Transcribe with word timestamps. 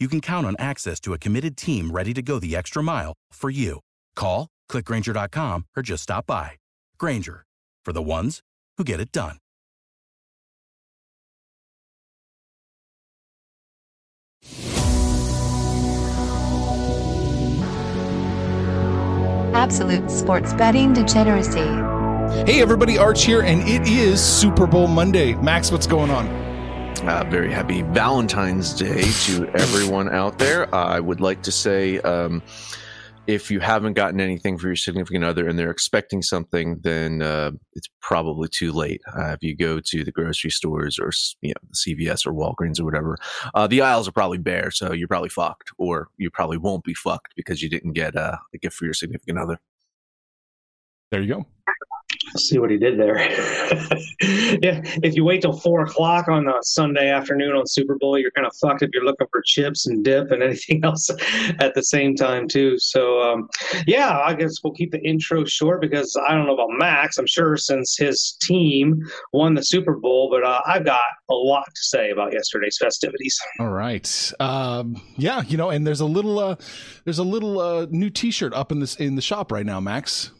you 0.00 0.08
can 0.08 0.20
count 0.22 0.46
on 0.46 0.56
access 0.58 0.98
to 1.00 1.12
a 1.12 1.18
committed 1.18 1.56
team 1.56 1.90
ready 1.90 2.14
to 2.14 2.22
go 2.22 2.38
the 2.38 2.56
extra 2.56 2.82
mile 2.82 3.12
for 3.32 3.50
you. 3.50 3.80
Call, 4.16 4.48
clickgrainger.com, 4.70 5.66
or 5.76 5.82
just 5.82 6.04
stop 6.04 6.26
by. 6.26 6.52
Grainger, 6.98 7.44
for 7.84 7.92
the 7.92 8.02
ones 8.02 8.40
who 8.78 8.84
get 8.84 9.00
it 9.00 9.12
done. 9.12 9.36
Absolute 19.52 20.10
sports 20.10 20.54
betting 20.54 20.94
degeneracy. 20.94 21.68
Hey, 22.50 22.62
everybody, 22.62 22.96
Arch 22.96 23.24
here, 23.24 23.42
and 23.42 23.68
it 23.68 23.86
is 23.86 24.24
Super 24.24 24.66
Bowl 24.66 24.86
Monday. 24.86 25.34
Max, 25.34 25.70
what's 25.70 25.86
going 25.86 26.10
on? 26.10 26.49
Uh, 27.02 27.24
very 27.30 27.50
happy 27.50 27.82
Valentine's 27.82 28.74
Day 28.74 29.02
to 29.02 29.48
everyone 29.54 30.12
out 30.14 30.38
there. 30.38 30.72
Uh, 30.74 30.84
I 30.84 31.00
would 31.00 31.20
like 31.20 31.42
to 31.42 31.52
say 31.52 31.98
um, 32.00 32.42
if 33.26 33.50
you 33.50 33.60
haven't 33.60 33.94
gotten 33.94 34.20
anything 34.20 34.58
for 34.58 34.66
your 34.66 34.76
significant 34.76 35.24
other 35.24 35.48
and 35.48 35.58
they're 35.58 35.70
expecting 35.70 36.20
something, 36.20 36.80
then 36.82 37.22
uh, 37.22 37.52
it's 37.74 37.88
probably 38.00 38.48
too 38.48 38.72
late. 38.72 39.00
Uh, 39.16 39.28
if 39.28 39.42
you 39.42 39.56
go 39.56 39.80
to 39.80 40.04
the 40.04 40.12
grocery 40.12 40.50
stores 40.50 40.98
or 40.98 41.10
you 41.42 41.54
know 41.54 41.68
CVS 41.74 42.26
or 42.26 42.32
Walgreens 42.32 42.80
or 42.80 42.84
whatever, 42.84 43.16
uh, 43.54 43.66
the 43.66 43.82
aisles 43.82 44.08
are 44.08 44.12
probably 44.12 44.38
bare, 44.38 44.70
so 44.70 44.92
you're 44.92 45.08
probably 45.08 45.28
fucked, 45.28 45.70
or 45.78 46.08
you 46.16 46.30
probably 46.30 46.58
won't 46.58 46.84
be 46.84 46.94
fucked 46.94 47.34
because 47.36 47.62
you 47.62 47.68
didn't 47.68 47.92
get 47.92 48.16
uh, 48.16 48.36
a 48.52 48.58
gift 48.58 48.76
for 48.76 48.84
your 48.84 48.94
significant 48.94 49.38
other. 49.38 49.58
There 51.10 51.22
you 51.22 51.34
go. 51.34 51.46
See 52.36 52.58
what 52.58 52.70
he 52.70 52.76
did 52.76 52.98
there. 52.98 53.18
yeah, 54.62 54.82
if 55.02 55.16
you 55.16 55.24
wait 55.24 55.42
till 55.42 55.52
four 55.52 55.82
o'clock 55.82 56.28
on 56.28 56.46
a 56.46 56.54
Sunday 56.62 57.10
afternoon 57.10 57.56
on 57.56 57.66
Super 57.66 57.96
Bowl, 57.96 58.18
you're 58.18 58.30
kind 58.32 58.46
of 58.46 58.54
fucked 58.56 58.82
if 58.82 58.90
you're 58.92 59.04
looking 59.04 59.26
for 59.32 59.42
chips 59.42 59.86
and 59.86 60.04
dip 60.04 60.30
and 60.30 60.42
anything 60.42 60.84
else 60.84 61.08
at 61.58 61.74
the 61.74 61.82
same 61.82 62.14
time 62.14 62.46
too. 62.46 62.78
So, 62.78 63.20
um, 63.22 63.48
yeah, 63.86 64.20
I 64.20 64.34
guess 64.34 64.62
we'll 64.62 64.74
keep 64.74 64.92
the 64.92 65.00
intro 65.00 65.44
short 65.44 65.80
because 65.80 66.16
I 66.28 66.34
don't 66.34 66.46
know 66.46 66.54
about 66.54 66.70
Max. 66.70 67.18
I'm 67.18 67.26
sure 67.26 67.56
since 67.56 67.96
his 67.96 68.36
team 68.42 69.02
won 69.32 69.54
the 69.54 69.64
Super 69.64 69.94
Bowl, 69.94 70.30
but 70.30 70.44
uh, 70.44 70.60
I've 70.66 70.84
got 70.84 71.00
a 71.30 71.34
lot 71.34 71.66
to 71.66 71.82
say 71.82 72.10
about 72.10 72.32
yesterday's 72.32 72.76
festivities. 72.78 73.38
All 73.58 73.70
right, 73.70 74.32
um, 74.38 75.00
yeah, 75.16 75.42
you 75.42 75.56
know, 75.56 75.70
and 75.70 75.86
there's 75.86 76.00
a 76.00 76.06
little, 76.06 76.38
uh, 76.38 76.56
there's 77.04 77.18
a 77.18 77.24
little 77.24 77.60
uh, 77.60 77.86
new 77.90 78.10
T-shirt 78.10 78.52
up 78.52 78.70
in 78.70 78.80
this 78.80 78.96
in 78.96 79.16
the 79.16 79.22
shop 79.22 79.50
right 79.50 79.66
now, 79.66 79.80
Max. 79.80 80.30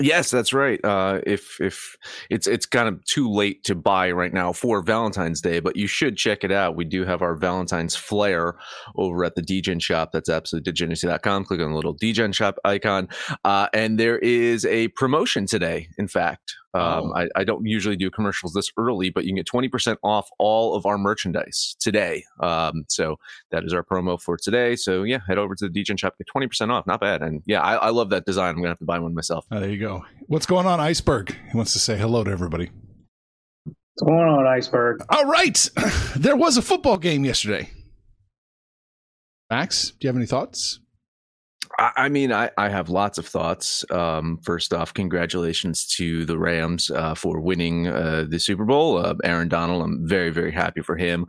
Yes, 0.00 0.30
that's 0.30 0.54
right. 0.54 0.82
Uh, 0.82 1.20
if 1.26 1.60
if 1.60 1.96
it's 2.30 2.46
it's 2.46 2.64
kind 2.64 2.88
of 2.88 3.04
too 3.04 3.30
late 3.30 3.62
to 3.64 3.74
buy 3.74 4.10
right 4.10 4.32
now 4.32 4.52
for 4.52 4.82
Valentine's 4.82 5.42
Day, 5.42 5.60
but 5.60 5.76
you 5.76 5.86
should 5.86 6.16
check 6.16 6.44
it 6.44 6.50
out. 6.50 6.76
We 6.76 6.84
do 6.86 7.04
have 7.04 7.20
our 7.20 7.34
Valentine's 7.34 7.94
flair 7.94 8.54
over 8.96 9.22
at 9.24 9.34
the 9.34 9.42
Degen 9.42 9.78
shop. 9.80 10.10
That's 10.12 10.30
absolutedegeneracy.com. 10.30 11.44
Click 11.44 11.60
on 11.60 11.70
the 11.70 11.76
little 11.76 11.92
Degen 11.92 12.32
shop 12.32 12.58
icon, 12.64 13.08
uh, 13.44 13.68
and 13.74 14.00
there 14.00 14.18
is 14.18 14.64
a 14.64 14.88
promotion 14.88 15.44
today. 15.44 15.88
In 15.98 16.08
fact, 16.08 16.54
um, 16.74 17.12
oh. 17.12 17.14
I, 17.14 17.28
I, 17.36 17.44
don't 17.44 17.66
usually 17.66 17.96
do 17.96 18.10
commercials 18.10 18.54
this 18.54 18.70
early, 18.78 19.10
but 19.10 19.24
you 19.24 19.30
can 19.30 19.36
get 19.36 19.46
20% 19.46 19.98
off 20.02 20.30
all 20.38 20.74
of 20.74 20.86
our 20.86 20.96
merchandise 20.96 21.76
today. 21.78 22.24
Um, 22.40 22.84
so 22.88 23.18
that 23.50 23.64
is 23.64 23.74
our 23.74 23.82
promo 23.82 24.20
for 24.20 24.38
today. 24.38 24.76
So 24.76 25.02
yeah, 25.02 25.18
head 25.28 25.36
over 25.36 25.54
to 25.54 25.66
the 25.66 25.70
Degen 25.70 25.98
shop, 25.98 26.16
get 26.16 26.28
20% 26.34 26.70
off. 26.70 26.86
Not 26.86 27.00
bad. 27.00 27.20
And 27.20 27.42
yeah, 27.46 27.60
I, 27.60 27.74
I 27.74 27.88
love 27.90 28.08
that 28.10 28.24
design. 28.24 28.50
I'm 28.50 28.56
going 28.56 28.64
to 28.64 28.70
have 28.70 28.78
to 28.78 28.86
buy 28.86 28.98
one 28.98 29.14
myself. 29.14 29.46
Oh, 29.50 29.60
there 29.60 29.68
you 29.68 29.78
go. 29.78 30.04
What's 30.28 30.46
going 30.46 30.66
on, 30.66 30.80
Iceberg? 30.80 31.36
He 31.50 31.56
wants 31.56 31.74
to 31.74 31.78
say 31.78 31.98
hello 31.98 32.24
to 32.24 32.30
everybody. 32.30 32.70
What's 33.64 34.08
going 34.08 34.28
on, 34.28 34.46
Iceberg? 34.46 35.04
All 35.10 35.26
right. 35.26 35.68
there 36.16 36.36
was 36.36 36.56
a 36.56 36.62
football 36.62 36.96
game 36.96 37.24
yesterday. 37.24 37.70
Max, 39.50 39.90
do 39.90 39.96
you 40.00 40.08
have 40.08 40.16
any 40.16 40.24
thoughts? 40.24 40.80
I 41.78 42.08
mean, 42.08 42.32
I, 42.32 42.50
I 42.58 42.68
have 42.68 42.88
lots 42.88 43.18
of 43.18 43.26
thoughts. 43.26 43.84
Um, 43.90 44.38
first 44.42 44.72
off, 44.72 44.92
congratulations 44.94 45.86
to 45.96 46.24
the 46.24 46.38
Rams 46.38 46.90
uh, 46.90 47.14
for 47.14 47.40
winning 47.40 47.88
uh, 47.88 48.26
the 48.28 48.38
Super 48.38 48.64
Bowl. 48.64 48.98
Uh, 48.98 49.14
Aaron 49.24 49.48
Donald, 49.48 49.82
I'm 49.82 50.06
very, 50.06 50.30
very 50.30 50.52
happy 50.52 50.82
for 50.82 50.96
him. 50.96 51.26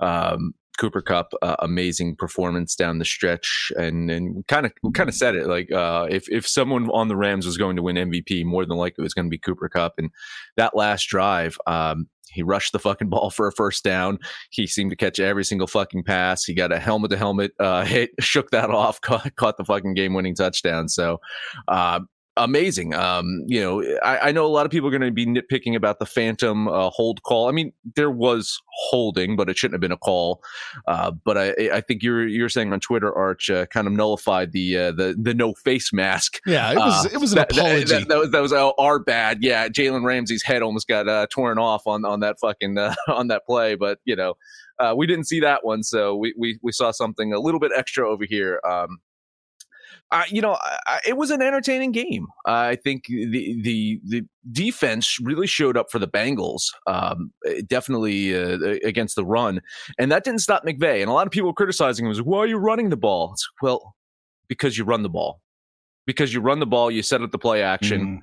Um, 0.00 0.54
Cooper 0.78 1.00
Kupp, 1.00 1.32
uh, 1.42 1.56
amazing 1.60 2.16
performance 2.16 2.74
down 2.76 2.98
the 2.98 3.04
stretch, 3.04 3.72
and 3.76 4.10
and 4.10 4.46
kind 4.46 4.66
of 4.66 4.72
kind 4.94 5.08
of 5.08 5.14
said 5.14 5.34
it 5.34 5.46
like 5.46 5.72
uh, 5.72 6.06
if 6.10 6.28
if 6.30 6.46
someone 6.46 6.90
on 6.90 7.08
the 7.08 7.16
Rams 7.16 7.46
was 7.46 7.56
going 7.56 7.76
to 7.76 7.82
win 7.82 7.96
MVP, 7.96 8.44
more 8.44 8.66
than 8.66 8.76
likely 8.76 9.02
it 9.02 9.02
was 9.02 9.14
going 9.14 9.26
to 9.26 9.30
be 9.30 9.38
Cooper 9.38 9.68
Kupp, 9.68 9.94
And 9.98 10.10
that 10.56 10.76
last 10.76 11.04
drive, 11.04 11.56
um, 11.66 12.08
he 12.30 12.42
rushed 12.42 12.72
the 12.72 12.78
fucking 12.78 13.08
ball 13.10 13.30
for 13.30 13.46
a 13.46 13.52
first 13.52 13.84
down. 13.84 14.18
He 14.50 14.66
seemed 14.66 14.90
to 14.90 14.96
catch 14.96 15.18
every 15.18 15.44
single 15.44 15.66
fucking 15.66 16.04
pass. 16.04 16.44
He 16.44 16.54
got 16.54 16.72
a 16.72 16.78
helmet 16.78 17.10
to 17.10 17.16
helmet 17.16 17.52
hit, 17.86 18.10
shook 18.20 18.50
that 18.50 18.70
off, 18.70 19.00
caught, 19.00 19.34
caught 19.36 19.56
the 19.56 19.64
fucking 19.64 19.94
game 19.94 20.14
winning 20.14 20.34
touchdown. 20.34 20.88
So, 20.88 21.20
uh, 21.68 22.00
amazing. 22.36 22.94
Um, 22.94 23.42
you 23.46 23.60
know, 23.60 23.82
I, 24.02 24.28
I, 24.28 24.32
know 24.32 24.46
a 24.46 24.48
lot 24.48 24.66
of 24.66 24.72
people 24.72 24.88
are 24.88 24.96
going 24.96 25.02
to 25.02 25.10
be 25.10 25.26
nitpicking 25.26 25.74
about 25.74 25.98
the 25.98 26.06
phantom 26.06 26.68
uh, 26.68 26.90
hold 26.90 27.22
call. 27.22 27.48
I 27.48 27.52
mean, 27.52 27.72
there 27.94 28.10
was 28.10 28.60
holding, 28.90 29.36
but 29.36 29.48
it 29.48 29.56
shouldn't 29.56 29.74
have 29.74 29.80
been 29.80 29.92
a 29.92 29.96
call. 29.96 30.42
Uh, 30.86 31.10
but 31.10 31.38
I, 31.38 31.54
I 31.72 31.80
think 31.80 32.02
you're 32.02 32.26
you're 32.26 32.48
saying 32.48 32.72
on 32.72 32.80
Twitter, 32.80 33.14
Arch, 33.14 33.50
uh, 33.50 33.66
kind 33.66 33.86
of 33.86 33.92
nullified 33.92 34.52
the 34.52 34.76
uh, 34.76 34.92
the 34.92 35.16
the 35.20 35.34
no 35.34 35.54
face 35.54 35.92
mask. 35.92 36.40
Yeah, 36.46 36.72
it 36.72 36.76
was 36.76 37.12
it 37.12 37.18
was 37.18 37.32
an 37.32 37.36
that, 37.36 37.52
apology. 37.52 37.84
That, 37.84 38.00
that, 38.00 38.08
that, 38.08 38.18
was 38.18 38.30
that 38.30 38.40
was 38.40 38.52
our 38.78 38.98
bad. 38.98 39.38
Yeah, 39.42 39.68
Jalen 39.68 40.04
Ramsey's 40.04 40.42
head 40.42 40.62
almost 40.62 40.88
got 40.88 41.08
uh, 41.08 41.26
torn 41.30 41.58
off 41.58 41.86
on 41.86 42.04
on 42.04 42.20
that 42.20 42.38
fucking 42.40 42.78
uh, 42.78 42.94
on 43.08 43.28
that 43.28 43.46
play, 43.46 43.74
but 43.74 43.98
you 44.04 44.16
know. 44.16 44.34
we 44.94 45.06
didn't 45.06 45.24
see 45.24 45.40
that 45.40 45.64
one, 45.64 45.82
so 45.82 46.14
we, 46.14 46.34
we 46.38 46.58
we 46.62 46.70
saw 46.70 46.90
something 46.90 47.32
a 47.32 47.40
little 47.40 47.60
bit 47.60 47.72
extra 47.74 48.08
over 48.08 48.24
here. 48.26 48.60
Um, 48.68 48.98
uh, 50.12 50.22
you 50.28 50.40
know, 50.40 50.56
I, 50.86 51.00
it 51.06 51.16
was 51.16 51.30
an 51.30 51.42
entertaining 51.42 51.92
game. 51.92 52.26
Uh, 52.46 52.70
I 52.72 52.76
think 52.76 53.04
the 53.06 53.60
the 53.62 54.00
the 54.06 54.22
defense 54.52 55.18
really 55.20 55.46
showed 55.46 55.76
up 55.76 55.90
for 55.90 55.98
the 55.98 56.06
Bengals, 56.06 56.62
um, 56.86 57.32
definitely 57.66 58.34
uh, 58.34 58.78
against 58.84 59.16
the 59.16 59.24
run, 59.24 59.60
and 59.98 60.12
that 60.12 60.24
didn't 60.24 60.40
stop 60.40 60.64
McVay. 60.64 61.00
And 61.00 61.10
a 61.10 61.12
lot 61.12 61.26
of 61.26 61.32
people 61.32 61.52
criticizing 61.52 62.04
him 62.04 62.10
was, 62.10 62.22
"Why 62.22 62.38
are 62.38 62.46
you 62.46 62.56
running 62.56 62.90
the 62.90 62.96
ball?" 62.96 63.32
It's, 63.32 63.48
well, 63.60 63.96
because 64.48 64.78
you 64.78 64.84
run 64.84 65.02
the 65.02 65.08
ball, 65.08 65.40
because 66.06 66.32
you 66.32 66.40
run 66.40 66.60
the 66.60 66.66
ball, 66.66 66.90
you 66.90 67.02
set 67.02 67.22
up 67.22 67.32
the 67.32 67.38
play 67.38 67.62
action, 67.62 68.22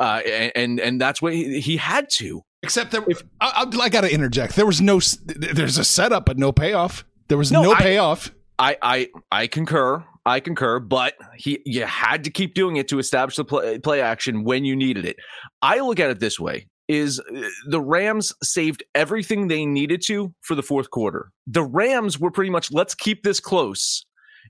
mm. 0.00 0.22
and, 0.24 0.52
and, 0.54 0.80
and 0.80 1.00
that's 1.00 1.20
what 1.20 1.34
he, 1.34 1.60
he 1.60 1.76
had 1.76 2.08
to. 2.10 2.42
Except 2.62 2.92
that 2.92 3.04
if, 3.08 3.22
I, 3.40 3.66
I, 3.70 3.78
I 3.78 3.88
got 3.88 4.02
to 4.02 4.12
interject. 4.12 4.54
There 4.54 4.66
was 4.66 4.80
no. 4.80 5.00
There's 5.26 5.78
a 5.78 5.84
setup, 5.84 6.26
but 6.26 6.38
no 6.38 6.52
payoff. 6.52 7.04
There 7.28 7.38
was 7.38 7.50
no, 7.50 7.62
no 7.62 7.74
payoff. 7.74 8.30
I, 8.58 8.76
I 8.80 9.08
I 9.32 9.46
concur. 9.48 10.04
I 10.26 10.40
concur, 10.40 10.80
but 10.80 11.14
he 11.36 11.60
you 11.66 11.84
had 11.84 12.24
to 12.24 12.30
keep 12.30 12.54
doing 12.54 12.76
it 12.76 12.88
to 12.88 12.98
establish 12.98 13.36
the 13.36 13.44
play, 13.44 13.78
play 13.78 14.00
action 14.00 14.44
when 14.44 14.64
you 14.64 14.74
needed 14.74 15.04
it. 15.04 15.16
I 15.60 15.80
look 15.80 16.00
at 16.00 16.10
it 16.10 16.20
this 16.20 16.40
way 16.40 16.66
is 16.88 17.20
uh, 17.20 17.42
the 17.66 17.80
Rams 17.80 18.32
saved 18.42 18.82
everything 18.94 19.48
they 19.48 19.64
needed 19.64 20.02
to 20.06 20.34
for 20.42 20.54
the 20.54 20.62
fourth 20.62 20.90
quarter. 20.90 21.30
The 21.46 21.62
Rams 21.62 22.18
were 22.18 22.30
pretty 22.30 22.50
much 22.50 22.72
let's 22.72 22.94
keep 22.94 23.22
this 23.22 23.40
close 23.40 24.04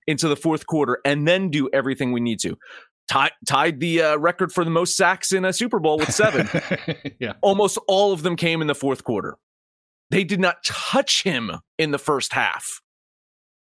into 0.07 0.29
the 0.29 0.37
fourth 0.37 0.67
quarter 0.67 0.99
and 1.05 1.27
then 1.27 1.51
do 1.51 1.69
everything 1.73 2.13
we 2.13 2.21
need 2.21 2.41
to. 2.41 2.57
Tied, 3.09 3.33
tied 3.47 3.81
the 3.81 4.01
uh, 4.03 4.17
record 4.17 4.51
for 4.51 4.65
the 4.65 4.71
most 4.71 4.97
sacks 4.97 5.33
in 5.33 5.45
a 5.45 5.53
Super 5.53 5.79
Bowl 5.79 5.99
with 5.99 6.13
seven. 6.13 6.49
yeah. 7.21 7.35
Almost 7.43 7.79
all 7.87 8.13
of 8.13 8.23
them 8.23 8.35
came 8.35 8.63
in 8.63 8.67
the 8.67 8.75
fourth 8.75 9.05
quarter. 9.05 9.37
They 10.11 10.25
did 10.25 10.41
not 10.41 10.57
touch 10.65 11.23
him 11.23 11.51
in 11.79 11.91
the 11.91 11.99
first 11.99 12.33
half. 12.33 12.81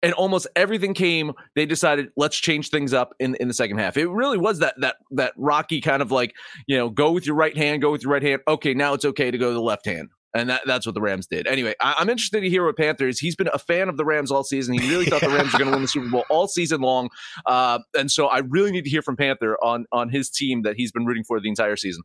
And 0.03 0.13
almost 0.13 0.47
everything 0.55 0.93
came. 0.93 1.33
They 1.55 1.65
decided 1.65 2.09
let's 2.15 2.37
change 2.37 2.69
things 2.69 2.93
up 2.93 3.15
in, 3.19 3.35
in 3.35 3.47
the 3.47 3.53
second 3.53 3.79
half. 3.79 3.97
It 3.97 4.07
really 4.07 4.37
was 4.37 4.59
that 4.59 4.75
that 4.79 4.97
that 5.11 5.33
rocky 5.37 5.81
kind 5.81 6.01
of 6.01 6.11
like 6.11 6.35
you 6.67 6.77
know 6.77 6.89
go 6.89 7.11
with 7.11 7.25
your 7.25 7.35
right 7.35 7.57
hand, 7.57 7.81
go 7.81 7.91
with 7.91 8.03
your 8.03 8.11
right 8.11 8.21
hand. 8.21 8.41
Okay, 8.47 8.73
now 8.73 8.93
it's 8.93 9.05
okay 9.05 9.31
to 9.31 9.37
go 9.37 9.47
to 9.47 9.53
the 9.53 9.61
left 9.61 9.85
hand. 9.85 10.09
And 10.33 10.49
that, 10.51 10.61
that's 10.67 10.85
what 10.85 10.93
the 10.93 11.01
Rams 11.01 11.25
did. 11.25 11.47
Anyway, 11.47 11.73
I, 11.81 11.95
am 11.99 12.09
interested 12.09 12.41
to 12.41 12.49
hear 12.49 12.65
what 12.65 12.77
Panthers. 12.77 13.17
He's 13.17 13.35
been 13.35 13.49
a 13.53 13.57
fan 13.57 13.89
of 13.89 13.97
the 13.97 14.05
Rams 14.05 14.29
all 14.29 14.43
season. 14.43 14.77
He 14.77 14.87
really 14.87 15.05
thought 15.05 15.21
the 15.21 15.29
Rams 15.29 15.51
were 15.53 15.59
going 15.59 15.71
to 15.71 15.75
win 15.75 15.81
the 15.81 15.87
Super 15.87 16.09
Bowl 16.09 16.25
all 16.29 16.47
season 16.47 16.81
long. 16.81 17.09
Uh, 17.47 17.79
and 17.97 18.11
so 18.11 18.27
I 18.27 18.39
really 18.39 18.71
need 18.71 18.83
to 18.83 18.89
hear 18.89 19.01
from 19.01 19.15
Panther 19.15 19.57
on 19.63 19.85
on 19.91 20.09
his 20.09 20.29
team 20.29 20.61
that 20.61 20.75
he's 20.75 20.91
been 20.91 21.05
rooting 21.05 21.23
for 21.23 21.39
the 21.39 21.49
entire 21.49 21.75
season. 21.75 22.03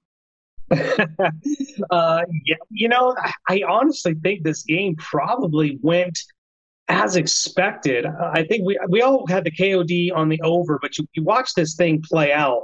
uh, 1.91 2.23
yeah, 2.47 2.57
you 2.71 2.89
know, 2.89 3.15
I 3.49 3.63
honestly 3.69 4.15
think 4.15 4.45
this 4.45 4.63
game 4.63 4.97
probably 4.97 5.79
went 5.83 6.19
as 6.93 7.17
expected. 7.17 8.05
I 8.07 8.45
think 8.45 8.67
we 8.67 8.79
we 8.89 9.01
all 9.01 9.27
had 9.27 9.45
the 9.45 9.51
KOD 9.51 10.15
on 10.15 10.29
the 10.29 10.41
over, 10.43 10.79
but 10.83 10.99
you, 10.99 11.09
you 11.15 11.25
watch 11.25 11.55
this 11.55 11.75
thing 11.75 12.03
play 12.03 12.33
out, 12.33 12.63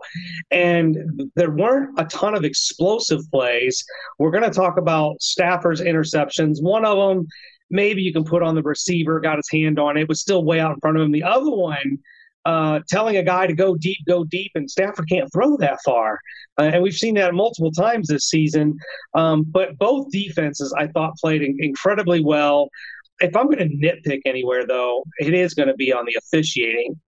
and 0.51 1.31
there 1.35 1.51
weren't 1.51 1.99
a 1.99 2.05
ton 2.05 2.35
of 2.35 2.45
explosive 2.45 3.23
plays. 3.31 3.83
We're 4.19 4.31
going 4.31 4.45
to 4.45 4.51
talk 4.51 4.77
about 4.77 5.23
Stafford's 5.23 5.81
interceptions. 5.81 6.63
One 6.63 6.85
of 6.85 6.99
them, 6.99 7.27
maybe 7.71 8.03
you 8.03 8.13
can 8.13 8.25
put 8.25 8.43
on 8.43 8.55
the 8.55 8.63
receiver, 8.63 9.19
got 9.19 9.39
his 9.39 9.49
hand 9.51 9.79
on 9.79 9.97
it, 9.97 10.09
was 10.09 10.21
still 10.21 10.45
way 10.45 10.61
out 10.61 10.75
in 10.75 10.81
front 10.81 10.99
of 10.99 11.03
him. 11.03 11.13
The 11.13 11.25
other 11.25 11.51
one. 11.51 11.99
Uh, 12.45 12.81
telling 12.89 13.19
a 13.19 13.23
guy 13.23 13.47
to 13.47 13.53
go 13.53 13.75
deep, 13.75 13.99
go 14.07 14.25
deep, 14.25 14.51
and 14.55 14.71
Stafford 14.71 15.07
can't 15.07 15.31
throw 15.35 15.59
that 15.59 15.79
far. 15.85 16.19
Uh, 16.59 16.71
and 16.73 16.83
we've 16.83 16.95
seen 16.95 17.15
that 17.15 17.35
multiple 17.35 17.71
times 17.71 18.09
this 18.09 18.31
season. 18.31 18.79
Um, 19.13 19.43
but 19.43 19.77
both 19.77 20.11
defenses, 20.11 20.73
I 20.79 20.87
thought, 20.87 21.19
played 21.19 21.43
in- 21.43 21.59
incredibly 21.61 22.25
well 22.25 22.71
if 23.21 23.37
I'm 23.37 23.47
going 23.47 23.59
to 23.59 23.77
nitpick 23.77 24.21
anywhere, 24.25 24.67
though, 24.67 25.05
it 25.19 25.35
is 25.35 25.55
going 25.55 25.69
to 25.69 25.75
be 25.75 25.93
on 25.93 26.05
the 26.07 26.17
officiating. 26.19 26.99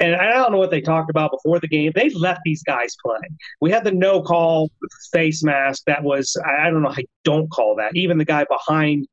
And 0.00 0.14
I 0.14 0.32
don't 0.32 0.52
know 0.52 0.58
what 0.58 0.70
they 0.70 0.80
talked 0.80 1.10
about 1.10 1.32
before 1.32 1.58
the 1.58 1.66
game. 1.66 1.90
They 1.94 2.10
let 2.10 2.38
these 2.44 2.62
guys 2.62 2.94
play. 3.04 3.18
We 3.60 3.70
had 3.70 3.82
the 3.82 3.90
no 3.90 4.22
call 4.22 4.70
face 5.12 5.42
mask 5.42 5.82
that 5.86 6.04
was, 6.04 6.36
I 6.46 6.70
don't 6.70 6.82
know, 6.82 6.90
I 6.90 7.04
don't 7.24 7.50
call 7.50 7.74
that. 7.76 7.96
Even 7.96 8.16
the 8.18 8.24
guy 8.24 8.44
behind 8.44 9.08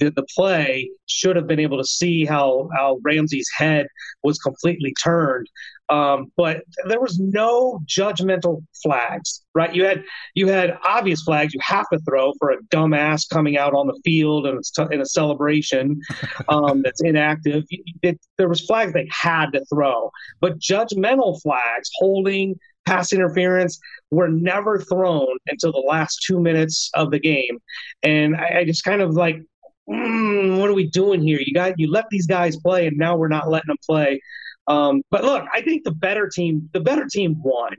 the, 0.00 0.10
the 0.10 0.26
play 0.34 0.90
should 1.06 1.36
have 1.36 1.46
been 1.46 1.60
able 1.60 1.78
to 1.78 1.84
see 1.84 2.24
how, 2.24 2.68
how 2.74 2.98
Ramsey's 3.02 3.48
head 3.56 3.86
was 4.24 4.38
completely 4.38 4.92
turned. 5.02 5.46
Um, 5.90 6.32
but 6.36 6.62
there 6.86 7.00
was 7.00 7.18
no 7.18 7.80
judgmental 7.86 8.64
flags, 8.82 9.44
right? 9.54 9.74
You 9.74 9.84
had 9.84 10.02
you 10.34 10.48
had 10.48 10.78
obvious 10.82 11.22
flags 11.22 11.52
you 11.52 11.60
have 11.62 11.86
to 11.92 11.98
throw 12.08 12.32
for 12.38 12.52
a 12.52 12.62
dumbass 12.64 13.28
coming 13.28 13.58
out 13.58 13.74
on 13.74 13.86
the 13.86 14.00
field 14.02 14.46
and 14.46 14.62
in 14.90 15.00
a 15.02 15.06
celebration 15.06 16.00
um, 16.48 16.82
that's 16.82 17.02
inactive. 17.02 17.64
It, 18.02 18.18
there 18.38 18.48
was 18.48 18.64
flags 18.64 18.92
they 18.92 19.08
had 19.10 19.50
to 19.52 19.64
throw, 19.66 20.10
but 20.40 20.58
judgmental 20.58 21.40
flags, 21.42 21.90
holding, 21.96 22.58
pass 22.86 23.12
interference, 23.12 23.78
were 24.10 24.28
never 24.28 24.78
thrown 24.78 25.36
until 25.48 25.72
the 25.72 25.84
last 25.86 26.24
two 26.26 26.40
minutes 26.40 26.90
of 26.94 27.10
the 27.10 27.20
game, 27.20 27.58
and 28.02 28.36
I, 28.36 28.60
I 28.60 28.64
just 28.64 28.84
kind 28.84 29.02
of 29.02 29.14
like. 29.14 29.40
Mm, 29.86 30.58
what 30.58 30.70
are 30.70 30.74
we 30.74 30.88
doing 30.88 31.20
here? 31.20 31.38
You 31.44 31.52
got 31.52 31.78
you 31.78 31.90
let 31.92 32.06
these 32.10 32.26
guys 32.26 32.56
play, 32.56 32.86
and 32.86 32.96
now 32.96 33.18
we're 33.18 33.28
not 33.28 33.50
letting 33.50 33.68
them 33.68 33.76
play. 33.84 34.18
Um, 34.66 35.02
but 35.10 35.24
look, 35.24 35.44
I 35.52 35.60
think 35.62 35.84
the 35.84 35.92
better 35.92 36.28
team, 36.28 36.68
the 36.72 36.80
better 36.80 37.06
team 37.10 37.40
won, 37.42 37.74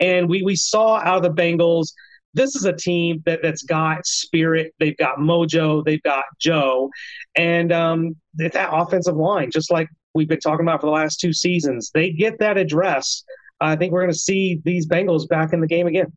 and 0.00 0.28
we 0.28 0.42
we 0.42 0.56
saw 0.56 0.96
out 0.96 1.18
of 1.18 1.22
the 1.22 1.42
Bengals. 1.42 1.92
This 2.34 2.54
is 2.54 2.66
a 2.66 2.72
team 2.72 3.22
that 3.24 3.40
that's 3.42 3.62
got 3.62 4.04
spirit. 4.06 4.74
They've 4.78 4.96
got 4.96 5.18
mojo. 5.18 5.84
They've 5.84 6.02
got 6.02 6.24
Joe, 6.38 6.90
and 7.34 7.72
um, 7.72 8.16
that 8.34 8.68
offensive 8.72 9.16
line, 9.16 9.50
just 9.50 9.70
like 9.70 9.88
we've 10.14 10.28
been 10.28 10.40
talking 10.40 10.64
about 10.64 10.80
for 10.80 10.86
the 10.86 10.92
last 10.92 11.20
two 11.20 11.32
seasons, 11.32 11.90
they 11.94 12.10
get 12.10 12.38
that 12.40 12.58
address. 12.58 13.24
I 13.60 13.76
think 13.76 13.92
we're 13.92 14.02
going 14.02 14.12
to 14.12 14.18
see 14.18 14.60
these 14.64 14.86
Bengals 14.86 15.26
back 15.26 15.54
in 15.54 15.60
the 15.60 15.66
game 15.66 15.86
again. 15.86 16.12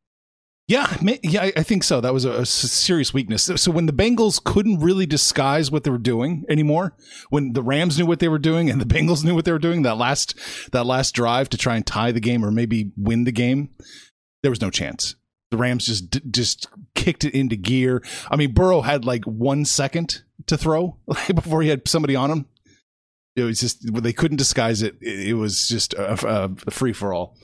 Yeah, 0.69 0.95
yeah, 1.23 1.49
I 1.57 1.63
think 1.63 1.83
so. 1.83 1.99
That 1.99 2.13
was 2.13 2.25
a, 2.25 2.45
serious 2.45 3.11
weakness. 3.11 3.49
So 3.55 3.71
when 3.71 3.87
the 3.87 3.91
Bengals 3.91 4.41
couldn't 4.41 4.81
really 4.81 5.07
disguise 5.07 5.71
what 5.71 5.83
they 5.83 5.89
were 5.89 5.97
doing 5.97 6.45
anymore, 6.47 6.95
when 7.31 7.53
the 7.53 7.63
Rams 7.63 7.97
knew 7.97 8.05
what 8.05 8.19
they 8.19 8.27
were 8.27 8.37
doing 8.37 8.69
and 8.69 8.79
the 8.79 8.85
Bengals 8.85 9.23
knew 9.25 9.33
what 9.33 9.45
they 9.45 9.51
were 9.51 9.57
doing, 9.57 9.81
that 9.81 9.97
last 9.97 10.35
that 10.71 10.85
last 10.85 11.15
drive 11.15 11.49
to 11.49 11.57
try 11.57 11.75
and 11.75 11.87
tie 11.87 12.11
the 12.11 12.19
game 12.19 12.45
or 12.45 12.51
maybe 12.51 12.91
win 12.95 13.23
the 13.23 13.31
game, 13.31 13.69
there 14.43 14.51
was 14.51 14.61
no 14.61 14.69
chance. 14.69 15.15
The 15.49 15.57
Rams 15.57 15.87
just 15.87 16.19
just 16.29 16.67
kicked 16.93 17.25
it 17.25 17.33
into 17.33 17.55
gear. 17.55 18.03
I 18.29 18.35
mean, 18.35 18.53
Burrow 18.53 18.81
had 18.81 19.05
like 19.05 19.25
one 19.25 19.65
second 19.65 20.21
to 20.45 20.55
throw 20.55 20.97
before 21.33 21.63
he 21.63 21.69
had 21.69 21.87
somebody 21.87 22.15
on 22.15 22.29
him. 22.29 22.45
It 23.35 23.41
was 23.41 23.59
just 23.59 23.91
they 23.91 24.13
couldn't 24.13 24.37
disguise 24.37 24.83
it. 24.83 25.01
It 25.01 25.33
was 25.33 25.67
just 25.67 25.95
a, 25.95 26.55
a 26.67 26.71
free 26.71 26.93
for 26.93 27.11
all. 27.11 27.37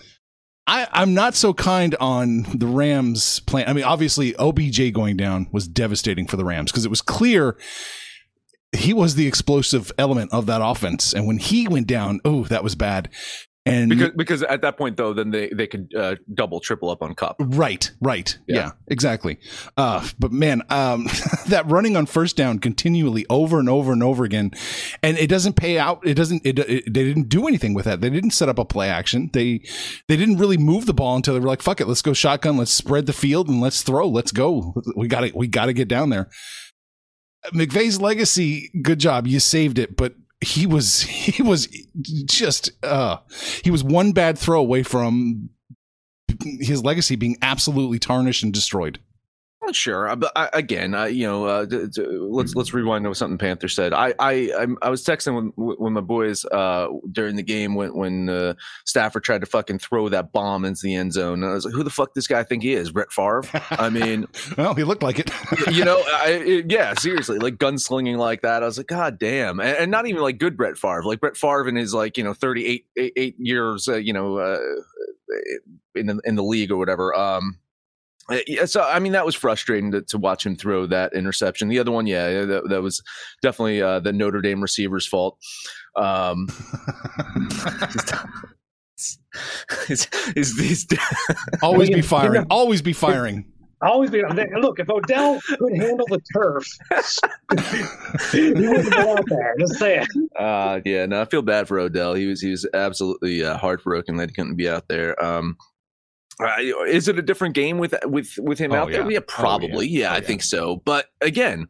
I, 0.68 0.88
I'm 0.92 1.14
not 1.14 1.36
so 1.36 1.54
kind 1.54 1.96
on 2.00 2.44
the 2.54 2.66
Rams 2.66 3.40
plan. 3.42 3.68
I 3.68 3.74
mean, 3.74 3.84
obviously, 3.84 4.36
OBJ 4.38 4.94
going 4.94 5.16
down 5.16 5.48
was 5.52 5.68
devastating 5.68 6.26
for 6.26 6.38
the 6.38 6.46
Rams 6.46 6.72
because 6.72 6.86
it 6.86 6.90
was 6.90 7.02
clear 7.02 7.58
he 8.76 8.94
was 8.94 9.16
the 9.16 9.28
explosive 9.28 9.92
element 9.98 10.34
of 10.34 10.48
that 10.48 10.62
offense. 10.64 11.14
And 11.14 11.28
when 11.28 11.38
he 11.38 11.68
went 11.68 11.88
down, 11.88 12.20
oh, 12.26 12.46
that 12.46 12.64
was 12.64 12.76
bad. 12.76 13.10
And 13.68 13.90
because 13.90 14.12
because 14.12 14.44
at 14.44 14.62
that 14.62 14.78
point 14.78 14.96
though, 14.96 15.14
then 15.14 15.32
they 15.32 15.50
they 15.50 15.66
could 15.66 15.92
uh, 15.96 16.16
double 16.32 16.60
triple 16.60 16.92
up 16.92 17.02
on 17.02 17.16
Kupp 17.16 17.38
Right, 17.40 17.92
right, 18.00 18.38
yeah, 18.48 18.56
yeah 18.56 18.72
exactly. 18.88 19.40
Uh, 19.76 20.08
but 20.20 20.32
man, 20.32 20.62
um, 20.70 21.08
that 21.48 21.64
running 21.66 21.98
on 21.98 22.06
first 22.06 22.38
down 22.38 22.60
continually 22.60 23.26
over 23.28 23.60
and 23.60 23.68
over 23.68 23.92
and 23.92 24.04
over 24.04 24.24
again, 24.24 24.52
and 25.02 25.18
it 25.18 25.28
doesn't 25.28 25.54
pay 25.54 25.80
out. 25.80 26.06
It 26.06 26.14
doesn't. 26.14 26.46
It, 26.46 26.60
it, 26.60 26.84
they 26.86 27.04
didn't 27.04 27.28
do 27.28 27.48
anything 27.48 27.74
with 27.74 27.86
that. 27.86 28.02
They 28.02 28.12
didn't 28.12 28.32
set 28.32 28.50
up 28.50 28.60
a 28.60 28.66
play 28.66 28.90
action. 28.90 29.32
They 29.34 29.64
they 30.08 30.16
didn't 30.16 30.38
really 30.38 30.58
move 30.58 30.86
the 30.86 30.94
ball 30.94 31.16
until 31.16 31.34
they 31.34 31.40
were 31.40 31.48
like, 31.48 31.64
"Fuck 31.64 31.82
it, 31.82 31.88
let's 31.88 32.04
go 32.04 32.14
shotgun. 32.14 32.58
Let's 32.58 32.72
spread 32.72 33.08
the 33.08 33.14
field 33.14 33.50
and 33.50 33.62
let's 33.62 33.82
throw. 33.82 34.08
Let's 34.08 34.32
go. 34.32 34.76
We 34.96 35.08
got 35.08 35.22
to 35.22 35.32
we 35.34 35.48
got 35.48 35.66
to 35.66 35.74
get 35.74 35.88
down 35.88 36.12
there." 36.12 36.30
McVay's 37.54 38.02
legacy, 38.02 38.72
good 38.82 39.00
job. 39.00 39.28
You 39.28 39.40
saved 39.40 39.78
it, 39.78 39.96
but 39.96 40.14
he 40.42 40.66
was 40.66 41.02
he 41.02 41.42
was 41.42 41.68
just 42.26 42.72
uh 42.84 43.18
he 43.64 43.72
was 43.72 43.84
one 43.84 44.12
bad 44.12 44.38
throw 44.38 44.60
away 44.60 44.84
from 44.84 45.50
his 46.60 46.84
legacy 46.84 47.16
being 47.16 47.38
absolutely 47.42 48.00
tarnished 48.00 48.44
and 48.44 48.54
destroyed. 48.54 49.00
Sure, 49.72 50.10
uh, 50.10 50.16
but 50.16 50.32
I, 50.36 50.50
again, 50.54 50.94
I, 50.94 51.08
you 51.08 51.26
know, 51.26 51.46
uh, 51.46 51.66
d- 51.66 51.88
d- 51.88 52.06
let's 52.06 52.56
let's 52.56 52.74
rewind 52.74 53.06
to 53.06 53.16
something 53.16 53.38
Panther 53.38 53.68
said. 53.68 53.94
I 53.94 54.14
I 54.20 54.52
I'm, 54.58 54.78
i 54.82 54.90
was 54.90 55.04
texting 55.04 55.52
with, 55.56 55.80
with 55.80 55.94
my 55.94 56.02
boys 56.02 56.46
uh, 56.46 56.88
during 57.12 57.36
the 57.36 57.44
game 57.44 57.76
when 57.76 57.94
when 57.96 58.30
uh, 58.30 58.54
Stafford 58.86 59.24
tried 59.24 59.42
to 59.42 59.48
fucking 59.48 59.80
throw 59.80 60.10
that 60.10 60.32
bomb 60.32 60.66
into 60.66 60.82
the 60.84 60.96
end 60.96 61.14
zone. 61.14 61.44
And 61.44 61.52
I 61.52 61.56
was 61.56 61.66
like, 61.66 61.74
who 61.74 61.84
the 61.84 61.90
fuck 61.90 62.14
this 62.14 62.28
guy 62.28 62.44
think 62.44 62.64
he 62.64 62.74
is? 62.74 62.92
Brett 62.92 63.12
Favre? 63.12 63.44
I 63.72 63.90
mean, 63.90 64.28
well, 64.58 64.74
he 64.74 64.84
looked 64.84 65.04
like 65.04 65.20
it. 65.20 65.32
you 65.72 65.86
know, 65.86 66.02
I, 66.08 66.42
it, 66.46 66.72
yeah, 66.72 66.94
seriously, 66.96 67.40
like 67.40 67.56
gunslinging 67.56 68.18
like 68.18 68.42
that. 68.42 68.64
I 68.64 68.66
was 68.66 68.78
like, 68.78 68.88
God 68.88 69.20
damn, 69.20 69.60
and, 69.60 69.78
and, 69.78 69.92
not 69.92 70.08
even 70.08 70.22
like 70.22 70.38
good 70.38 70.58
Brett 70.58 70.78
Favre, 70.78 71.04
like 71.04 71.20
Brett 71.20 71.38
Favre 71.38 71.68
in 71.68 71.76
his 71.76 71.94
like 71.94 72.18
you 72.18 72.24
know 72.24 72.34
38 72.34 72.86
eight, 72.98 73.14
eight 73.16 73.36
years, 73.40 73.88
uh, 73.88 73.96
you 73.96 74.14
know, 74.14 74.38
uh, 74.38 74.60
in 75.96 76.08
the 76.08 76.20
in 76.26 76.36
the 76.36 76.44
league 76.44 76.72
or 76.72 76.78
whatever. 76.78 77.16
Um 77.16 77.60
uh, 77.60 77.65
yeah, 78.48 78.66
so 78.66 78.82
I 78.82 79.00
mean 79.00 79.12
that 79.12 79.26
was 79.26 79.36
frustrating 79.36 79.92
to, 79.92 80.02
to, 80.02 80.18
watch 80.18 80.46
him 80.46 80.56
throw 80.56 80.86
that 80.88 81.14
interception. 81.14 81.68
The 81.68 81.80
other 81.80 81.92
one, 81.92 82.08
yeah, 82.08 82.46
that, 82.46 82.70
that 82.70 82.82
was 82.82 83.02
definitely 83.42 83.82
uh, 83.82 84.00
the 84.00 84.14
Notre 84.14 84.42
Dame 84.42 84.62
receiver's 84.62 85.06
fault. 85.06 85.38
Um, 85.96 86.48
is, 89.90 90.08
is, 90.36 90.60
is, 90.60 90.88
always 91.62 91.90
be 91.90 92.02
firing. 92.02 92.46
Always 92.50 92.82
be 92.82 92.94
firing. 92.94 93.46
Always 93.82 94.10
be 94.10 94.24
look. 94.58 94.80
If 94.80 94.90
Odell 94.90 95.40
could 95.42 95.78
handle 95.78 96.08
the 96.08 96.20
turf, 96.34 96.66
he 98.32 98.52
wouldn't 98.54 98.90
be 98.90 98.98
out 98.98 99.24
there. 99.28 99.54
Just 99.60 99.76
saying. 99.76 100.06
Uh, 100.40 100.80
yeah, 100.86 101.06
no, 101.06 101.22
I 101.22 101.26
feel 101.26 101.42
bad 101.42 101.68
for 101.68 101.78
Odell. 101.80 102.14
He 102.14 102.26
was 102.26 102.42
he 102.42 102.52
was 102.52 102.66
absolutely 102.74 103.44
uh, 103.44 103.58
heartbroken 103.58 104.16
that 104.18 104.30
he 104.30 104.34
couldn't 104.36 104.56
be 104.56 104.70
out 104.70 104.88
there. 104.88 105.22
Um, 105.24 105.58
uh, 106.40 106.84
is 106.88 107.08
it 107.08 107.18
a 107.18 107.22
different 107.22 107.56
game 107.56 107.78
with 107.78 107.96
with 108.06 108.38
with 108.40 108.60
him 108.60 108.72
oh, 108.72 108.76
out 108.76 108.92
there? 108.92 109.10
Yeah, 109.10 109.20
probably. 109.28 109.78
Oh, 109.78 109.82
yeah, 109.82 110.00
yeah 110.00 110.12
oh, 110.12 110.16
I 110.16 110.22
think 110.22 110.44
so. 110.44 110.82
But 110.86 111.08
again, 111.22 111.68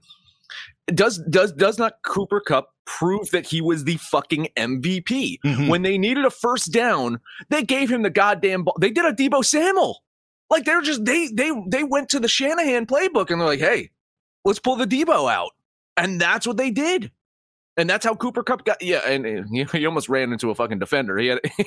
does 0.88 1.19
does 1.29 1.51
does 1.53 1.77
not 1.77 1.93
Cooper 2.03 2.39
Kupp 2.39 2.69
prove 2.86 3.31
that 3.31 3.45
he 3.45 3.62
was 3.62 3.84
the 3.84 3.98
fucking 3.98 4.48
MVP 4.57 5.39
mm-hmm. 5.43 5.67
when 5.67 5.81
they 5.81 5.98
needed 5.98 6.25
a 6.25 6.29
first 6.29 6.72
down? 6.72 7.19
They 7.50 7.63
gave 7.63 7.91
him 7.91 8.01
the 8.01 8.10
goddamn 8.10 8.63
ball. 8.63 8.75
They 8.79 8.91
did 8.91 9.05
a 9.05 9.13
Deebo 9.13 9.43
Samuel. 9.45 10.01
Like 10.50 10.65
they're 10.65 10.81
just 10.81 11.05
they 11.05 11.27
they 11.27 11.51
they 11.67 11.84
went 11.84 12.10
to 12.10 12.19
the 12.19 12.27
Shanahan 12.27 12.86
playbook 12.86 13.29
and 13.29 13.39
they're 13.39 13.48
like, 13.48 13.60
hey, 13.60 13.91
let's 14.43 14.60
pull 14.60 14.75
the 14.75 14.86
Deebo 14.86 15.31
out, 15.31 15.51
and 15.98 16.19
that's 16.19 16.45
what 16.48 16.57
they 16.57 16.72
did. 16.72 17.12
And 17.77 17.89
that's 17.89 18.05
how 18.05 18.15
Cooper 18.15 18.41
Kupp 18.41 18.63
got. 18.63 18.82
Yeah, 18.82 19.01
and, 19.05 19.25
and 19.25 19.50
he, 19.50 19.65
he 19.65 19.86
almost 19.86 20.08
ran 20.08 20.32
into 20.32 20.50
a 20.50 20.55
fucking 20.55 20.79
defender. 20.79 21.17
He 21.17 21.27
had 21.27 21.39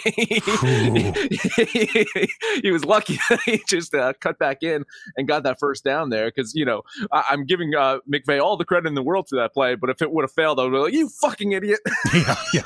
he, 1.66 2.28
he 2.62 2.70
was 2.70 2.84
lucky 2.86 3.18
he 3.44 3.62
just 3.68 3.94
uh, 3.94 4.14
cut 4.18 4.38
back 4.38 4.62
in 4.62 4.84
and 5.16 5.28
got 5.28 5.42
that 5.42 5.58
first 5.58 5.84
down 5.84 6.08
there 6.08 6.30
because 6.34 6.54
you 6.54 6.64
know 6.64 6.82
I, 7.12 7.24
am 7.30 7.44
giving 7.44 7.74
uh, 7.74 7.98
McVay 8.10 8.42
all 8.42 8.56
the 8.56 8.64
credit 8.64 8.88
in 8.88 8.94
the 8.94 9.02
world 9.02 9.26
for 9.28 9.36
that 9.36 9.52
play, 9.52 9.74
but 9.74 9.90
if 9.90 10.00
it 10.00 10.10
would 10.10 10.22
have 10.22 10.32
failed, 10.32 10.58
I 10.58 10.64
would 10.64 10.72
be 10.72 10.78
like, 10.78 10.92
"You 10.94 11.10
fucking 11.20 11.52
idiot!" 11.52 11.80
yeah, 12.14 12.36
yeah. 12.54 12.62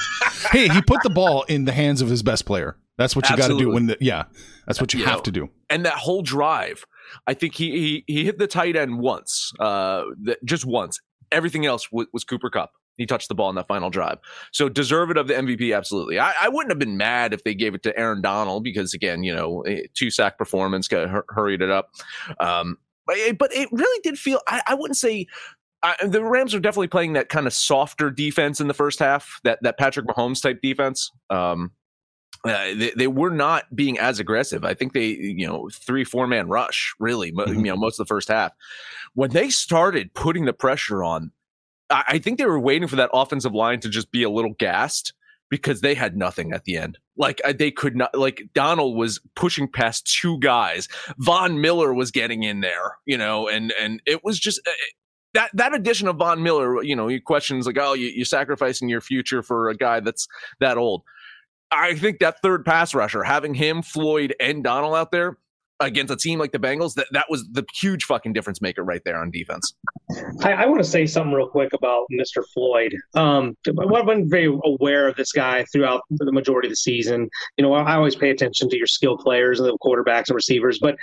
Hey, 0.50 0.68
he 0.68 0.80
put 0.82 1.02
the 1.02 1.11
ball 1.11 1.42
in 1.44 1.64
the 1.64 1.72
hands 1.72 2.00
of 2.00 2.08
his 2.08 2.22
best 2.22 2.46
player. 2.46 2.76
That's 2.96 3.16
what 3.16 3.28
you 3.28 3.37
got 3.37 3.49
to 3.49 3.58
do 3.58 3.70
when 3.70 3.87
the 3.87 3.96
yeah. 4.00 4.25
That's 4.66 4.80
what 4.80 4.94
you, 4.94 5.00
you 5.00 5.06
have 5.06 5.18
know, 5.18 5.22
to 5.22 5.32
do. 5.32 5.49
And 5.68 5.84
that 5.84 5.94
whole 5.94 6.22
drive, 6.22 6.84
I 7.26 7.34
think 7.34 7.54
he 7.54 8.04
he, 8.06 8.14
he 8.14 8.25
hit 8.25 8.38
the 8.38 8.46
tight 8.46 8.76
end 8.76 9.00
once, 9.00 9.52
uh, 9.58 10.04
just 10.44 10.64
once. 10.64 11.00
Everything 11.32 11.66
else 11.66 11.88
w- 11.88 12.08
was 12.12 12.25
Cooper 12.25 12.50
Kupp. 12.50 12.70
He 12.96 13.06
touched 13.06 13.28
the 13.28 13.34
ball 13.34 13.49
in 13.49 13.56
that 13.56 13.68
final 13.68 13.90
drive. 13.90 14.18
So 14.52 14.68
deserve 14.68 15.11
it 15.11 15.16
of 15.16 15.26
the 15.26 15.34
MVP, 15.34 15.75
absolutely. 15.76 16.18
I, 16.18 16.34
I, 16.42 16.49
wouldn't 16.49 16.70
have 16.70 16.78
been 16.78 16.96
mad 16.96 17.32
if 17.32 17.42
they 17.42 17.54
gave 17.54 17.75
it 17.75 17.82
to 17.84 17.99
Aaron 17.99 18.20
Donald 18.20 18.64
because 18.64 18.92
again, 18.92 19.22
you 19.22 19.34
know, 19.34 19.64
two 19.94 20.11
sack 20.11 20.37
performance 20.37 20.88
got 20.88 21.25
hurried 21.28 21.62
it 21.62 21.70
up. 21.70 21.90
Um, 22.38 22.76
but, 23.06 23.16
it, 23.16 23.38
but 23.38 23.54
it 23.54 23.68
really 23.72 24.00
did 24.02 24.18
feel. 24.18 24.40
I, 24.46 24.62
I 24.66 24.75
wouldn't 24.75 24.99
say 24.99 25.26
the 26.04 26.22
Rams 26.22 26.54
are 26.54 26.61
definitely 26.61 26.88
playing 26.88 27.14
that 27.14 27.28
kind 27.28 27.46
of 27.46 27.52
softer 27.52 28.11
defense 28.11 28.61
in 28.61 28.68
the 28.68 28.75
first 28.75 28.99
half, 28.99 29.40
that 29.44 29.58
that 29.62 29.78
Patrick 29.78 30.06
Mahomes 30.06 30.40
type 30.40 30.61
defense. 30.62 31.11
Um, 31.30 31.72
uh, 32.44 32.75
they, 32.75 32.92
they, 32.96 33.06
were 33.06 33.30
not 33.30 33.64
being 33.75 33.99
as 34.00 34.18
aggressive. 34.18 34.64
I 34.64 34.75
think 34.75 34.94
they, 34.94 35.06
you 35.06 35.46
know, 35.46 35.70
three, 35.72 36.02
four 36.02 36.26
man 36.26 36.49
rush, 36.49 36.92
really, 36.99 37.30
mm-hmm. 37.30 37.64
you 37.64 37.70
know, 37.70 37.76
most 37.76 38.00
of 38.00 38.06
the 38.06 38.12
first 38.12 38.28
half. 38.28 38.52
When 39.14 39.30
they 39.30 39.49
started 39.49 40.12
putting 40.14 40.44
the 40.44 40.52
pressure 40.52 41.04
on, 41.04 41.30
I, 41.92 42.18
think 42.18 42.38
they 42.38 42.46
were 42.46 42.61
waiting 42.61 42.88
for 42.88 42.96
that 42.96 43.11
offensive 43.12 43.54
line 43.54 43.80
to 43.80 43.88
just 43.88 44.11
be 44.11 44.22
a 44.22 44.30
little 44.30 44.54
gassed 44.58 45.12
because 45.50 45.82
they 45.82 45.94
had 45.94 46.16
nothing 46.16 46.52
at 46.52 46.64
the 46.64 46.76
end. 46.76 46.99
Like 47.16 47.40
they 47.56 47.70
could 47.70 47.94
not, 47.94 48.16
like 48.16 48.49
Donald 48.54 48.96
was 48.96 49.20
pushing 49.37 49.70
past 49.70 50.06
two 50.20 50.38
guys. 50.38 50.88
Von 51.18 51.61
Miller 51.61 51.92
was 51.92 52.11
getting 52.11 52.42
in 52.42 52.61
there, 52.61 52.96
you 53.04 53.18
know, 53.18 53.49
and, 53.49 53.72
and 53.78 54.00
it 54.06 54.25
was 54.25 54.38
just, 54.38 54.61
uh, 54.66 54.72
that 55.34 55.50
that 55.54 55.75
addition 55.75 56.08
of 56.08 56.16
Von 56.16 56.42
Miller, 56.42 56.82
you 56.82 56.94
know, 56.94 57.08
he 57.08 57.18
questions 57.18 57.66
like, 57.66 57.78
oh, 57.78 57.94
you, 57.94 58.22
are 58.22 58.25
sacrificing 58.25 58.88
your 58.88 59.00
future 59.00 59.42
for 59.42 59.70
a 59.70 59.76
guy 59.76 60.00
that's 60.00 60.28
that 60.61 60.76
old. 60.76 61.02
I 61.70 61.94
think 61.94 62.18
that 62.18 62.42
third 62.42 62.66
pass 62.66 62.94
rusher, 62.94 63.22
having 63.22 63.54
him, 63.54 63.82
Floyd, 63.82 64.34
and 64.38 64.62
Donald 64.62 64.94
out 64.94 65.11
there 65.11 65.38
against 65.86 66.12
a 66.12 66.16
team 66.16 66.38
like 66.38 66.52
the 66.52 66.58
Bengals, 66.58 66.94
that, 66.94 67.06
that 67.12 67.26
was 67.28 67.46
the 67.52 67.64
huge 67.74 68.04
fucking 68.04 68.32
difference 68.32 68.60
maker 68.60 68.82
right 68.82 69.02
there 69.04 69.16
on 69.16 69.30
defense. 69.30 69.74
I, 70.42 70.52
I 70.52 70.66
want 70.66 70.82
to 70.82 70.88
say 70.88 71.06
something 71.06 71.32
real 71.32 71.48
quick 71.48 71.72
about 71.72 72.06
Mr. 72.12 72.44
Floyd. 72.52 72.94
Um, 73.14 73.56
I've 73.66 74.06
been 74.06 74.28
very 74.28 74.52
aware 74.64 75.08
of 75.08 75.16
this 75.16 75.32
guy 75.32 75.64
throughout 75.72 76.02
the 76.10 76.32
majority 76.32 76.68
of 76.68 76.72
the 76.72 76.76
season. 76.76 77.28
You 77.56 77.62
know, 77.62 77.74
I 77.74 77.94
always 77.94 78.16
pay 78.16 78.30
attention 78.30 78.68
to 78.68 78.76
your 78.76 78.86
skill 78.86 79.16
players 79.16 79.60
and 79.60 79.68
the 79.68 79.78
quarterbacks 79.78 80.28
and 80.28 80.34
receivers, 80.34 80.78
but 80.78 80.96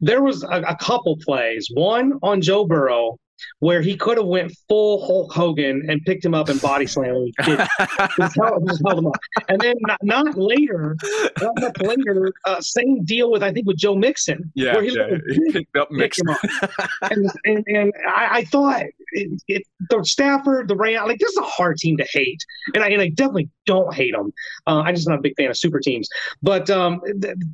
there 0.00 0.22
was 0.22 0.42
a, 0.44 0.62
a 0.62 0.76
couple 0.76 1.16
plays. 1.24 1.68
One 1.74 2.14
on 2.22 2.40
Joe 2.40 2.64
Burrow 2.64 3.18
where 3.60 3.80
he 3.80 3.96
could 3.96 4.18
have 4.18 4.26
went 4.26 4.52
full 4.68 5.04
Hulk 5.06 5.32
Hogan 5.32 5.88
and 5.88 6.02
picked 6.04 6.24
him 6.24 6.34
up 6.34 6.48
and 6.48 6.60
body 6.60 6.86
slammed 6.86 7.34
him. 7.38 7.66
just, 8.18 8.36
held, 8.36 8.68
just 8.68 8.82
held 8.86 8.98
him 8.98 9.06
up. 9.06 9.16
And 9.48 9.60
then 9.60 9.76
not, 9.80 9.98
not 10.02 10.36
later, 10.36 10.96
not 11.40 11.60
much 11.60 11.80
later, 11.80 12.32
uh, 12.44 12.60
same 12.60 13.04
deal 13.04 13.30
with 13.30 13.42
I 13.42 13.52
think 13.52 13.66
with 13.66 13.78
Joe 13.78 13.94
Mixon. 13.94 14.50
Yeah, 14.54 14.74
where 14.74 14.82
he, 14.82 14.96
yeah. 14.96 15.16
he 15.28 15.52
picked 15.52 15.76
up 15.76 15.90
Mixon. 15.90 16.26
and, 17.02 17.30
and, 17.44 17.64
and 17.66 17.92
I, 18.08 18.28
I 18.32 18.44
thought 18.44 18.84
it, 19.12 19.42
it, 19.48 19.62
the 19.90 20.02
Stafford, 20.04 20.68
the 20.68 20.76
Ram, 20.76 21.06
like 21.06 21.18
this 21.18 21.30
is 21.30 21.38
a 21.38 21.42
hard 21.42 21.78
team 21.78 21.96
to 21.96 22.06
hate, 22.12 22.44
and 22.74 22.82
I 22.82 22.88
and 22.88 23.02
I 23.02 23.08
definitely 23.08 23.50
don't 23.66 23.94
hate 23.94 24.12
them. 24.12 24.32
Uh, 24.66 24.80
I'm 24.80 24.94
just 24.94 25.08
not 25.08 25.18
a 25.18 25.22
big 25.22 25.34
fan 25.36 25.50
of 25.50 25.56
super 25.56 25.80
teams, 25.80 26.08
but 26.42 26.68
um, 26.70 27.00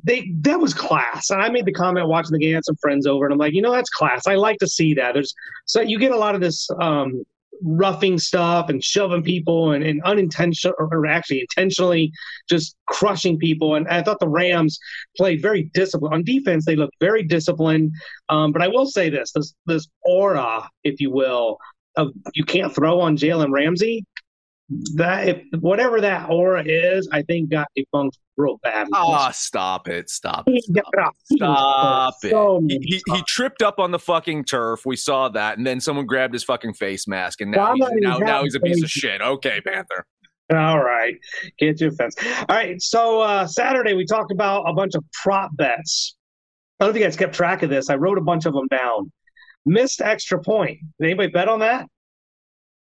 they 0.03 0.31
that 0.41 0.59
was 0.59 0.73
class. 0.73 1.29
And 1.29 1.41
I 1.41 1.49
made 1.49 1.65
the 1.65 1.73
comment 1.73 2.07
watching 2.07 2.33
the 2.33 2.39
game, 2.39 2.53
I 2.53 2.55
had 2.55 2.65
some 2.65 2.75
friends 2.77 3.05
over, 3.05 3.25
and 3.25 3.33
I'm 3.33 3.39
like, 3.39 3.53
you 3.53 3.61
know, 3.61 3.71
that's 3.71 3.89
class. 3.89 4.27
I 4.27 4.35
like 4.35 4.57
to 4.59 4.67
see 4.67 4.93
that. 4.95 5.13
There's 5.13 5.33
so 5.73 5.81
you 5.81 5.97
get 5.97 6.11
a 6.11 6.17
lot 6.17 6.35
of 6.35 6.41
this 6.41 6.69
um, 6.79 7.23
roughing 7.63 8.19
stuff 8.19 8.69
and 8.69 8.83
shoving 8.83 9.23
people 9.23 9.71
and, 9.71 9.83
and 9.83 10.03
unintentional 10.03 10.75
or 10.77 11.07
actually 11.07 11.41
intentionally 11.41 12.11
just 12.47 12.75
crushing 12.87 13.39
people. 13.39 13.73
And 13.73 13.87
I 13.87 14.03
thought 14.03 14.19
the 14.19 14.27
Rams 14.27 14.77
played 15.17 15.41
very 15.41 15.71
disciplined 15.73 16.13
on 16.13 16.23
defense. 16.23 16.63
They 16.63 16.75
looked 16.75 16.93
very 16.99 17.23
disciplined. 17.23 17.91
Um, 18.29 18.51
but 18.51 18.61
I 18.61 18.67
will 18.67 18.85
say 18.85 19.09
this: 19.09 19.31
this 19.31 19.55
this 19.65 19.87
aura, 20.03 20.69
if 20.83 21.01
you 21.01 21.09
will, 21.09 21.57
of 21.97 22.09
you 22.35 22.45
can't 22.45 22.75
throw 22.75 22.99
on 22.99 23.17
Jalen 23.17 23.51
Ramsey 23.51 24.05
that 24.69 25.27
if 25.27 25.43
whatever 25.59 25.99
that 26.01 26.29
aura 26.29 26.63
is, 26.65 27.07
I 27.11 27.21
think 27.23 27.49
got 27.49 27.67
debunked 27.77 28.17
real 28.37 28.59
bad. 28.63 28.87
Ah, 28.93 29.27
oh, 29.27 29.31
stop 29.31 29.87
it! 29.87 30.09
Stop 30.09 30.45
it! 30.47 30.63
Stop, 30.63 31.15
stop 31.25 32.13
it! 32.23 32.31
So 32.31 32.61
he, 32.67 32.79
he, 32.81 33.01
he, 33.13 33.23
tripped 33.27 33.61
up 33.61 33.79
on 33.79 33.91
the 33.91 33.99
fucking 33.99 34.45
turf. 34.45 34.85
We 34.85 34.95
saw 34.95 35.29
that, 35.29 35.57
and 35.57 35.67
then 35.67 35.81
someone 35.81 36.05
grabbed 36.05 36.33
his 36.33 36.43
fucking 36.43 36.73
face 36.73 37.07
mask, 37.07 37.41
and 37.41 37.51
now 37.51 37.73
he's, 37.73 37.85
now, 37.97 38.17
now 38.17 38.43
he's 38.43 38.55
a 38.55 38.59
piece 38.59 38.83
of 38.83 38.89
shit. 38.89 39.21
Okay, 39.21 39.61
Panther. 39.61 40.05
All 40.51 40.83
right, 40.83 41.15
get 41.57 41.81
your 41.81 41.91
fence. 41.91 42.15
All 42.21 42.55
right, 42.55 42.81
so 42.81 43.21
uh, 43.21 43.47
Saturday 43.47 43.93
we 43.93 44.05
talked 44.05 44.31
about 44.31 44.63
a 44.67 44.73
bunch 44.73 44.95
of 44.95 45.03
prop 45.23 45.55
bets. 45.55 46.15
I 46.79 46.85
don't 46.85 46.93
know 46.93 46.97
if 46.97 47.01
you 47.01 47.05
guys 47.05 47.17
kept 47.17 47.35
track 47.35 47.63
of 47.63 47.69
this. 47.69 47.89
I 47.89 47.95
wrote 47.95 48.17
a 48.17 48.21
bunch 48.21 48.45
of 48.45 48.53
them 48.53 48.67
down. 48.67 49.11
Missed 49.65 50.01
extra 50.01 50.41
point. 50.41 50.79
Did 50.99 51.05
anybody 51.05 51.31
bet 51.31 51.47
on 51.47 51.59
that? 51.59 51.87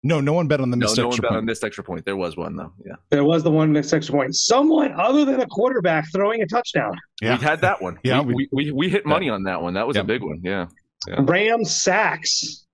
No, 0.06 0.20
no 0.20 0.32
one 0.32 0.46
bet 0.46 0.60
on 0.60 0.70
the 0.70 0.76
missed 0.76 0.96
no, 0.96 1.04
no 1.04 1.08
extra 1.08 1.22
one 1.22 1.22
bet 1.22 1.28
point. 1.30 1.38
on 1.38 1.44
missed 1.46 1.64
extra 1.64 1.82
point. 1.82 2.04
There 2.04 2.16
was 2.16 2.36
one 2.36 2.54
though. 2.54 2.72
Yeah, 2.84 2.94
there 3.10 3.24
was 3.24 3.42
the 3.42 3.50
one 3.50 3.72
missed 3.72 3.92
extra 3.92 4.14
point. 4.14 4.36
Someone 4.36 4.92
other 4.92 5.24
than 5.24 5.40
a 5.40 5.46
quarterback 5.46 6.06
throwing 6.14 6.42
a 6.42 6.46
touchdown. 6.46 6.94
Yeah, 7.20 7.36
we 7.36 7.44
had 7.44 7.60
that 7.62 7.82
one. 7.82 7.98
Yeah, 8.04 8.20
we 8.20 8.34
we, 8.34 8.48
we, 8.52 8.70
we 8.70 8.88
hit 8.88 9.04
money 9.04 9.26
yeah. 9.26 9.32
on 9.32 9.42
that 9.44 9.60
one. 9.60 9.74
That 9.74 9.86
was 9.86 9.96
yeah. 9.96 10.02
a 10.02 10.04
big 10.04 10.22
one. 10.22 10.40
Yeah. 10.44 10.66
yeah. 11.08 11.16
Rams 11.22 11.72
sacks. 11.74 12.66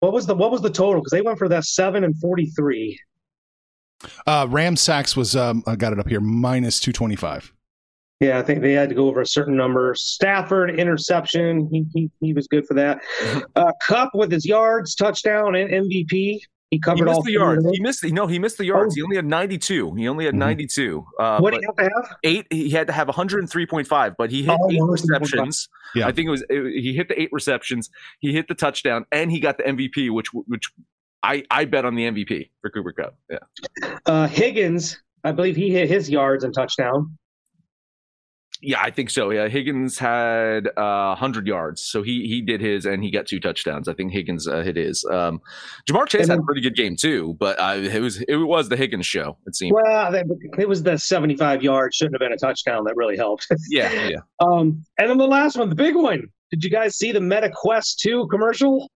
What 0.00 0.12
was 0.12 0.26
the 0.26 0.34
what 0.34 0.50
was 0.50 0.62
the 0.62 0.70
total? 0.70 1.00
Because 1.00 1.12
they 1.12 1.22
went 1.22 1.38
for 1.38 1.48
that 1.48 1.64
seven 1.64 2.02
and 2.02 2.18
forty 2.20 2.46
three. 2.46 2.98
Uh, 4.26 4.48
Ram 4.50 4.74
sacks 4.74 5.16
was 5.16 5.36
um, 5.36 5.62
I 5.68 5.76
got 5.76 5.92
it 5.92 6.00
up 6.00 6.08
here 6.08 6.20
minus 6.20 6.80
two 6.80 6.92
twenty 6.92 7.16
five. 7.16 7.52
Yeah, 8.20 8.38
I 8.38 8.42
think 8.42 8.62
they 8.62 8.72
had 8.72 8.88
to 8.88 8.94
go 8.94 9.06
over 9.06 9.20
a 9.20 9.26
certain 9.26 9.56
number. 9.56 9.94
Stafford 9.96 10.78
interception, 10.78 11.68
he 11.70 11.84
he, 11.94 12.10
he 12.20 12.32
was 12.32 12.48
good 12.48 12.66
for 12.66 12.74
that. 12.74 13.00
Uh, 13.56 13.70
Kupp 13.86 14.10
with 14.14 14.32
his 14.32 14.44
yards, 14.44 14.96
touchdown, 14.96 15.54
and 15.54 15.70
MVP. 15.70 16.40
He 16.74 16.80
covered 16.80 16.98
he 16.98 17.04
missed 17.04 17.16
all 17.16 17.22
the 17.22 17.30
yards. 17.30 17.70
He 17.70 17.80
missed. 17.80 18.02
No, 18.02 18.26
he 18.26 18.40
missed 18.40 18.58
the 18.58 18.64
yards. 18.64 18.94
Oh. 18.94 18.96
He 18.96 19.02
only 19.02 19.14
had 19.14 19.26
92. 19.26 19.94
He 19.94 20.08
only 20.08 20.24
had 20.24 20.32
mm-hmm. 20.32 20.40
92. 20.40 21.06
Uh, 21.20 21.38
what 21.38 21.52
did 21.52 21.60
he 21.60 21.66
have 21.66 21.76
to 21.76 21.82
have? 21.84 22.16
Eight. 22.24 22.46
He 22.50 22.68
had 22.68 22.88
to 22.88 22.92
have 22.92 23.06
103.5, 23.06 24.14
but 24.18 24.28
he 24.28 24.42
hit 24.42 24.58
oh, 24.60 24.70
eight 24.72 24.82
receptions. 24.82 25.68
Yeah. 25.94 26.08
I 26.08 26.12
think 26.12 26.26
it 26.26 26.30
was. 26.30 26.44
It, 26.50 26.82
he 26.82 26.92
hit 26.92 27.06
the 27.06 27.20
eight 27.20 27.28
receptions. 27.30 27.90
He 28.18 28.32
hit 28.32 28.48
the 28.48 28.56
touchdown, 28.56 29.06
and 29.12 29.30
he 29.30 29.38
got 29.38 29.56
the 29.56 29.62
MVP, 29.62 30.10
which 30.10 30.26
which 30.32 30.68
I 31.22 31.44
I 31.48 31.64
bet 31.64 31.84
on 31.84 31.94
the 31.94 32.10
MVP 32.10 32.50
for 32.60 32.70
Cooper 32.70 32.90
Kupp. 32.90 33.16
Yeah. 33.30 33.38
Uh, 34.04 34.26
Higgins, 34.26 35.00
I 35.22 35.30
believe 35.30 35.54
he 35.54 35.70
hit 35.70 35.88
his 35.88 36.10
yards 36.10 36.42
and 36.42 36.52
touchdown. 36.52 37.16
Yeah, 38.64 38.80
I 38.80 38.90
think 38.90 39.10
so. 39.10 39.30
Yeah, 39.30 39.48
Higgins 39.48 39.98
had 39.98 40.68
uh, 40.76 41.14
100 41.14 41.46
yards, 41.46 41.82
so 41.82 42.02
he 42.02 42.26
he 42.26 42.40
did 42.40 42.60
his, 42.60 42.86
and 42.86 43.04
he 43.04 43.10
got 43.10 43.26
two 43.26 43.38
touchdowns. 43.38 43.88
I 43.88 43.94
think 43.94 44.12
Higgins 44.12 44.48
uh, 44.48 44.62
hit 44.62 44.76
his. 44.76 45.04
Um, 45.04 45.40
Ja'Marr 45.88 46.08
Chase 46.08 46.28
had 46.28 46.38
a 46.38 46.42
pretty 46.42 46.60
good 46.60 46.74
game 46.74 46.96
too, 46.96 47.36
but 47.38 47.58
uh, 47.60 47.76
it 47.76 48.00
was 48.00 48.22
it 48.22 48.36
was 48.36 48.68
the 48.68 48.76
Higgins 48.76 49.06
show. 49.06 49.36
It 49.46 49.54
seemed. 49.54 49.74
Well, 49.74 50.14
it 50.14 50.68
was 50.68 50.82
the 50.82 50.96
75 50.96 51.62
yards 51.62 51.96
shouldn't 51.96 52.14
have 52.14 52.20
been 52.20 52.32
a 52.32 52.38
touchdown. 52.38 52.84
That 52.84 52.96
really 52.96 53.16
helped. 53.16 53.46
yeah, 53.68 54.08
yeah. 54.08 54.16
Um, 54.40 54.84
and 54.98 55.08
then 55.08 55.16
the 55.16 55.26
last 55.26 55.56
one, 55.56 55.68
the 55.68 55.74
big 55.74 55.94
one. 55.94 56.28
Did 56.50 56.62
you 56.62 56.70
guys 56.70 56.96
see 56.96 57.12
the 57.12 57.20
Meta 57.20 57.50
Quest 57.52 58.00
2 58.00 58.28
commercial 58.28 58.90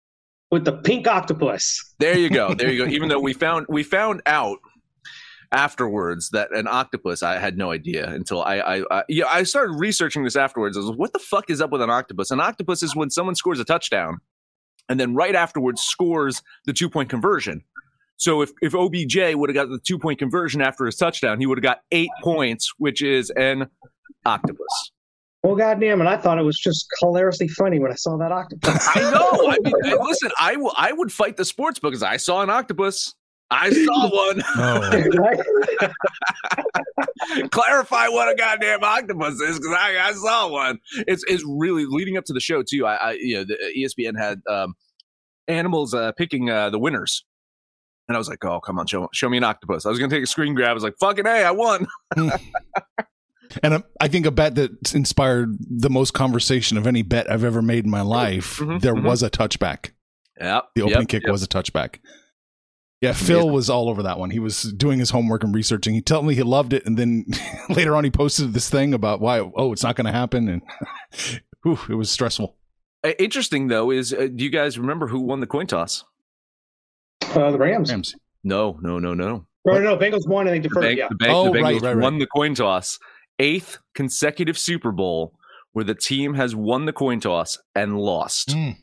with 0.51 0.65
the 0.65 0.73
pink 0.73 1.07
octopus? 1.07 1.95
There 1.99 2.17
you 2.17 2.29
go. 2.29 2.53
There 2.53 2.71
you 2.71 2.85
go. 2.85 2.91
Even 2.91 3.07
though 3.07 3.19
we 3.19 3.33
found 3.33 3.65
we 3.69 3.83
found 3.83 4.21
out 4.25 4.59
afterwards 5.51 6.29
that 6.31 6.51
an 6.53 6.67
octopus 6.67 7.23
i 7.23 7.37
had 7.37 7.57
no 7.57 7.71
idea 7.71 8.09
until 8.09 8.43
i 8.43 8.57
i, 8.57 8.83
I 8.91 9.03
yeah 9.07 9.25
i 9.27 9.43
started 9.43 9.73
researching 9.73 10.23
this 10.23 10.35
afterwards 10.35 10.77
I 10.77 10.81
was 10.81 10.91
what 10.95 11.13
the 11.13 11.19
fuck 11.19 11.49
is 11.49 11.61
up 11.61 11.71
with 11.71 11.81
an 11.81 11.89
octopus 11.89 12.31
an 12.31 12.39
octopus 12.39 12.83
is 12.83 12.95
when 12.95 13.09
someone 13.09 13.35
scores 13.35 13.59
a 13.59 13.65
touchdown 13.65 14.19
and 14.89 14.99
then 14.99 15.15
right 15.15 15.35
afterwards 15.35 15.81
scores 15.81 16.41
the 16.65 16.73
two 16.73 16.89
point 16.89 17.09
conversion 17.09 17.63
so 18.17 18.41
if, 18.41 18.51
if 18.61 18.73
obj 18.73 19.15
would 19.35 19.49
have 19.49 19.55
got 19.55 19.69
the 19.69 19.79
two 19.79 19.97
point 19.97 20.19
conversion 20.19 20.61
after 20.61 20.85
his 20.85 20.95
touchdown 20.95 21.39
he 21.39 21.45
would 21.45 21.57
have 21.57 21.63
got 21.63 21.81
eight 21.91 22.11
points 22.23 22.73
which 22.77 23.01
is 23.01 23.29
an 23.31 23.67
octopus 24.25 24.91
well, 25.43 25.55
goddamn 25.55 26.01
it! 26.01 26.07
I 26.07 26.17
thought 26.17 26.39
it 26.39 26.43
was 26.43 26.57
just 26.57 26.87
hilariously 26.99 27.47
funny 27.47 27.79
when 27.79 27.91
I 27.91 27.95
saw 27.95 28.17
that 28.17 28.31
octopus. 28.31 28.85
I 28.95 28.99
know. 29.11 29.49
I 29.49 29.57
mean, 29.59 29.97
listen, 30.01 30.31
I, 30.39 30.53
w- 30.53 30.73
I 30.75 30.91
would 30.91 31.11
fight 31.11 31.37
the 31.37 31.45
sports 31.45 31.79
book 31.79 31.91
because 31.91 32.03
I 32.03 32.17
saw 32.17 32.41
an 32.41 32.49
octopus. 32.49 33.15
I 33.49 33.71
saw 33.71 34.09
one. 34.27 34.41
Oh. 34.57 35.89
Clarify 37.51 38.07
what 38.09 38.29
a 38.29 38.35
goddamn 38.35 38.83
octopus 38.83 39.39
is, 39.41 39.59
because 39.59 39.75
I, 39.77 40.09
I 40.09 40.13
saw 40.13 40.49
one. 40.49 40.79
It's 41.07 41.23
it's 41.27 41.43
really 41.47 41.85
leading 41.87 42.17
up 42.17 42.25
to 42.25 42.33
the 42.33 42.39
show 42.39 42.63
too. 42.63 42.85
I, 42.85 42.95
I 42.95 43.11
you 43.13 43.35
know 43.37 43.45
the 43.45 43.57
ESPN 43.77 44.19
had 44.19 44.41
um, 44.49 44.75
animals 45.47 45.93
uh, 45.93 46.11
picking 46.13 46.49
uh, 46.49 46.69
the 46.69 46.79
winners 46.79 47.23
And 48.07 48.15
I 48.15 48.19
was 48.19 48.29
like, 48.29 48.43
"Oh, 48.45 48.59
come 48.59 48.79
on, 48.79 48.87
show 48.87 49.09
show 49.13 49.29
me 49.29 49.37
an 49.37 49.43
octopus." 49.43 49.85
I 49.85 49.89
was 49.89 49.99
gonna 49.99 50.11
take 50.11 50.23
a 50.23 50.27
screen 50.27 50.55
grab. 50.55 50.71
I 50.71 50.73
was 50.73 50.83
like, 50.83 50.97
"Fucking 50.99 51.25
hey, 51.25 51.43
I 51.43 51.51
won!" 51.51 51.87
And 53.63 53.75
a, 53.75 53.83
I 54.01 54.09
think 54.09 54.25
a 54.25 54.31
bet 54.31 54.55
that 54.55 54.93
inspired 54.93 55.57
the 55.61 55.89
most 55.89 56.13
conversation 56.13 56.77
of 56.77 56.85
any 56.85 57.01
bet 57.01 57.31
I've 57.31 57.45
ever 57.45 57.61
made 57.61 57.85
in 57.85 57.91
my 57.91 58.01
life. 58.01 58.57
Mhm, 58.57 58.81
there 58.81 58.93
mhm. 58.93 59.03
was 59.03 59.23
a 59.23 59.29
touchback. 59.29 59.91
Yeah, 60.39 60.61
The 60.75 60.81
opening 60.81 61.01
yep, 61.01 61.07
kick 61.07 61.23
yep. 61.23 61.31
was 61.31 61.43
a 61.43 61.47
touchback. 61.47 61.99
Yeah, 63.01 63.13
Phil 63.13 63.49
was 63.49 63.69
all 63.69 63.89
over 63.89 64.01
that 64.03 64.17
one. 64.17 64.31
He 64.31 64.39
was 64.39 64.63
doing 64.73 64.97
his 64.97 65.11
homework 65.11 65.43
and 65.43 65.53
researching. 65.53 65.93
He 65.93 66.01
told 66.01 66.25
me 66.25 66.33
he 66.33 66.41
loved 66.41 66.73
it, 66.73 66.83
and 66.87 66.97
then 66.97 67.25
later 67.69 67.95
on 67.95 68.03
he 68.03 68.09
posted 68.09 68.53
this 68.53 68.69
thing 68.69 68.93
about 68.93 69.19
why 69.21 69.39
oh 69.39 69.71
it's 69.71 69.83
not 69.83 69.95
going 69.95 70.05
to 70.07 70.11
happen, 70.11 70.49
and 70.49 70.61
whew, 71.63 71.77
it 71.89 71.93
was 71.95 72.09
stressful. 72.09 72.55
Uh, 73.03 73.09
Interesting 73.19 73.67
though 73.67 73.91
is, 73.91 74.13
uh, 74.13 74.27
do 74.33 74.43
you 74.43 74.49
guys 74.49 74.79
remember 74.79 75.07
who 75.07 75.19
won 75.21 75.39
the 75.41 75.45
coin 75.47 75.67
toss? 75.67 76.03
Uh, 77.21 77.51
the 77.51 77.57
Rams. 77.59 77.91
Rams. 77.91 78.15
No, 78.43 78.79
no, 78.81 78.97
no, 78.97 79.13
no. 79.13 79.45
Or 79.65 79.81
no, 79.81 79.95
Bengals 79.97 80.27
won. 80.27 80.47
I 80.47 80.51
think 80.51 80.63
the 80.63 80.69
The, 80.69 80.73
first. 80.75 80.87
Bang- 80.87 80.97
Yeah. 80.97 81.07
the, 81.09 81.15
Bang- 81.15 81.29
Oh, 81.35 81.53
the 81.53 81.61
right, 81.61 81.81
right, 81.81 81.95
right. 81.95 81.97
won 82.03 82.17
the 82.19 82.25
coin 82.27 82.55
toss, 82.55 82.97
eighth 83.37 83.77
consecutive 83.93 84.57
Super 84.57 84.91
Bowl 84.91 85.33
where 85.73 85.85
the 85.85 85.93
team 85.95 86.33
has 86.33 86.55
won 86.55 86.85
the 86.85 86.93
coin 86.93 87.19
toss 87.19 87.59
and 87.75 87.99
lost. 87.99 88.49
Mm. 88.49 88.77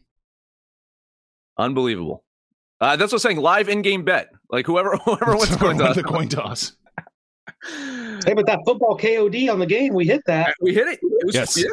Unbelievable. 1.59 2.24
Uh, 2.85 2.97
that's 2.97 3.13
what 3.13 3.17
I'm 3.25 3.31
saying. 3.31 3.37
Live 3.39 3.69
in-game 3.69 4.05
bet. 4.05 4.29
Like 4.51 4.67
whoever 4.67 4.97
whoever 5.05 5.37
wins 5.37 5.49
the 5.57 5.57
coin 5.57 5.79
toss. 5.79 5.95
the 5.97 6.03
coin 6.03 6.29
toss. 6.29 6.73
Hey, 8.27 8.35
but 8.35 8.47
that 8.47 8.61
football 8.67 8.97
KOD 8.99 9.51
on 9.51 9.59
the 9.59 9.67
game, 9.67 9.95
we 9.95 10.07
hit 10.07 10.21
that. 10.27 10.55
We 10.61 10.75
hit 10.75 10.87
it. 10.89 10.99
It 11.03 11.27
was 11.27 11.35
Yes. 11.35 11.57
yeah. 11.57 11.65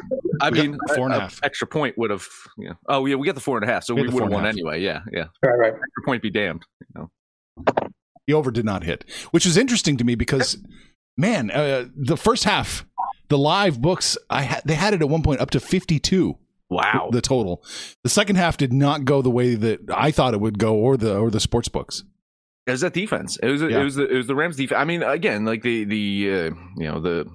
I 0.41 0.49
We 0.49 0.61
mean, 0.61 0.71
the 0.87 0.93
four 0.95 1.05
and 1.05 1.13
a 1.13 1.17
a- 1.17 1.21
half. 1.21 1.39
extra 1.43 1.67
point 1.67 1.97
would 1.97 2.11
have. 2.11 2.25
Yeah. 2.57 2.73
Oh 2.87 3.05
yeah, 3.05 3.15
we 3.15 3.25
get 3.27 3.35
the 3.35 3.41
four 3.41 3.57
and 3.57 3.69
a 3.69 3.71
half, 3.71 3.83
so 3.83 3.93
We 3.93 4.01
we, 4.01 4.07
would 4.07 4.11
four 4.13 4.21
have 4.23 4.31
won 4.31 4.43
half. 4.45 4.53
anyway. 4.53 4.81
Yeah, 4.81 5.01
yeah. 5.11 5.25
Right, 5.43 5.57
right. 5.59 5.73
Extra 5.73 6.03
point 6.05 6.21
be 6.23 6.29
damned. 6.29 6.63
You 6.95 7.01
know. 7.01 7.73
The 8.27 8.33
over 8.33 8.51
did 8.51 8.65
not 8.65 8.83
hit, 8.83 9.03
which 9.31 9.45
is 9.45 9.57
interesting 9.57 9.97
to 9.97 10.03
me 10.03 10.15
because, 10.15 10.57
man, 11.17 11.51
uh, 11.51 11.85
the 11.95 12.15
first 12.15 12.43
half, 12.45 12.85
the 13.29 13.37
live 13.37 13.81
books, 13.81 14.17
I 14.29 14.43
had 14.43 14.61
they 14.65 14.75
had 14.75 14.93
it 14.93 15.01
at 15.01 15.09
one 15.09 15.23
point 15.23 15.41
up 15.41 15.49
to 15.51 15.59
fifty-two. 15.59 16.37
Wow. 16.71 17.09
the 17.11 17.21
total. 17.21 17.63
The 18.03 18.09
second 18.09 18.37
half 18.37 18.57
did 18.57 18.71
not 18.73 19.05
go 19.05 19.21
the 19.21 19.29
way 19.29 19.53
that 19.55 19.81
I 19.93 20.09
thought 20.11 20.33
it 20.33 20.39
would 20.41 20.57
go, 20.57 20.73
or 20.75 20.97
the 20.97 21.17
or 21.19 21.29
the 21.29 21.39
sports 21.39 21.67
books. 21.67 22.03
It 22.65 22.71
was 22.71 22.81
that 22.81 22.93
defense. 22.93 23.37
It 23.43 23.47
was 23.49 23.61
Yeah. 23.61 23.81
it 23.81 23.83
was 23.83 23.95
the, 23.95 24.07
it 24.07 24.15
was 24.15 24.27
the 24.27 24.35
Rams 24.35 24.55
defense. 24.55 24.79
I 24.79 24.85
mean, 24.85 25.03
again, 25.03 25.45
like 25.45 25.61
the 25.63 25.83
the 25.83 26.29
uh, 26.31 26.55
you 26.77 26.87
know 26.87 26.99
the 26.99 27.25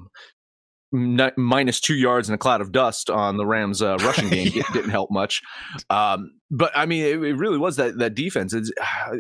minus 1.37 1.81
two 1.81 1.95
yards 1.95 2.29
in 2.29 2.35
a 2.35 2.39
cloud 2.39 2.61
of 2.61 2.73
dust 2.73 3.11
on 3.11 3.37
the 3.37 3.45
Rams 3.45 3.83
uh, 3.83 3.97
rushing 4.01 4.29
game 4.31 4.51
Yeah. 4.55 4.63
didn't 4.73 4.91
help 4.91 5.11
much. 5.11 5.43
Um, 5.91 6.31
but 6.51 6.71
I 6.77 6.87
mean, 6.87 7.05
it, 7.05 7.23
it 7.23 7.35
really 7.37 7.59
was 7.59 7.77
that 7.77 7.99
that 7.99 8.15
defense. 8.15 8.55
It's, 8.55 8.71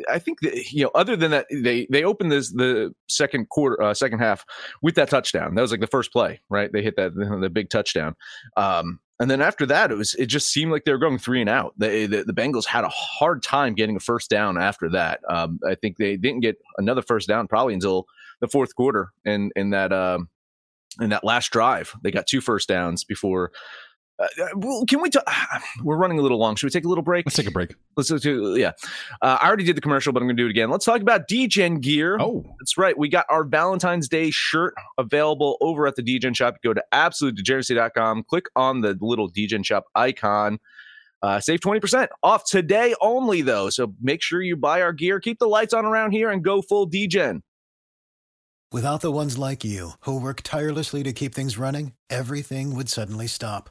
I 0.08 0.18
think 0.20 0.40
that, 0.42 0.73
you 0.73 0.85
know, 0.85 0.90
other 0.94 1.16
than 1.16 1.32
that, 1.32 1.46
they 1.52 1.87
they 1.90 2.04
opened 2.04 2.30
this 2.30 2.52
the 2.52 2.92
second 3.08 3.49
quarter, 3.49 3.82
uh, 3.82 3.94
second 3.94 4.20
half 4.20 4.44
with 4.80 4.94
that 4.94 5.11
touchdown. 5.11 5.54
That 5.56 5.62
was 5.62 5.73
like 5.73 5.80
the 5.80 5.87
first 5.88 6.12
play, 6.12 6.40
right? 6.49 6.70
They 6.73 6.82
hit 6.82 6.94
that 6.96 7.14
the 7.14 7.50
big 7.50 7.68
touchdown. 7.68 8.14
Um, 8.56 9.00
and 9.18 9.30
then 9.30 9.40
after 9.40 9.64
that, 9.66 9.90
it 9.90 9.96
was 9.96 10.14
it 10.14 10.26
just 10.26 10.50
seemed 10.50 10.70
like 10.70 10.85
they 10.85 10.92
were 10.92 10.99
going 10.99 11.18
three 11.18 11.40
and 11.40 11.49
out. 11.49 11.75
They, 11.78 12.06
the 12.06 12.25
the 12.25 12.35
Bengals 12.35 12.66
had 12.66 12.85
a 12.85 12.88
hard 12.88 13.42
time 13.42 13.75
getting 13.75 13.96
a 13.96 14.00
first 14.00 14.28
down 14.28 14.58
after 14.58 14.90
that. 14.90 15.20
Um, 15.28 15.58
I 15.66 15.75
think 15.75 15.96
they 15.96 16.16
didn't 16.16 16.40
get 16.40 16.56
another 16.76 17.02
first 17.02 17.26
down 17.26 17.49
probably 17.49 17.75
until 17.75 18.06
the 18.40 18.49
fourth 18.49 18.75
quarter. 18.75 19.12
And 19.25 19.52
in 19.56 19.70
that 19.70 19.92
um, 19.92 20.28
in 21.00 21.11
that 21.11 21.25
last 21.25 21.50
drive, 21.50 21.94
they 22.02 22.11
got 22.11 22.26
two 22.26 22.42
first 22.42 22.68
downs 22.68 23.04
before. 23.04 23.52
Uh, 24.18 24.26
uh, 24.42 24.46
well, 24.56 24.85
can 24.87 25.00
we? 25.02 25.11
talk? 25.11 25.25
we're 25.82 25.96
running 25.96 26.18
a 26.18 26.23
little 26.23 26.38
long. 26.38 26.56
Should 26.56 26.66
we 26.66 26.70
take 26.70 26.85
a 26.85 26.88
little 26.88 27.04
break? 27.04 27.26
Let's 27.26 27.37
take 27.37 27.46
a 27.46 27.50
break. 27.50 27.75
Let's 27.96 28.08
do. 28.08 28.56
Yeah, 28.56 28.73
uh, 29.23 29.38
I 29.40 29.46
already 29.46 29.64
did 29.64 29.76
the 29.76 29.80
commercial, 29.80 30.12
but 30.12 30.23
I'm 30.23 30.26
going 30.26 30.37
to 30.37 30.42
do 30.42 30.46
it 30.46 30.50
again. 30.50 30.70
Let's 30.70 30.85
talk 30.85 31.00
about 31.00 31.28
Degen 31.28 31.80
gear. 31.80 32.16
Oh, 32.20 32.44
That's 32.58 32.78
right. 32.78 32.96
We 32.96 33.08
got 33.08 33.26
our 33.28 33.44
Valentine's 33.44 34.08
Day 34.08 34.30
shirt 34.30 34.75
available 34.99 35.58
over 35.61 35.87
at 35.87 35.96
the 35.96 36.02
Degen 36.02 36.35
shop. 36.35 36.56
Go 36.62 36.73
to 36.73 36.82
absolutedegeneracy.com, 36.92 38.25
click 38.25 38.46
on 38.56 38.80
the 38.80 38.96
little 39.00 39.28
Degen 39.28 39.62
shop 39.62 39.85
icon. 39.94 40.58
Uh, 41.23 41.41
save 41.41 41.60
20% 41.60 42.08
off 42.23 42.45
today 42.45 42.95
only, 43.00 43.43
though. 43.43 43.71
So 43.71 43.95
make 44.00 44.23
sure 44.23 44.43
you 44.43 44.56
buy 44.56 44.82
our 44.82 44.93
gear, 44.93 45.19
keep 45.19 45.38
the 45.38 45.49
lights 45.49 45.75
on 45.75 45.84
around 45.84 46.12
here, 46.12 46.30
and 46.30 46.45
go 46.45 46.62
full 46.62 46.86
Degen. 46.86 47.43
Without 48.73 49.00
the 49.00 49.12
ones 49.12 49.38
like 49.38 49.64
you, 49.64 49.93
who 50.00 50.21
work 50.21 50.43
tirelessly 50.43 51.02
to 51.04 51.12
keep 51.12 51.34
things 51.34 51.56
running, 51.56 51.93
everything 52.10 52.75
would 52.75 52.88
suddenly 52.88 53.26
stop. 53.26 53.71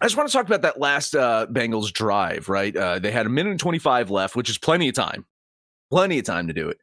I 0.00 0.06
just 0.06 0.16
want 0.16 0.28
to 0.28 0.32
talk 0.32 0.46
about 0.46 0.62
that 0.62 0.80
last 0.80 1.14
uh, 1.14 1.46
Bengals 1.50 1.92
drive, 1.92 2.48
right? 2.48 2.76
Uh, 2.76 2.98
they 2.98 3.10
had 3.10 3.26
a 3.26 3.30
minute 3.30 3.50
and 3.50 3.60
25 3.60 4.10
left, 4.10 4.36
which 4.36 4.50
is 4.50 4.58
plenty 4.58 4.88
of 4.88 4.94
time. 4.94 5.24
Plenty 5.90 6.18
of 6.18 6.24
time 6.24 6.48
to 6.48 6.52
do 6.52 6.68
it. 6.68 6.78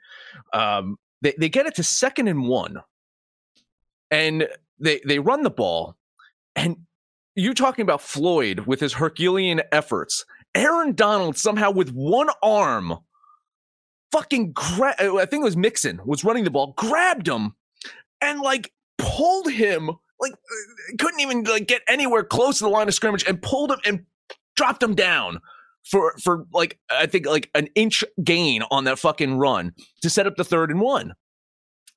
Um, 0.53 0.97
they, 1.21 1.33
they 1.37 1.49
get 1.49 1.65
it 1.65 1.75
to 1.75 1.83
second 1.83 2.27
and 2.27 2.47
one. 2.47 2.77
And 4.09 4.47
they, 4.79 5.01
they 5.05 5.19
run 5.19 5.43
the 5.43 5.49
ball. 5.49 5.95
And 6.55 6.77
you're 7.35 7.53
talking 7.53 7.83
about 7.83 8.01
Floyd 8.01 8.61
with 8.61 8.79
his 8.79 8.93
Herculean 8.93 9.61
efforts. 9.71 10.25
Aaron 10.55 10.93
Donald 10.93 11.37
somehow 11.37 11.71
with 11.71 11.91
one 11.91 12.29
arm 12.41 12.97
fucking 14.11 14.51
gra- 14.51 14.95
I 14.99 15.25
think 15.25 15.41
it 15.41 15.45
was 15.45 15.57
Mixon 15.57 16.01
was 16.05 16.23
running 16.23 16.43
the 16.43 16.51
ball, 16.51 16.73
grabbed 16.77 17.27
him 17.27 17.55
and 18.19 18.41
like 18.41 18.71
pulled 18.97 19.49
him 19.49 19.91
like 20.21 20.33
uh, 20.33 20.95
couldn't 20.99 21.19
even 21.19 21.43
like 21.43 21.67
get 21.67 21.81
anywhere 21.87 22.23
close 22.23 22.59
to 22.59 22.63
the 22.63 22.69
line 22.69 22.87
of 22.87 22.93
scrimmage 22.93 23.25
and 23.27 23.41
pulled 23.41 23.71
him 23.71 23.79
and 23.85 24.05
dropped 24.55 24.81
him 24.81 24.95
down 24.95 25.39
for 25.83 26.13
for 26.21 26.45
like 26.53 26.79
I 26.89 27.07
think 27.07 27.25
like 27.25 27.49
an 27.55 27.67
inch 27.75 28.03
gain 28.23 28.63
on 28.71 28.83
that 28.85 28.99
fucking 28.99 29.37
run 29.37 29.73
to 30.01 30.09
set 30.09 30.27
up 30.27 30.35
the 30.35 30.43
third 30.43 30.71
and 30.71 30.79
one. 30.79 31.13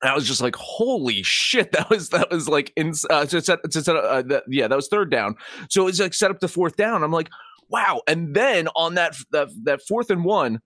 And 0.01 0.11
I 0.11 0.15
was 0.15 0.27
just 0.27 0.41
like, 0.41 0.55
holy 0.55 1.23
shit! 1.23 1.71
That 1.75 1.89
was 1.89 2.09
that 2.09 2.29
was 2.29 2.49
like 2.49 2.73
in 2.75 2.93
uh, 3.09 3.25
to 3.27 3.41
set 3.41 3.59
to 3.69 3.81
set 3.81 3.95
uh, 3.95 4.21
that, 4.23 4.43
yeah 4.47 4.67
that 4.67 4.75
was 4.75 4.87
third 4.87 5.11
down. 5.11 5.35
So 5.69 5.83
it 5.83 5.85
was 5.85 5.99
like 5.99 6.13
set 6.13 6.31
up 6.31 6.39
the 6.39 6.47
fourth 6.47 6.75
down. 6.75 7.03
I'm 7.03 7.11
like, 7.11 7.29
wow! 7.69 8.01
And 8.07 8.35
then 8.35 8.67
on 8.75 8.95
that 8.95 9.15
that 9.31 9.49
that 9.63 9.81
fourth 9.87 10.09
and 10.09 10.25
one, 10.25 10.59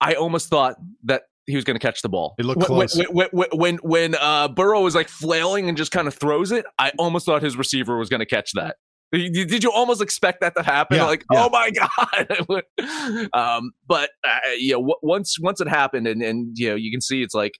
I 0.00 0.14
almost 0.14 0.48
thought 0.48 0.76
that 1.04 1.22
he 1.46 1.56
was 1.56 1.64
going 1.64 1.74
to 1.74 1.84
catch 1.84 2.02
the 2.02 2.08
ball. 2.08 2.34
It 2.38 2.44
looked 2.44 2.58
when, 2.58 2.66
close. 2.66 3.00
When 3.10 3.28
when, 3.32 3.48
when, 3.52 3.76
when 3.76 4.14
uh, 4.14 4.48
Burrow 4.48 4.80
was 4.82 4.94
like 4.94 5.08
flailing 5.08 5.68
and 5.68 5.76
just 5.76 5.90
kind 5.90 6.06
of 6.08 6.14
throws 6.14 6.52
it, 6.52 6.64
I 6.78 6.92
almost 6.98 7.26
thought 7.26 7.42
his 7.42 7.56
receiver 7.56 7.98
was 7.98 8.08
going 8.08 8.20
to 8.20 8.26
catch 8.26 8.52
that. 8.52 8.76
Did 9.12 9.48
did 9.48 9.62
you 9.62 9.70
almost 9.70 10.00
expect 10.00 10.40
that 10.40 10.54
to 10.56 10.62
happen? 10.62 10.96
Yeah, 10.96 11.04
like, 11.04 11.24
yeah. 11.30 11.44
oh 11.44 11.50
my 11.50 11.70
god! 12.78 13.28
um, 13.34 13.72
but 13.86 14.10
uh, 14.24 14.38
you 14.58 14.72
know, 14.72 14.78
w- 14.78 14.98
once 15.02 15.36
once 15.38 15.60
it 15.60 15.68
happened, 15.68 16.06
and 16.06 16.22
and 16.22 16.56
you 16.58 16.70
know, 16.70 16.76
you 16.76 16.90
can 16.90 17.02
see 17.02 17.22
it's 17.22 17.34
like, 17.34 17.52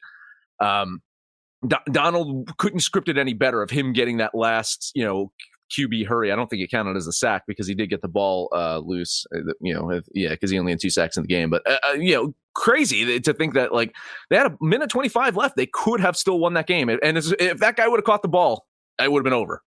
um, 0.61 1.03
Do- 1.69 1.77
Donald 1.93 2.57
couldn't 2.57 2.81
script 2.81 3.09
it 3.11 3.19
any 3.19 3.35
better 3.35 3.61
of 3.63 3.69
him 3.71 3.93
getting 3.93 4.17
that 4.17 4.35
last, 4.35 4.93
you 4.95 5.05
know, 5.05 5.31
QB 5.79 6.07
hurry. 6.07 6.33
I 6.33 6.37
don't 6.37 6.49
think 6.49 6.63
it 6.63 6.71
counted 6.71 6.97
as 6.97 7.07
a 7.07 7.13
sack 7.13 7.43
because 7.47 7.67
he 7.67 7.75
did 7.75 7.91
get 7.91 8.01
the 8.01 8.09
ball 8.09 8.49
uh, 8.55 8.79
loose. 8.79 9.27
uh, 9.37 9.53
You 9.61 9.75
know, 9.75 9.91
if, 9.91 10.05
yeah, 10.15 10.31
because 10.31 10.51
he 10.51 10.59
only 10.59 10.73
had 10.73 10.81
two 10.81 10.91
sacks 10.91 11.19
in 11.19 11.25
the 11.25 11.29
game. 11.29 11.51
But 11.51 11.69
uh, 11.71 11.79
uh, 11.87 11.93
you 11.93 12.15
know, 12.15 12.35
crazy 12.55 13.21
to 13.21 13.35
think 13.35 13.55
that 13.55 13.73
like 13.73 13.95
they 14.31 14.37
had 14.37 14.47
a 14.47 14.57
minute 14.61 14.91
twenty 14.91 15.09
five 15.09 15.37
left, 15.37 15.57
they 15.57 15.67
could 15.67 16.01
have 16.01 16.17
still 16.17 16.39
won 16.39 16.55
that 16.55 16.67
game. 16.67 16.89
And 16.89 17.19
if 17.19 17.59
that 17.59 17.77
guy 17.77 17.89
would 17.89 17.99
have 17.99 18.05
caught 18.05 18.23
the 18.23 18.29
ball, 18.29 18.67
it 19.01 19.11
would 19.11 19.21
have 19.21 19.25
been 19.25 19.33
over. 19.33 19.63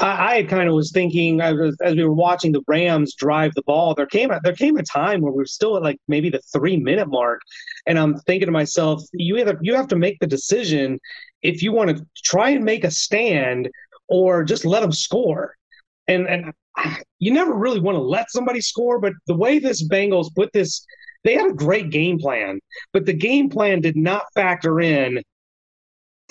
I, 0.00 0.36
I 0.36 0.42
kind 0.44 0.68
of 0.68 0.74
was 0.76 0.92
thinking 0.92 1.40
as, 1.40 1.76
as 1.82 1.96
we 1.96 2.04
were 2.04 2.12
watching 2.12 2.52
the 2.52 2.62
Rams 2.68 3.14
drive 3.14 3.54
the 3.54 3.62
ball. 3.62 3.92
There 3.92 4.06
came 4.06 4.30
a, 4.30 4.38
there 4.44 4.54
came 4.54 4.76
a 4.76 4.84
time 4.84 5.20
where 5.20 5.32
we 5.32 5.38
were 5.38 5.46
still 5.46 5.76
at 5.76 5.82
like 5.82 5.98
maybe 6.06 6.30
the 6.30 6.40
three 6.52 6.76
minute 6.76 7.08
mark, 7.08 7.40
and 7.86 7.98
I'm 7.98 8.18
thinking 8.20 8.46
to 8.46 8.52
myself, 8.52 9.02
you 9.12 9.36
either 9.36 9.58
you 9.60 9.74
have 9.74 9.88
to 9.88 9.96
make 9.96 10.18
the 10.20 10.28
decision 10.28 11.00
if 11.42 11.62
you 11.62 11.72
want 11.72 11.96
to 11.96 12.06
try 12.24 12.50
and 12.50 12.64
make 12.64 12.84
a 12.84 12.90
stand 12.90 13.68
or 14.08 14.44
just 14.44 14.64
let 14.64 14.80
them 14.80 14.92
score. 14.92 15.56
And 16.08 16.26
and 16.26 16.52
you 17.18 17.32
never 17.32 17.54
really 17.54 17.80
want 17.80 17.96
to 17.96 18.02
let 18.02 18.30
somebody 18.30 18.60
score, 18.60 18.98
but 18.98 19.12
the 19.26 19.36
way 19.36 19.58
this 19.58 19.86
Bengals 19.86 20.34
put 20.34 20.52
this, 20.52 20.84
they 21.24 21.34
had 21.34 21.50
a 21.50 21.54
great 21.54 21.90
game 21.90 22.18
plan, 22.18 22.60
but 22.92 23.04
the 23.06 23.12
game 23.12 23.50
plan 23.50 23.80
did 23.80 23.96
not 23.96 24.22
factor 24.34 24.80
in 24.80 25.22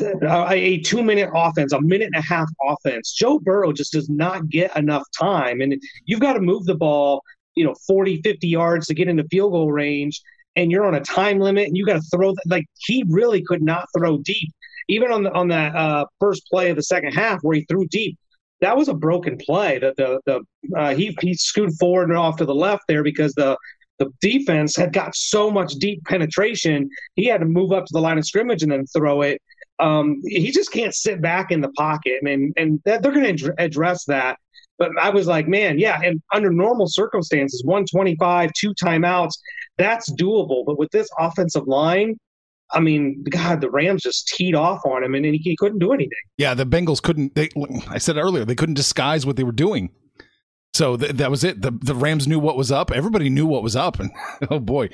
a, 0.02 0.80
two 0.80 1.04
minute 1.04 1.30
offense, 1.34 1.74
a 1.74 1.82
minute 1.82 2.10
and 2.14 2.24
a 2.24 2.28
half 2.28 2.50
offense. 2.68 3.14
Joe 3.14 3.40
Burrow 3.40 3.74
just 3.74 3.94
does 3.94 4.10
not 4.10 4.50
get 4.50 4.76
enough 4.76 5.04
time. 5.18 5.62
And 5.62 5.82
you've 6.06 6.20
got 6.20 6.34
to 6.34 6.40
move 6.40 6.66
the 6.66 6.76
ball, 6.76 7.22
you 7.56 7.66
know, 7.66 7.76
40, 7.88 8.22
50 8.22 8.48
yards 8.48 8.88
to 8.88 8.94
get 8.94 9.08
into 9.08 9.24
field 9.26 9.52
goal 9.52 9.72
range. 9.72 10.22
And 10.56 10.72
you're 10.72 10.86
on 10.86 10.96
a 10.96 11.02
time 11.02 11.40
limit 11.40 11.68
and 11.68 11.78
you 11.78 11.86
got 11.86 12.02
to 12.02 12.08
throw 12.16 12.32
that. 12.32 12.44
Like 12.48 12.66
he 12.80 13.04
really 13.10 13.44
could 13.44 13.62
not 13.62 13.88
throw 13.96 14.18
deep. 14.20 14.52
even 14.88 15.12
on 15.12 15.24
the 15.24 15.32
on 15.34 15.48
that 15.50 15.76
uh, 15.76 16.06
first 16.20 16.48
play 16.50 16.70
of 16.70 16.76
the 16.76 16.84
second 16.84 17.14
half 17.14 17.40
where 17.42 17.56
he 17.56 17.66
threw 17.66 17.86
deep, 17.88 18.18
that 18.62 18.76
was 18.76 18.88
a 18.88 18.94
broken 18.94 19.38
play. 19.38 19.80
That 19.80 19.96
the 19.98 20.20
the 20.26 20.42
uh, 20.78 20.96
he 20.96 21.16
he 21.22 21.34
scooted 21.34 21.76
forward 21.76 22.10
and 22.10 22.18
off 22.18 22.38
to 22.38 22.46
the 22.46 22.56
left 22.56 22.84
there 22.88 23.04
because 23.04 23.34
the 23.34 23.58
the 24.00 24.12
defense 24.22 24.76
had 24.76 24.94
got 24.94 25.16
so 25.16 25.50
much 25.50 25.74
deep 25.74 26.04
penetration. 26.06 26.90
He 27.16 27.26
had 27.26 27.42
to 27.42 27.48
move 27.48 27.72
up 27.72 27.86
to 27.86 27.94
the 27.94 28.02
line 28.02 28.18
of 28.18 28.26
scrimmage 28.26 28.64
and 28.64 28.72
then 28.72 28.86
throw 28.88 29.22
it. 29.22 29.42
Um, 29.80 30.22
he 30.26 30.52
just 30.52 30.72
can't 30.72 30.94
sit 30.94 31.22
back 31.22 31.52
in 31.52 31.62
the 31.62 31.70
pocket, 31.70 32.22
and 32.24 32.54
and 32.58 32.82
they're 32.86 33.00
going 33.00 33.38
to 33.38 33.54
address 33.58 34.06
that. 34.06 34.38
But 34.80 34.92
I 35.00 35.10
was 35.10 35.28
like, 35.28 35.48
man, 35.48 35.80
yeah. 35.80 36.00
And 36.04 36.22
under 36.34 36.52
normal 36.52 36.88
circumstances, 36.88 37.64
125, 37.64 38.52
two 38.54 38.74
timeouts, 38.76 39.34
that's 39.78 40.12
doable. 40.12 40.66
But 40.66 40.78
with 40.78 40.92
this 40.92 41.10
offensive 41.18 41.68
line, 41.68 42.18
I 42.72 42.80
mean, 42.80 43.24
God, 43.30 43.62
the 43.62 43.70
Rams 43.70 44.04
just 44.04 44.28
teed 44.28 44.56
off 44.56 44.82
on 44.86 45.04
him, 45.04 45.16
and 45.16 45.26
he, 45.26 45.38
he 45.38 45.56
couldn't 45.56 45.80
do 45.80 45.94
anything. 45.94 46.18
Yeah, 46.38 46.54
the 46.54 46.66
Bengals 46.66 47.02
couldn't. 47.02 47.36
They, 47.36 47.50
I 47.90 47.98
said 47.98 48.18
earlier, 48.18 48.46
they 48.46 48.56
couldn't 48.56 48.76
disguise 48.76 49.26
what 49.26 49.38
they 49.38 49.44
were 49.44 49.52
doing. 49.52 49.92
So 50.74 50.96
th- 50.98 51.14
that 51.14 51.32
was 51.32 51.44
it. 51.44 51.62
The 51.62 51.72
the 51.72 51.96
Rams 51.96 52.28
knew 52.28 52.40
what 52.40 52.58
was 52.58 52.72
up. 52.72 52.92
Everybody 52.92 53.30
knew 53.30 53.48
what 53.48 53.64
was 53.64 53.76
up. 53.76 54.00
And 54.00 54.12
oh 54.52 54.60
boy, 54.60 54.90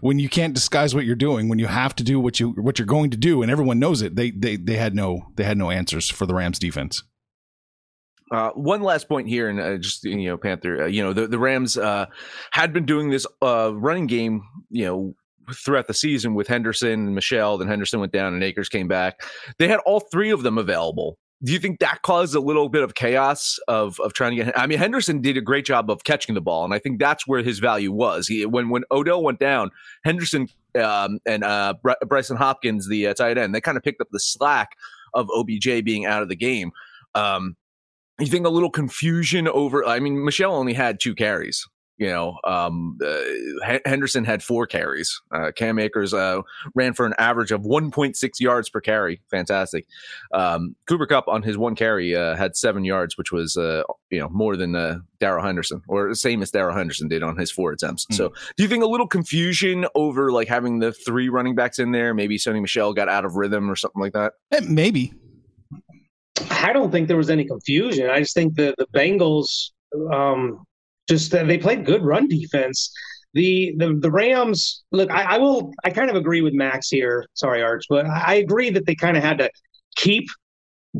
when 0.00 0.18
you 0.18 0.28
can't 0.28 0.54
disguise 0.54 0.94
what 0.94 1.06
you're 1.06 1.16
doing, 1.16 1.48
when 1.48 1.58
you 1.58 1.66
have 1.66 1.94
to 1.96 2.04
do 2.04 2.20
what 2.20 2.38
you 2.38 2.50
what 2.50 2.78
you're 2.78 2.86
going 2.86 3.10
to 3.10 3.16
do, 3.16 3.42
and 3.42 3.50
everyone 3.50 3.78
knows 3.78 4.02
it, 4.02 4.16
they 4.16 4.30
they 4.30 4.56
they 4.56 4.76
had 4.76 4.94
no 4.94 5.32
they 5.36 5.44
had 5.44 5.58
no 5.58 5.70
answers 5.70 6.08
for 6.08 6.26
the 6.26 6.34
Rams 6.34 6.58
defense. 6.58 7.02
Uh, 8.30 8.50
one 8.50 8.82
last 8.82 9.08
point 9.08 9.28
here, 9.28 9.48
and 9.48 9.60
uh, 9.60 9.76
just 9.76 10.04
you 10.04 10.28
know, 10.28 10.36
Panther. 10.36 10.84
Uh, 10.84 10.86
you 10.86 11.02
know, 11.02 11.12
the 11.12 11.26
the 11.26 11.38
Rams 11.38 11.76
uh, 11.76 12.06
had 12.52 12.72
been 12.72 12.86
doing 12.86 13.10
this 13.10 13.26
uh, 13.42 13.72
running 13.74 14.06
game, 14.06 14.42
you 14.70 14.84
know, 14.84 15.14
throughout 15.52 15.86
the 15.86 15.94
season 15.94 16.34
with 16.34 16.48
Henderson 16.48 17.06
and 17.06 17.14
Michel. 17.14 17.58
Then 17.58 17.68
Henderson 17.68 18.00
went 18.00 18.12
down, 18.12 18.34
and 18.34 18.42
Akers 18.42 18.68
came 18.68 18.88
back. 18.88 19.22
They 19.58 19.68
had 19.68 19.80
all 19.80 20.00
three 20.00 20.30
of 20.30 20.42
them 20.42 20.58
available. 20.58 21.18
Do 21.42 21.52
you 21.52 21.58
think 21.58 21.80
that 21.80 22.02
caused 22.02 22.34
a 22.34 22.40
little 22.40 22.68
bit 22.68 22.82
of 22.82 22.94
chaos 22.94 23.58
of 23.68 24.00
of 24.00 24.14
trying 24.14 24.36
to 24.36 24.44
get? 24.44 24.58
I 24.58 24.66
mean, 24.66 24.78
Henderson 24.78 25.20
did 25.20 25.36
a 25.36 25.42
great 25.42 25.66
job 25.66 25.90
of 25.90 26.04
catching 26.04 26.34
the 26.34 26.40
ball, 26.40 26.64
and 26.64 26.72
I 26.72 26.78
think 26.78 26.98
that's 26.98 27.26
where 27.26 27.42
his 27.42 27.58
value 27.58 27.92
was. 27.92 28.26
He, 28.26 28.46
when 28.46 28.70
when 28.70 28.84
Odell 28.90 29.22
went 29.22 29.40
down, 29.40 29.70
Henderson 30.04 30.48
um, 30.76 31.18
and 31.26 31.44
uh, 31.44 31.74
Brycen 31.84 32.36
Hopkins, 32.36 32.88
the 32.88 33.08
uh, 33.08 33.14
tight 33.14 33.36
end, 33.36 33.54
they 33.54 33.60
kind 33.60 33.76
of 33.76 33.82
picked 33.82 34.00
up 34.00 34.08
the 34.10 34.20
slack 34.20 34.70
of 35.12 35.28
OBJ 35.34 35.84
being 35.84 36.06
out 36.06 36.22
of 36.22 36.28
the 36.28 36.36
game. 36.36 36.72
Um, 37.14 37.56
you 38.18 38.26
think 38.26 38.46
a 38.46 38.50
little 38.50 38.70
confusion 38.70 39.48
over? 39.48 39.84
I 39.84 40.00
mean, 40.00 40.24
Michel 40.24 40.54
only 40.54 40.72
had 40.72 41.00
two 41.00 41.14
carries. 41.14 41.66
You 41.96 42.08
know, 42.08 42.38
um, 42.42 42.98
uh, 43.04 43.78
Henderson 43.84 44.24
had 44.24 44.42
four 44.42 44.66
carries. 44.66 45.20
Uh, 45.30 45.52
Cam 45.54 45.78
Akers 45.78 46.12
uh, 46.12 46.40
ran 46.74 46.92
for 46.92 47.06
an 47.06 47.14
average 47.18 47.52
of 47.52 47.62
1.6 47.62 48.40
yards 48.40 48.68
per 48.68 48.80
carry. 48.80 49.20
Fantastic. 49.30 49.86
Um, 50.32 50.74
Cooper 50.86 51.06
Kupp 51.06 51.28
on 51.28 51.42
his 51.44 51.56
one 51.56 51.76
carry 51.76 52.16
uh, 52.16 52.34
had 52.34 52.56
seven 52.56 52.84
yards, 52.84 53.16
which 53.16 53.30
was 53.30 53.56
uh, 53.56 53.84
you 54.10 54.18
know 54.18 54.28
more 54.30 54.56
than 54.56 54.74
uh, 54.74 54.98
Darrell 55.20 55.44
Henderson, 55.44 55.82
or 55.86 56.08
the 56.08 56.16
same 56.16 56.42
as 56.42 56.50
Darrell 56.50 56.76
Henderson 56.76 57.06
did 57.06 57.22
on 57.22 57.36
his 57.36 57.52
four 57.52 57.70
attempts. 57.70 58.06
Mm. 58.06 58.16
So, 58.16 58.28
do 58.56 58.62
you 58.64 58.68
think 58.68 58.82
a 58.82 58.88
little 58.88 59.06
confusion 59.06 59.86
over 59.94 60.32
like 60.32 60.48
having 60.48 60.80
the 60.80 60.92
three 60.92 61.28
running 61.28 61.54
backs 61.54 61.78
in 61.78 61.92
there? 61.92 62.12
Maybe 62.12 62.38
Sony 62.38 62.60
Michel 62.60 62.92
got 62.92 63.08
out 63.08 63.24
of 63.24 63.36
rhythm 63.36 63.70
or 63.70 63.76
something 63.76 64.02
like 64.02 64.14
that. 64.14 64.32
Eh, 64.50 64.60
maybe. 64.68 65.12
I 66.50 66.72
don't 66.72 66.90
think 66.90 67.06
there 67.06 67.16
was 67.16 67.30
any 67.30 67.44
confusion. 67.44 68.10
I 68.10 68.18
just 68.18 68.34
think 68.34 68.56
the 68.56 68.74
the 68.78 68.86
Bengals 68.86 69.70
um, 70.12 70.64
just 71.08 71.30
they 71.30 71.58
played 71.58 71.84
good 71.84 72.02
run 72.02 72.28
defense. 72.28 72.92
The 73.34 73.74
the 73.78 73.94
the 73.94 74.10
Rams 74.10 74.84
look. 74.92 75.10
I, 75.10 75.34
I 75.34 75.38
will. 75.38 75.72
I 75.84 75.90
kind 75.90 76.08
of 76.08 76.16
agree 76.16 76.40
with 76.40 76.54
Max 76.54 76.88
here. 76.88 77.26
Sorry, 77.34 77.62
Arch, 77.62 77.84
but 77.88 78.06
I 78.06 78.34
agree 78.34 78.70
that 78.70 78.86
they 78.86 78.94
kind 78.94 79.16
of 79.16 79.22
had 79.22 79.38
to 79.38 79.50
keep 79.96 80.26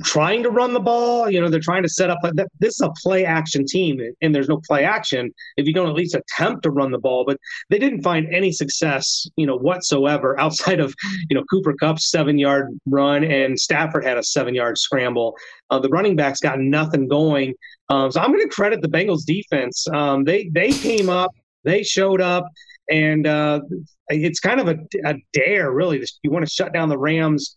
trying 0.02 0.42
to 0.42 0.50
run 0.50 0.72
the 0.72 0.80
ball. 0.80 1.30
You 1.30 1.40
know, 1.40 1.48
they're 1.48 1.60
trying 1.60 1.82
to 1.82 1.88
set 1.88 2.10
up. 2.10 2.18
This 2.58 2.74
is 2.74 2.80
a 2.80 2.90
play 3.02 3.24
action 3.24 3.64
team, 3.66 4.00
and 4.20 4.34
there's 4.34 4.48
no 4.48 4.60
play 4.66 4.84
action 4.84 5.32
if 5.56 5.66
you 5.66 5.72
don't 5.72 5.88
at 5.88 5.94
least 5.94 6.14
attempt 6.14 6.62
to 6.64 6.70
run 6.70 6.90
the 6.90 6.98
ball. 6.98 7.24
But 7.24 7.38
they 7.70 7.78
didn't 7.78 8.02
find 8.02 8.26
any 8.32 8.52
success, 8.52 9.26
you 9.36 9.46
know, 9.46 9.56
whatsoever 9.56 10.38
outside 10.44 10.80
of 10.80 10.94
you 11.30 11.36
know 11.36 11.44
Cooper 11.50 11.74
Kupp's 11.74 12.10
seven 12.10 12.38
yard 12.38 12.68
run 12.86 13.24
and 13.24 13.58
Stafford 13.58 14.04
had 14.04 14.18
a 14.18 14.22
seven 14.22 14.54
yard 14.54 14.78
scramble. 14.78 15.36
Uh, 15.70 15.78
the 15.78 15.88
running 15.88 16.16
backs 16.16 16.40
got 16.40 16.58
nothing 16.58 17.08
going. 17.08 17.54
Um, 17.88 18.10
so 18.10 18.20
I'm 18.20 18.32
going 18.32 18.48
to 18.48 18.54
credit 18.54 18.80
the 18.82 18.88
Bengals 18.88 19.24
defense. 19.24 19.86
Um, 19.88 20.24
they 20.24 20.48
they 20.52 20.72
came 20.72 21.08
up, 21.08 21.32
they 21.64 21.82
showed 21.82 22.20
up, 22.20 22.46
and 22.90 23.26
uh, 23.26 23.60
it's 24.08 24.40
kind 24.40 24.60
of 24.60 24.68
a, 24.68 24.76
a 25.06 25.14
dare, 25.32 25.72
really. 25.72 26.04
You 26.22 26.30
want 26.30 26.46
to 26.46 26.50
shut 26.50 26.72
down 26.72 26.88
the 26.88 26.98
Rams 26.98 27.56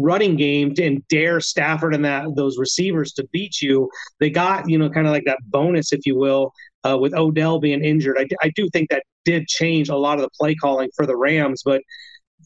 running 0.00 0.36
game 0.36 0.74
to, 0.74 0.84
and 0.84 1.06
dare 1.08 1.40
Stafford 1.40 1.94
and 1.94 2.04
that 2.04 2.26
those 2.36 2.58
receivers 2.58 3.12
to 3.14 3.26
beat 3.32 3.60
you. 3.60 3.90
They 4.18 4.30
got 4.30 4.68
you 4.68 4.78
know 4.78 4.90
kind 4.90 5.06
of 5.06 5.12
like 5.12 5.24
that 5.26 5.38
bonus, 5.46 5.92
if 5.92 6.00
you 6.04 6.16
will, 6.16 6.52
uh, 6.84 6.98
with 6.98 7.14
Odell 7.14 7.60
being 7.60 7.84
injured. 7.84 8.18
I, 8.18 8.26
I 8.42 8.50
do 8.50 8.68
think 8.70 8.90
that 8.90 9.04
did 9.24 9.46
change 9.46 9.88
a 9.88 9.96
lot 9.96 10.18
of 10.18 10.22
the 10.22 10.30
play 10.38 10.54
calling 10.54 10.90
for 10.96 11.06
the 11.06 11.16
Rams, 11.16 11.62
but 11.64 11.82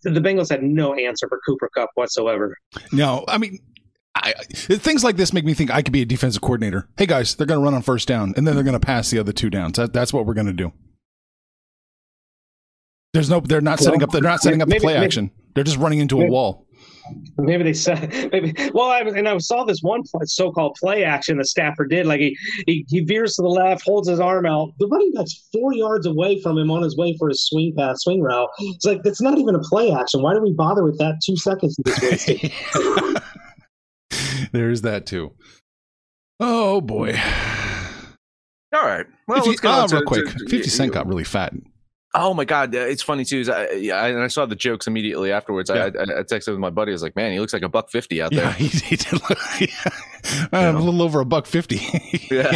the 0.03 0.21
Bengals 0.21 0.51
had 0.51 0.63
no 0.63 0.95
answer 0.95 1.29
for 1.29 1.41
Cooper 1.47 1.71
Kupp 1.75 1.91
whatsoever. 1.95 2.57
No, 2.93 3.25
I 3.29 3.39
mean 3.39 3.59
I, 4.15 4.33
things 4.53 5.03
like 5.03 5.17
this 5.17 5.33
make 5.33 5.45
me 5.45 5.55
think 5.55 5.71
I 5.73 5.83
could 5.83 5.93
be 5.93 6.03
a 6.03 6.07
defensive 6.07 6.41
coordinator. 6.41 6.89
Hey 6.97 7.07
guys, 7.07 7.35
they're 7.35 7.47
going 7.47 7.59
to 7.59 7.65
run 7.65 7.75
on 7.75 7.83
first 7.83 8.07
down, 8.07 8.33
and 8.37 8.47
then 8.47 8.55
they're 8.55 8.65
going 8.65 8.79
to 8.79 8.81
pass 8.81 9.11
the 9.11 9.19
other 9.19 9.33
two 9.33 9.51
downs. 9.51 9.77
That, 9.77 9.93
that's 9.93 10.13
what 10.13 10.25
we're 10.25 10.35
going 10.35 10.47
to 10.47 10.53
do. 10.53 10.73
There's 13.13 13.31
no, 13.31 13.41
they're 13.41 13.61
not 13.61 13.79
setting 13.81 14.03
up. 14.03 14.11
They're 14.11 14.21
not 14.21 14.41
setting 14.41 14.63
up 14.63 14.69
the 14.69 14.81
play 14.81 14.97
action. 14.97 15.31
They're 15.55 15.65
just 15.65 15.79
running 15.79 16.01
into 16.01 16.21
a 16.21 16.27
wall. 16.27 16.64
Maybe 17.37 17.65
they 17.65 17.73
said 17.73 18.11
maybe. 18.33 18.55
Well, 18.73 18.91
I 18.91 19.03
was 19.03 19.15
and 19.15 19.29
I 19.29 19.37
saw 19.39 19.65
this 19.65 19.81
one 19.83 20.03
so-called 20.25 20.77
play 20.81 21.05
action 21.05 21.39
that 21.39 21.47
Stafford 21.47 21.91
did. 21.91 22.07
Like 22.07 22.21
he, 22.21 22.37
he 22.67 22.85
he 22.89 23.01
veers 23.01 23.35
to 23.35 23.43
the 23.43 23.49
left, 23.49 23.85
holds 23.85 24.09
his 24.09 24.21
arm 24.21 24.47
out. 24.47 24.73
The 24.79 24.87
running 24.87 25.13
back's 25.13 25.49
four 25.53 25.75
yards 25.75 26.07
away 26.07 26.41
from 26.41 26.59
him 26.59 26.71
on 26.71 26.83
his 26.83 26.97
way 26.97 27.17
for 27.19 27.29
his 27.29 27.45
swing 27.47 27.75
pass, 27.77 28.03
swing 28.03 28.23
route. 28.23 28.49
It's 28.59 28.85
like 28.85 29.01
it's 29.05 29.21
not 29.21 29.39
even 29.39 29.55
a 29.55 29.61
play 29.61 29.93
action. 29.93 30.23
Why 30.23 30.35
do 30.35 30.41
we 30.41 30.53
bother 30.53 30.85
with 30.85 30.99
that? 30.99 31.21
Two 31.25 31.37
seconds 31.37 31.77
this 31.85 32.03
wasted. 32.03 32.53
There's 34.53 34.83
that 34.83 35.07
too. 35.07 35.33
Oh 36.41 36.81
boy. 36.81 37.21
All 38.75 38.85
right. 38.85 39.07
Well, 39.29 39.39
you, 39.45 39.51
let's 39.51 39.61
go 39.61 39.71
uh, 39.71 39.87
real 39.91 40.01
to, 40.01 40.07
quick. 40.07 40.27
To, 40.27 40.49
Fifty 40.49 40.71
Cent 40.71 40.93
got 40.93 41.07
really 41.07 41.25
fat. 41.25 41.53
Oh 42.17 42.33
my 42.33 42.45
god, 42.45 42.73
it's 42.77 43.03
funny 43.03 43.25
too. 43.25 43.41
Is 43.41 43.49
I, 43.49 43.65
I, 43.65 44.09
and 44.11 44.23
I 44.23 44.29
saw 44.29 44.47
the 44.47 44.55
jokes 44.55 44.87
immediately 44.87 45.33
afterwards. 45.33 45.69
Yeah. 45.69 45.87
I, 45.87 45.87
I, 45.87 46.23
texted 46.23 46.53
with 46.53 46.61
my 46.61 46.71
buddy. 46.71 46.93
I 46.93 46.95
was 46.95 47.03
like, 47.03 47.17
"Man, 47.17 47.33
he 47.33 47.41
looks 47.41 47.53
like 47.53 47.63
a 47.63 47.69
buck 47.69 47.91
fifty 47.91 48.23
out 48.23 48.31
there." 48.31 48.45
Yeah, 48.45 48.53
he, 48.53 48.69
he 48.69 48.95
did 48.95 49.13
look, 49.15 49.39
yeah. 49.61 50.49
I'm 50.53 50.77
a 50.77 50.81
little 50.81 51.03
over 51.03 51.19
a 51.19 51.25
buck 51.25 51.47
fifty. 51.47 51.77
yeah, 52.31 52.53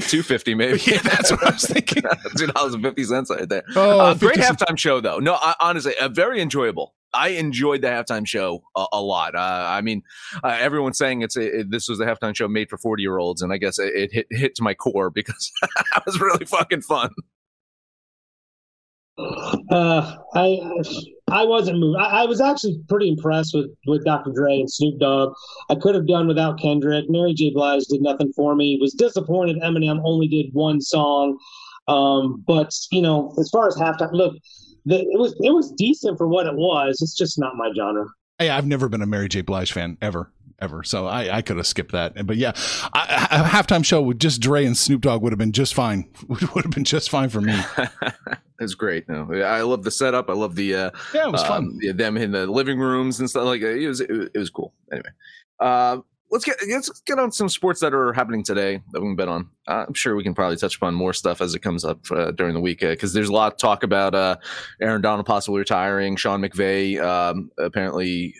two 0.00 0.24
fifty 0.24 0.56
maybe. 0.56 0.80
Yeah, 0.84 0.98
that's 1.02 1.30
what 1.30 1.44
I 1.44 1.50
was 1.50 1.66
thinking. 1.66 2.02
Two 2.36 2.48
dollars 2.48 2.74
and 2.74 2.82
fifty 2.82 3.04
cents 3.04 3.30
right 3.30 3.48
there. 3.48 3.62
Oh, 3.76 4.00
uh, 4.00 4.14
great 4.14 4.38
halftime 4.38 4.76
show 4.76 5.00
though. 5.00 5.20
No, 5.20 5.38
honestly, 5.60 5.96
uh, 6.00 6.08
very 6.08 6.40
enjoyable. 6.42 6.96
I 7.14 7.28
enjoyed 7.28 7.80
the 7.82 7.88
halftime 7.88 8.26
show 8.26 8.64
a, 8.76 8.86
a 8.92 9.00
lot. 9.00 9.36
Uh, 9.36 9.66
I 9.68 9.82
mean, 9.82 10.02
uh, 10.42 10.56
everyone's 10.60 10.98
saying 10.98 11.22
it's 11.22 11.36
a, 11.36 11.60
it, 11.60 11.70
this 11.70 11.88
was 11.88 12.00
a 12.00 12.06
halftime 12.06 12.36
show 12.36 12.48
made 12.48 12.70
for 12.70 12.76
forty 12.76 13.02
year 13.02 13.18
olds, 13.18 13.40
and 13.40 13.52
I 13.52 13.56
guess 13.58 13.78
it, 13.78 13.94
it 13.94 14.12
hit, 14.12 14.26
hit 14.30 14.54
to 14.56 14.64
my 14.64 14.74
core 14.74 15.10
because 15.10 15.52
it 15.62 16.02
was 16.04 16.20
really 16.20 16.44
fucking 16.44 16.82
fun. 16.82 17.10
Uh, 19.70 20.16
I 20.34 20.60
I 21.30 21.44
wasn't 21.44 21.80
moved. 21.80 21.98
I, 21.98 22.22
I, 22.22 22.24
was 22.24 22.40
actually 22.40 22.80
pretty 22.88 23.08
impressed 23.08 23.52
with 23.52 23.66
with 23.86 24.04
Dr. 24.04 24.30
Dre 24.32 24.60
and 24.60 24.70
Snoop 24.70 24.98
Dogg. 25.00 25.34
I 25.68 25.74
could 25.74 25.94
have 25.94 26.06
done 26.06 26.28
without 26.28 26.60
Kendrick. 26.60 27.06
Mary 27.08 27.34
J. 27.34 27.50
Blige 27.50 27.84
did 27.86 28.00
nothing 28.00 28.32
for 28.34 28.54
me. 28.54 28.78
Was 28.80 28.94
disappointed 28.94 29.60
Eminem 29.60 30.00
only 30.04 30.28
did 30.28 30.46
one 30.52 30.80
song. 30.80 31.36
Um, 31.88 32.44
but 32.46 32.72
you 32.92 33.02
know, 33.02 33.34
as 33.38 33.50
far 33.50 33.66
as 33.66 33.76
halftime, 33.76 34.12
look, 34.12 34.36
the, 34.84 35.00
it 35.00 35.18
was 35.18 35.34
it 35.42 35.50
was 35.50 35.72
decent 35.72 36.16
for 36.16 36.28
what 36.28 36.46
it 36.46 36.54
was. 36.54 37.00
It's 37.02 37.16
just 37.16 37.38
not 37.38 37.56
my 37.56 37.72
genre. 37.76 38.06
Hey, 38.38 38.50
I've 38.50 38.66
never 38.66 38.88
been 38.88 39.02
a 39.02 39.06
Mary 39.06 39.28
J. 39.28 39.40
Blige 39.40 39.72
fan 39.72 39.98
ever, 40.00 40.30
ever. 40.60 40.82
So 40.82 41.06
I, 41.06 41.38
I 41.38 41.42
could 41.42 41.56
have 41.56 41.66
skipped 41.66 41.92
that. 41.92 42.26
But 42.26 42.36
yeah, 42.36 42.52
I, 42.92 43.28
a 43.30 43.44
halftime 43.44 43.84
show 43.84 44.02
with 44.02 44.18
just 44.18 44.40
Dre 44.40 44.64
and 44.64 44.76
Snoop 44.76 45.02
Dogg 45.02 45.22
would 45.22 45.32
have 45.32 45.38
been 45.38 45.52
just 45.52 45.74
fine. 45.74 46.10
Would, 46.28 46.54
would 46.54 46.64
have 46.64 46.74
been 46.74 46.84
just 46.84 47.10
fine 47.10 47.28
for 47.30 47.40
me. 47.40 47.58
it's 48.60 48.74
great. 48.74 49.08
No, 49.08 49.32
I 49.32 49.62
love 49.62 49.82
the 49.82 49.90
setup. 49.90 50.28
I 50.28 50.34
love 50.34 50.56
the 50.56 50.74
uh, 50.74 50.90
yeah, 51.14 51.26
it 51.26 51.32
was 51.32 51.42
um, 51.42 51.48
fun. 51.48 51.96
Them 51.96 52.16
in 52.16 52.32
the 52.32 52.46
living 52.46 52.78
rooms 52.78 53.20
and 53.20 53.30
stuff 53.30 53.44
like 53.44 53.60
that. 53.62 53.76
It 53.76 53.88
was 53.88 54.00
it, 54.00 54.36
was 54.36 54.50
cool. 54.50 54.74
Anyway, 54.92 55.08
uh, 55.60 55.98
let's 56.30 56.44
get 56.44 56.56
let's 56.68 57.00
get 57.06 57.18
on 57.18 57.32
some 57.32 57.48
sports 57.48 57.80
that 57.80 57.94
are 57.94 58.12
happening 58.12 58.44
today 58.44 58.82
that 58.92 59.00
we 59.00 59.08
can 59.08 59.16
bet 59.16 59.28
on. 59.28 59.48
Uh, 59.66 59.86
I'm 59.88 59.94
sure 59.94 60.16
we 60.16 60.22
can 60.22 60.34
probably 60.34 60.56
touch 60.56 60.76
upon 60.76 60.94
more 60.94 61.12
stuff 61.12 61.40
as 61.40 61.54
it 61.54 61.60
comes 61.60 61.84
up 61.84 62.00
uh, 62.10 62.30
during 62.32 62.54
the 62.54 62.60
week 62.60 62.80
because 62.80 63.12
uh, 63.12 63.14
there's 63.14 63.30
a 63.30 63.34
lot 63.34 63.52
of 63.52 63.58
talk 63.58 63.82
about 63.82 64.14
uh, 64.14 64.36
Aaron 64.82 65.00
Donald 65.00 65.26
possibly 65.26 65.60
retiring, 65.60 66.16
Sean 66.16 66.42
McVay 66.42 67.00
um, 67.02 67.50
apparently 67.58 68.34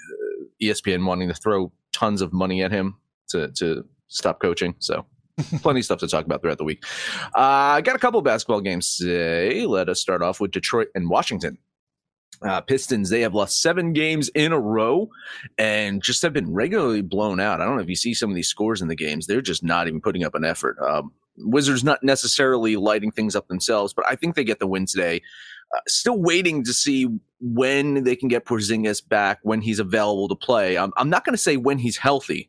ESPN 0.61 1.07
wanting 1.07 1.29
to 1.29 1.35
throw 1.35 1.73
tons 1.99 2.23
of 2.23 2.33
money 2.33 2.63
at 2.63 2.71
him 2.71 2.97
to 3.29 3.49
to 3.53 3.85
stop 4.09 4.41
coaching. 4.41 4.75
So. 4.79 5.07
Plenty 5.63 5.79
of 5.79 5.85
stuff 5.85 6.01
to 6.01 6.09
talk 6.09 6.25
about 6.25 6.43
throughout 6.43 6.59
the 6.59 6.65
week. 6.65 6.83
Uh, 7.27 7.77
I 7.77 7.81
got 7.81 7.95
a 7.95 7.99
couple 8.01 8.21
basketball 8.23 8.61
games 8.61 8.97
today. 8.97 9.67
Let 9.67 9.89
us 9.89 10.01
start 10.01 10.21
off 10.21 10.41
with 10.41 10.51
Detroit 10.51 10.89
and 10.97 11.09
Washington. 11.09 11.59
Uh, 12.43 12.61
Pistons, 12.61 13.09
they 13.09 13.21
have 13.21 13.37
lost 13.37 13.63
seven 13.63 13.93
games 13.93 14.29
in 14.31 14.53
a 14.53 14.59
row 14.59 15.09
and 15.57 16.03
just 16.03 16.23
have 16.23 16.33
been 16.33 16.53
regularly 16.53 17.03
blown 17.03 17.39
out. 17.39 17.61
I 17.61 17.65
don't 17.65 17.77
know 17.77 17.83
if 17.83 17.89
you 17.89 17.95
see 17.95 18.15
some 18.15 18.31
of 18.31 18.37
these 18.37 18.49
scores 18.49 18.83
in 18.83 18.89
the 18.89 18.97
games. 18.97 19.29
They're 19.29 19.41
just 19.41 19.63
not 19.63 19.87
even 19.87 20.01
putting 20.01 20.25
up 20.25 20.35
an 20.35 20.45
effort. 20.45 20.77
Um, 20.81 21.13
Wizards 21.37 21.85
not 21.85 22.03
necessarily 22.03 22.77
lighting 22.77 23.13
things 23.13 23.37
up 23.37 23.49
themselves, 23.49 23.93
but 23.93 24.05
I 24.09 24.17
think 24.17 24.35
they 24.35 24.45
get 24.45 24.59
the 24.59 24.67
win 24.67 24.87
today. 24.87 25.23
Uh, 25.75 25.81
still 25.87 26.19
waiting 26.19 26.65
to 26.65 26.73
see 26.73 27.07
when 27.41 28.03
they 28.05 28.17
can 28.17 28.29
get 28.29 28.47
Porzingis 28.47 29.07
back, 29.07 29.39
when 29.43 29.61
he's 29.61 29.79
available 29.79 30.27
to 30.29 30.35
play. 30.35 30.79
I'm, 30.79 30.93
I'm 30.97 31.11
not 31.11 31.25
going 31.25 31.35
to 31.35 31.39
say 31.39 31.59
when 31.59 31.79
he's 31.79 31.99
healthy, 31.99 32.49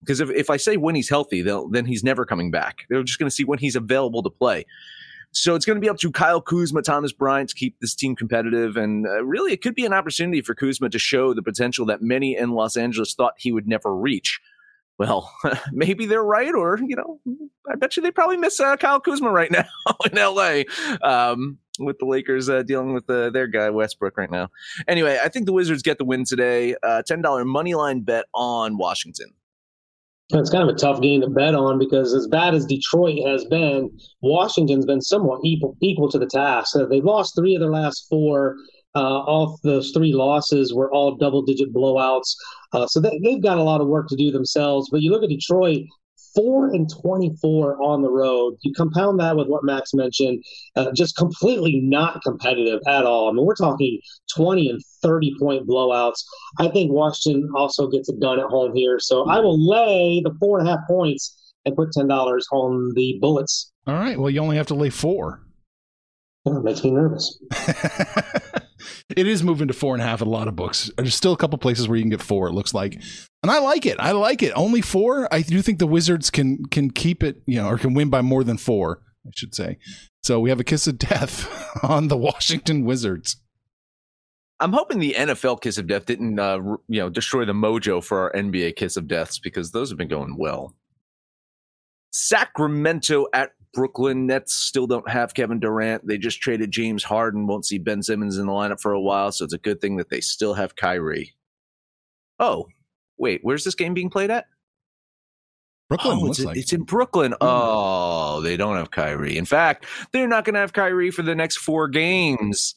because 0.00 0.20
if, 0.20 0.30
if 0.30 0.50
I 0.50 0.56
say 0.56 0.76
when 0.76 0.94
he's 0.94 1.08
healthy, 1.08 1.42
then 1.42 1.84
he's 1.86 2.02
never 2.02 2.24
coming 2.24 2.50
back. 2.50 2.86
They're 2.88 3.04
just 3.04 3.18
going 3.18 3.28
to 3.28 3.34
see 3.34 3.44
when 3.44 3.60
he's 3.60 3.76
available 3.76 4.22
to 4.24 4.30
play. 4.30 4.66
So 5.30 5.54
it's 5.54 5.64
going 5.64 5.76
to 5.76 5.80
be 5.80 5.88
up 5.88 5.98
to 5.98 6.10
Kyle 6.10 6.40
Kuzma, 6.40 6.82
Thomas 6.82 7.12
Bryant 7.12 7.50
to 7.50 7.54
keep 7.54 7.78
this 7.80 7.94
team 7.94 8.16
competitive. 8.16 8.76
And 8.76 9.06
uh, 9.06 9.24
really, 9.24 9.52
it 9.52 9.62
could 9.62 9.74
be 9.74 9.84
an 9.84 9.92
opportunity 9.92 10.40
for 10.40 10.54
Kuzma 10.54 10.88
to 10.88 10.98
show 10.98 11.34
the 11.34 11.42
potential 11.42 11.86
that 11.86 12.00
many 12.02 12.36
in 12.36 12.52
Los 12.52 12.76
Angeles 12.76 13.14
thought 13.14 13.34
he 13.36 13.52
would 13.52 13.68
never 13.68 13.94
reach. 13.94 14.40
Well, 14.98 15.30
maybe 15.72 16.06
they're 16.06 16.24
right, 16.24 16.54
or, 16.54 16.78
you 16.86 16.96
know, 16.96 17.20
I 17.70 17.76
bet 17.76 17.96
you 17.96 18.02
they 18.02 18.10
probably 18.10 18.36
miss 18.36 18.58
uh, 18.60 18.76
Kyle 18.76 19.00
Kuzma 19.00 19.30
right 19.30 19.50
now 19.50 19.66
in 20.10 20.16
LA 20.16 20.62
um, 21.02 21.58
with 21.78 21.98
the 21.98 22.06
Lakers 22.06 22.48
uh, 22.48 22.62
dealing 22.62 22.94
with 22.94 23.08
uh, 23.10 23.30
their 23.30 23.46
guy, 23.46 23.70
Westbrook, 23.70 24.16
right 24.16 24.30
now. 24.30 24.48
Anyway, 24.88 25.18
I 25.22 25.28
think 25.28 25.46
the 25.46 25.52
Wizards 25.52 25.82
get 25.82 25.98
the 25.98 26.04
win 26.04 26.24
today. 26.24 26.74
Uh, 26.82 27.02
$10 27.08 27.46
money 27.46 27.74
line 27.74 28.00
bet 28.00 28.24
on 28.34 28.78
Washington. 28.78 29.32
It's 30.30 30.50
kind 30.50 30.68
of 30.68 30.74
a 30.74 30.78
tough 30.78 31.00
game 31.00 31.20
to 31.20 31.28
bet 31.28 31.54
on 31.54 31.78
because, 31.78 32.12
as 32.12 32.26
bad 32.26 32.54
as 32.54 32.66
Detroit 32.66 33.24
has 33.24 33.44
been, 33.44 33.96
Washington's 34.22 34.84
been 34.84 35.00
somewhat 35.00 35.40
equal, 35.44 35.76
equal 35.80 36.10
to 36.10 36.18
the 36.18 36.26
task. 36.26 36.74
Uh, 36.74 36.84
they've 36.86 37.04
lost 37.04 37.36
three 37.36 37.54
of 37.54 37.60
their 37.60 37.70
last 37.70 38.06
four. 38.08 38.56
Uh, 38.96 39.20
off 39.20 39.60
those 39.62 39.92
three 39.92 40.14
losses 40.14 40.72
were 40.74 40.90
all 40.90 41.16
double 41.16 41.42
digit 41.42 41.72
blowouts. 41.72 42.34
Uh, 42.72 42.86
so 42.86 42.98
they, 42.98 43.20
they've 43.22 43.42
got 43.42 43.58
a 43.58 43.62
lot 43.62 43.80
of 43.80 43.86
work 43.86 44.08
to 44.08 44.16
do 44.16 44.30
themselves. 44.30 44.88
But 44.90 45.02
you 45.02 45.10
look 45.10 45.22
at 45.22 45.28
Detroit, 45.28 45.84
four 46.36 46.68
and 46.68 46.88
24 47.02 47.82
on 47.82 48.02
the 48.02 48.10
road. 48.10 48.56
You 48.62 48.72
compound 48.74 49.18
that 49.20 49.36
with 49.36 49.48
what 49.48 49.64
Max 49.64 49.94
mentioned, 49.94 50.44
uh, 50.76 50.92
just 50.92 51.16
completely 51.16 51.80
not 51.80 52.22
competitive 52.22 52.80
at 52.86 53.04
all. 53.04 53.28
I 53.28 53.32
mean, 53.32 53.44
we're 53.44 53.54
talking 53.54 54.00
20 54.34 54.70
and 54.70 54.82
30 55.02 55.34
point 55.40 55.66
blowouts. 55.66 56.22
I 56.58 56.68
think 56.68 56.92
Washington 56.92 57.50
also 57.56 57.88
gets 57.88 58.08
it 58.08 58.20
done 58.20 58.38
at 58.38 58.46
home 58.46 58.74
here. 58.74 58.98
So 58.98 59.28
I 59.28 59.40
will 59.40 59.58
lay 59.58 60.20
the 60.22 60.34
four 60.38 60.58
and 60.58 60.68
a 60.68 60.70
half 60.70 60.80
points 60.86 61.54
and 61.64 61.74
put 61.74 61.90
$10 61.90 62.42
on 62.52 62.92
the 62.94 63.18
Bullets. 63.20 63.72
All 63.86 63.94
right. 63.94 64.18
Well, 64.18 64.30
you 64.30 64.40
only 64.40 64.56
have 64.56 64.68
to 64.68 64.74
lay 64.74 64.90
four. 64.90 65.42
That 66.46 66.62
makes 66.62 66.84
me 66.84 66.92
nervous. 66.92 67.40
it 69.08 69.26
is 69.26 69.42
moving 69.42 69.68
to 69.68 69.74
four 69.74 69.94
and 69.94 70.02
a 70.02 70.06
half 70.06 70.20
in 70.20 70.28
a 70.28 70.30
lot 70.30 70.48
of 70.48 70.56
books. 70.56 70.90
There's 70.96 71.14
still 71.14 71.32
a 71.32 71.36
couple 71.36 71.58
places 71.58 71.88
where 71.88 71.96
you 71.96 72.02
can 72.02 72.10
get 72.10 72.22
four. 72.22 72.48
It 72.48 72.52
looks 72.52 72.74
like, 72.74 72.94
and 73.42 73.50
I 73.50 73.58
like 73.58 73.86
it. 73.86 73.96
I 73.98 74.12
like 74.12 74.42
it. 74.42 74.52
Only 74.54 74.80
four. 74.80 75.32
I 75.32 75.42
do 75.42 75.62
think 75.62 75.78
the 75.78 75.86
Wizards 75.86 76.30
can 76.30 76.64
can 76.66 76.90
keep 76.90 77.22
it, 77.22 77.42
you 77.46 77.56
know, 77.56 77.68
or 77.68 77.78
can 77.78 77.94
win 77.94 78.10
by 78.10 78.22
more 78.22 78.44
than 78.44 78.58
four. 78.58 79.02
I 79.26 79.30
should 79.34 79.54
say. 79.54 79.78
So 80.22 80.40
we 80.40 80.50
have 80.50 80.60
a 80.60 80.64
kiss 80.64 80.86
of 80.86 80.98
death 80.98 81.48
on 81.82 82.08
the 82.08 82.16
Washington 82.16 82.84
Wizards. 82.84 83.36
I'm 84.58 84.72
hoping 84.72 84.98
the 84.98 85.14
NFL 85.16 85.60
kiss 85.60 85.76
of 85.76 85.86
death 85.86 86.06
didn't, 86.06 86.38
uh, 86.38 86.58
you 86.88 87.00
know, 87.00 87.10
destroy 87.10 87.44
the 87.44 87.52
mojo 87.52 88.02
for 88.02 88.20
our 88.20 88.32
NBA 88.32 88.76
kiss 88.76 88.96
of 88.96 89.06
deaths 89.06 89.38
because 89.38 89.70
those 89.70 89.90
have 89.90 89.98
been 89.98 90.08
going 90.08 90.36
well. 90.38 90.74
Sacramento 92.10 93.26
at 93.34 93.50
Brooklyn 93.72 94.26
Nets 94.26 94.54
still 94.54 94.86
don't 94.86 95.08
have 95.08 95.34
Kevin 95.34 95.60
Durant. 95.60 96.06
They 96.06 96.18
just 96.18 96.40
traded 96.40 96.70
James 96.70 97.04
Harden. 97.04 97.46
Won't 97.46 97.66
see 97.66 97.78
Ben 97.78 98.02
Simmons 98.02 98.38
in 98.38 98.46
the 98.46 98.52
lineup 98.52 98.80
for 98.80 98.92
a 98.92 99.00
while, 99.00 99.32
so 99.32 99.44
it's 99.44 99.54
a 99.54 99.58
good 99.58 99.80
thing 99.80 99.96
that 99.96 100.10
they 100.10 100.20
still 100.20 100.54
have 100.54 100.76
Kyrie. 100.76 101.34
Oh, 102.38 102.66
wait, 103.18 103.40
where's 103.42 103.64
this 103.64 103.74
game 103.74 103.94
being 103.94 104.10
played 104.10 104.30
at? 104.30 104.46
Brooklyn. 105.88 106.18
Oh, 106.20 106.26
it's, 106.26 106.40
like. 106.40 106.56
it's, 106.56 106.72
in 106.72 106.82
Brooklyn. 106.82 107.32
Hmm. 107.32 107.38
Oh, 107.40 108.40
they 108.40 108.56
don't 108.56 108.76
have 108.76 108.90
Kyrie. 108.90 109.36
In 109.36 109.44
fact, 109.44 109.86
they're 110.12 110.28
not 110.28 110.44
going 110.44 110.54
to 110.54 110.60
have 110.60 110.72
Kyrie 110.72 111.10
for 111.10 111.22
the 111.22 111.34
next 111.34 111.58
four 111.58 111.88
games. 111.88 112.74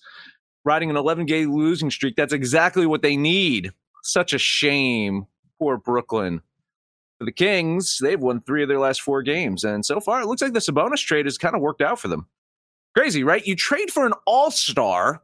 Riding 0.65 0.89
an 0.89 0.97
11 0.97 1.25
game 1.25 1.53
losing 1.53 1.89
streak. 1.89 2.15
That's 2.15 2.33
exactly 2.33 2.85
what 2.85 3.01
they 3.01 3.17
need. 3.17 3.71
Such 4.03 4.33
a 4.33 4.37
shame. 4.37 5.25
Poor 5.57 5.77
Brooklyn 5.77 6.41
the 7.25 7.31
Kings, 7.31 7.99
they've 8.01 8.19
won 8.19 8.41
three 8.41 8.63
of 8.63 8.69
their 8.69 8.79
last 8.79 9.01
four 9.01 9.21
games. 9.21 9.63
And 9.63 9.85
so 9.85 9.99
far, 9.99 10.21
it 10.21 10.27
looks 10.27 10.41
like 10.41 10.53
the 10.53 10.59
Sabonis 10.59 11.03
trade 11.03 11.25
has 11.25 11.37
kind 11.37 11.55
of 11.55 11.61
worked 11.61 11.81
out 11.81 11.99
for 11.99 12.07
them. 12.07 12.27
Crazy, 12.95 13.23
right? 13.23 13.45
You 13.45 13.55
trade 13.55 13.91
for 13.91 14.05
an 14.05 14.13
all 14.25 14.51
star 14.51 15.21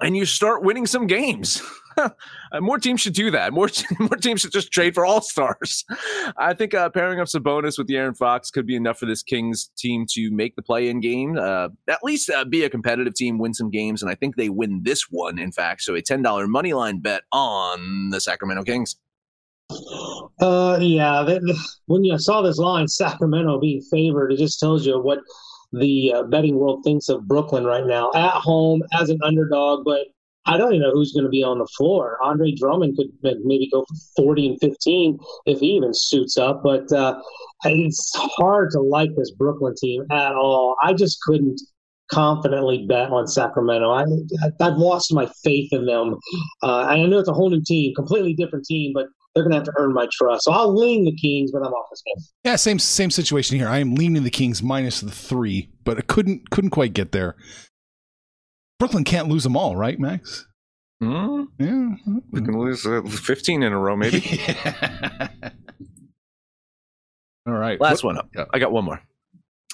and 0.00 0.16
you 0.16 0.24
start 0.24 0.62
winning 0.62 0.86
some 0.86 1.06
games. 1.06 1.62
more 2.60 2.78
teams 2.78 3.00
should 3.00 3.14
do 3.14 3.30
that. 3.30 3.52
More, 3.52 3.68
more 3.98 4.16
teams 4.16 4.40
should 4.40 4.52
just 4.52 4.70
trade 4.70 4.94
for 4.94 5.04
all 5.04 5.20
stars. 5.20 5.84
I 6.36 6.54
think 6.54 6.74
uh, 6.74 6.88
pairing 6.90 7.20
up 7.20 7.28
Sabonis 7.28 7.78
with 7.78 7.88
De'Aaron 7.88 8.16
Fox 8.16 8.50
could 8.50 8.66
be 8.66 8.76
enough 8.76 8.98
for 8.98 9.06
this 9.06 9.22
Kings 9.22 9.70
team 9.76 10.06
to 10.10 10.30
make 10.30 10.56
the 10.56 10.62
play 10.62 10.88
in 10.88 11.00
game, 11.00 11.36
uh, 11.36 11.68
at 11.88 12.02
least 12.02 12.30
uh, 12.30 12.44
be 12.44 12.64
a 12.64 12.70
competitive 12.70 13.14
team, 13.14 13.38
win 13.38 13.54
some 13.54 13.70
games. 13.70 14.02
And 14.02 14.10
I 14.10 14.14
think 14.14 14.36
they 14.36 14.48
win 14.48 14.82
this 14.84 15.10
one, 15.10 15.38
in 15.38 15.52
fact. 15.52 15.82
So 15.82 15.94
a 15.94 16.02
$10 16.02 16.48
money 16.48 16.72
line 16.72 17.00
bet 17.00 17.22
on 17.32 18.10
the 18.10 18.20
Sacramento 18.20 18.62
Kings. 18.62 18.96
Uh, 20.40 20.78
yeah. 20.80 21.22
They, 21.26 21.40
when 21.86 22.04
you 22.04 22.18
saw 22.18 22.42
this 22.42 22.58
line, 22.58 22.88
Sacramento 22.88 23.60
being 23.60 23.82
favored, 23.90 24.32
it 24.32 24.38
just 24.38 24.60
tells 24.60 24.86
you 24.86 25.00
what 25.00 25.20
the 25.72 26.12
uh, 26.14 26.22
betting 26.24 26.56
world 26.56 26.82
thinks 26.84 27.08
of 27.08 27.26
Brooklyn 27.28 27.64
right 27.64 27.86
now. 27.86 28.10
At 28.14 28.32
home 28.32 28.82
as 28.98 29.10
an 29.10 29.18
underdog, 29.22 29.84
but 29.84 30.06
I 30.46 30.56
don't 30.56 30.72
even 30.72 30.82
know 30.82 30.92
who's 30.92 31.12
going 31.12 31.24
to 31.24 31.30
be 31.30 31.44
on 31.44 31.58
the 31.58 31.68
floor. 31.76 32.18
Andre 32.22 32.52
Drummond 32.52 32.96
could 32.96 33.08
maybe 33.22 33.68
go 33.70 33.84
for 34.16 34.24
40 34.24 34.48
and 34.48 34.60
15 34.60 35.18
if 35.44 35.60
he 35.60 35.66
even 35.72 35.90
suits 35.92 36.38
up, 36.38 36.62
but 36.62 36.90
uh, 36.90 37.20
it's 37.64 38.12
hard 38.16 38.70
to 38.70 38.80
like 38.80 39.10
this 39.16 39.30
Brooklyn 39.32 39.74
team 39.78 40.04
at 40.10 40.32
all. 40.32 40.76
I 40.82 40.94
just 40.94 41.20
couldn't 41.20 41.60
confidently 42.10 42.86
bet 42.86 43.10
on 43.10 43.26
Sacramento. 43.26 43.90
I, 43.90 44.04
I've 44.60 44.78
lost 44.78 45.12
my 45.12 45.28
faith 45.44 45.70
in 45.72 45.84
them. 45.84 46.16
Uh, 46.62 46.80
I 46.80 47.04
know 47.04 47.18
it's 47.18 47.28
a 47.28 47.34
whole 47.34 47.50
new 47.50 47.62
team, 47.62 47.94
completely 47.94 48.32
different 48.32 48.64
team, 48.64 48.92
but 48.94 49.08
they're 49.38 49.48
going 49.48 49.52
to 49.52 49.58
have 49.58 49.66
to 49.66 49.80
earn 49.80 49.94
my 49.94 50.08
trust. 50.10 50.42
So 50.44 50.52
I'll 50.52 50.74
lean 50.74 51.04
the 51.04 51.14
Kings, 51.14 51.52
but 51.52 51.64
I'm 51.64 51.72
off 51.72 51.86
this 51.90 52.02
game. 52.04 52.16
Yeah, 52.44 52.56
same 52.56 52.80
same 52.80 53.10
situation 53.10 53.56
here. 53.56 53.68
I 53.68 53.78
am 53.78 53.94
leaning 53.94 54.24
the 54.24 54.30
Kings 54.30 54.62
minus 54.62 55.00
the 55.00 55.12
three, 55.12 55.70
but 55.84 55.96
I 55.96 56.00
couldn't 56.00 56.50
couldn't 56.50 56.70
quite 56.70 56.92
get 56.92 57.12
there. 57.12 57.36
Brooklyn 58.80 59.04
can't 59.04 59.28
lose 59.28 59.44
them 59.44 59.56
all, 59.56 59.76
right, 59.76 59.98
Max? 59.98 60.46
Mm, 61.02 61.46
yeah, 61.58 61.90
we 62.32 62.40
can 62.40 62.58
lose 62.58 62.84
uh, 62.84 63.02
15 63.02 63.62
in 63.62 63.72
a 63.72 63.78
row, 63.78 63.96
maybe. 63.96 64.40
all 67.46 67.54
right, 67.54 67.80
last 67.80 68.02
what? 68.02 68.16
one 68.16 68.18
up. 68.18 68.28
Yeah. 68.34 68.46
I 68.52 68.58
got 68.58 68.72
one 68.72 68.84
more. 68.84 69.00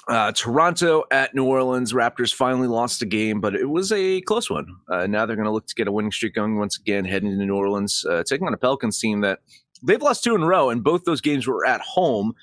Uh, 0.07 0.31
Toronto 0.31 1.03
at 1.09 1.33
New 1.33 1.45
Orleans. 1.45 1.91
Raptors 1.91 2.33
finally 2.33 2.67
lost 2.67 3.01
a 3.01 3.05
game, 3.05 3.41
but 3.41 3.55
it 3.55 3.65
was 3.65 3.91
a 3.91 4.21
close 4.21 4.49
one. 4.49 4.67
Uh, 4.87 5.07
now 5.07 5.25
they're 5.25 5.35
going 5.35 5.47
to 5.47 5.51
look 5.51 5.65
to 5.67 5.75
get 5.75 5.87
a 5.87 5.91
winning 5.91 6.11
streak 6.11 6.35
going 6.35 6.57
once 6.57 6.77
again, 6.77 7.05
heading 7.05 7.31
into 7.31 7.45
New 7.45 7.55
Orleans, 7.55 8.05
uh, 8.07 8.23
taking 8.23 8.45
on 8.45 8.53
a 8.53 8.57
Pelicans 8.57 8.99
team 8.99 9.21
that 9.21 9.39
they've 9.81 10.01
lost 10.01 10.23
two 10.23 10.35
in 10.35 10.43
a 10.43 10.45
row, 10.45 10.69
and 10.69 10.83
both 10.83 11.05
those 11.05 11.21
games 11.21 11.47
were 11.47 11.65
at 11.65 11.81
home. 11.81 12.33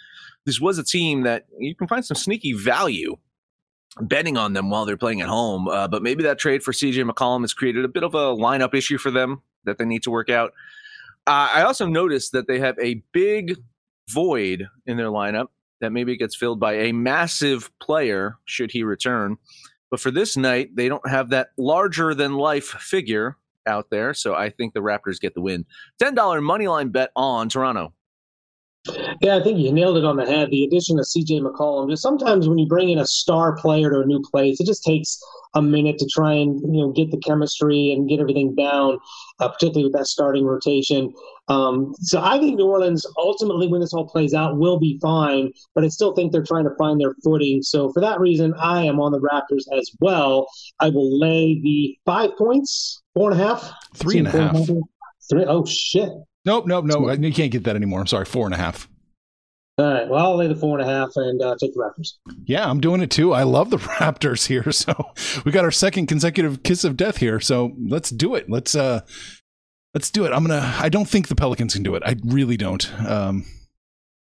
This 0.44 0.60
was 0.60 0.78
a 0.78 0.84
team 0.84 1.22
that 1.22 1.46
you 1.56 1.74
can 1.76 1.86
find 1.86 2.04
some 2.04 2.16
sneaky 2.16 2.52
value 2.52 3.16
betting 4.00 4.36
on 4.36 4.54
them 4.54 4.70
while 4.70 4.84
they're 4.84 4.96
playing 4.96 5.20
at 5.20 5.28
home. 5.28 5.68
Uh, 5.68 5.86
but 5.86 6.02
maybe 6.02 6.24
that 6.24 6.38
trade 6.38 6.62
for 6.62 6.72
CJ 6.72 7.08
McCollum 7.08 7.42
has 7.42 7.54
created 7.54 7.84
a 7.84 7.88
bit 7.88 8.02
of 8.02 8.14
a 8.14 8.34
lineup 8.34 8.74
issue 8.74 8.98
for 8.98 9.10
them 9.10 9.42
that 9.64 9.78
they 9.78 9.84
need 9.84 10.02
to 10.02 10.10
work 10.10 10.30
out. 10.30 10.52
Uh, 11.26 11.48
I 11.54 11.62
also 11.62 11.86
noticed 11.86 12.32
that 12.32 12.48
they 12.48 12.58
have 12.58 12.76
a 12.80 13.02
big 13.12 13.56
void 14.10 14.66
in 14.86 14.96
their 14.96 15.06
lineup 15.06 15.48
that 15.82 15.92
maybe 15.92 16.16
gets 16.16 16.34
filled 16.34 16.58
by 16.58 16.72
a 16.74 16.92
massive 16.92 17.70
player 17.80 18.38
should 18.46 18.70
he 18.70 18.82
return. 18.82 19.36
But 19.90 20.00
for 20.00 20.10
this 20.10 20.38
night, 20.38 20.74
they 20.74 20.88
don't 20.88 21.06
have 21.06 21.28
that 21.30 21.48
larger 21.58 22.14
than 22.14 22.34
life 22.34 22.64
figure 22.64 23.36
out 23.66 23.90
there. 23.90 24.14
So 24.14 24.34
I 24.34 24.48
think 24.48 24.72
the 24.72 24.80
Raptors 24.80 25.20
get 25.20 25.34
the 25.34 25.42
win. 25.42 25.66
$10 26.00 26.42
money 26.42 26.66
line 26.66 26.88
bet 26.88 27.10
on 27.14 27.50
Toronto. 27.50 27.92
Yeah, 29.20 29.36
I 29.36 29.42
think 29.42 29.60
you 29.60 29.72
nailed 29.72 29.96
it 29.96 30.04
on 30.04 30.16
the 30.16 30.26
head. 30.26 30.50
The 30.50 30.64
addition 30.64 30.98
of 30.98 31.06
CJ 31.06 31.40
McCollum. 31.40 31.88
Just 31.88 32.02
sometimes 32.02 32.48
when 32.48 32.58
you 32.58 32.66
bring 32.66 32.90
in 32.90 32.98
a 32.98 33.06
star 33.06 33.56
player 33.56 33.90
to 33.90 34.00
a 34.00 34.06
new 34.06 34.20
place, 34.20 34.60
it 34.60 34.66
just 34.66 34.82
takes 34.82 35.20
a 35.54 35.62
minute 35.62 35.98
to 35.98 36.06
try 36.12 36.32
and 36.32 36.60
you 36.62 36.80
know 36.80 36.90
get 36.90 37.10
the 37.12 37.18
chemistry 37.18 37.92
and 37.92 38.08
get 38.08 38.18
everything 38.18 38.56
down, 38.56 38.98
uh, 39.38 39.48
particularly 39.48 39.84
with 39.84 39.92
that 39.92 40.08
starting 40.08 40.44
rotation. 40.44 41.12
Um, 41.46 41.94
so 42.00 42.20
I 42.20 42.38
think 42.38 42.56
New 42.56 42.66
Orleans 42.66 43.06
ultimately, 43.16 43.68
when 43.68 43.80
this 43.80 43.92
all 43.92 44.08
plays 44.08 44.34
out, 44.34 44.58
will 44.58 44.80
be 44.80 44.98
fine. 45.00 45.52
But 45.76 45.84
I 45.84 45.88
still 45.88 46.14
think 46.14 46.32
they're 46.32 46.42
trying 46.42 46.64
to 46.64 46.74
find 46.76 47.00
their 47.00 47.14
footing. 47.22 47.62
So 47.62 47.92
for 47.92 48.00
that 48.00 48.18
reason, 48.18 48.52
I 48.54 48.84
am 48.84 48.98
on 48.98 49.12
the 49.12 49.20
Raptors 49.20 49.64
as 49.78 49.92
well. 50.00 50.48
I 50.80 50.88
will 50.88 51.20
lay 51.20 51.60
the 51.60 51.96
five 52.04 52.30
points, 52.36 53.00
four 53.14 53.30
and 53.30 53.40
a 53.40 53.44
half, 53.44 53.72
three 53.94 54.18
and 54.18 54.26
a 54.26 54.30
half. 54.32 54.66
Three. 55.30 55.44
Oh 55.46 55.64
shit. 55.64 56.10
Nope, 56.44 56.66
nope, 56.66 56.84
no. 56.84 57.10
You 57.10 57.32
can't 57.32 57.52
get 57.52 57.64
that 57.64 57.76
anymore. 57.76 58.00
I'm 58.00 58.06
sorry. 58.06 58.24
Four 58.24 58.46
and 58.46 58.54
a 58.54 58.58
half. 58.58 58.88
All 59.78 59.86
right. 59.86 60.08
Well, 60.08 60.24
I'll 60.24 60.36
lay 60.36 60.48
the 60.48 60.56
four 60.56 60.78
and 60.78 60.88
a 60.88 60.92
half 60.92 61.10
and 61.16 61.40
uh, 61.40 61.56
take 61.58 61.72
the 61.72 61.80
Raptors. 61.80 62.14
Yeah, 62.44 62.68
I'm 62.68 62.80
doing 62.80 63.00
it 63.00 63.10
too. 63.10 63.32
I 63.32 63.44
love 63.44 63.70
the 63.70 63.76
Raptors 63.78 64.46
here. 64.46 64.70
So 64.72 64.92
we 65.44 65.52
got 65.52 65.64
our 65.64 65.70
second 65.70 66.06
consecutive 66.06 66.62
kiss 66.62 66.84
of 66.84 66.96
death 66.96 67.18
here. 67.18 67.40
So 67.40 67.72
let's 67.78 68.10
do 68.10 68.34
it. 68.34 68.50
Let's 68.50 68.74
uh 68.74 69.00
let's 69.94 70.10
do 70.10 70.24
it. 70.24 70.32
I'm 70.32 70.44
gonna 70.46 70.76
I 70.78 70.88
don't 70.88 71.08
think 71.08 71.28
the 71.28 71.34
Pelicans 71.36 71.74
can 71.74 71.82
do 71.82 71.94
it. 71.94 72.02
I 72.04 72.16
really 72.24 72.56
don't. 72.56 72.92
Um 73.08 73.46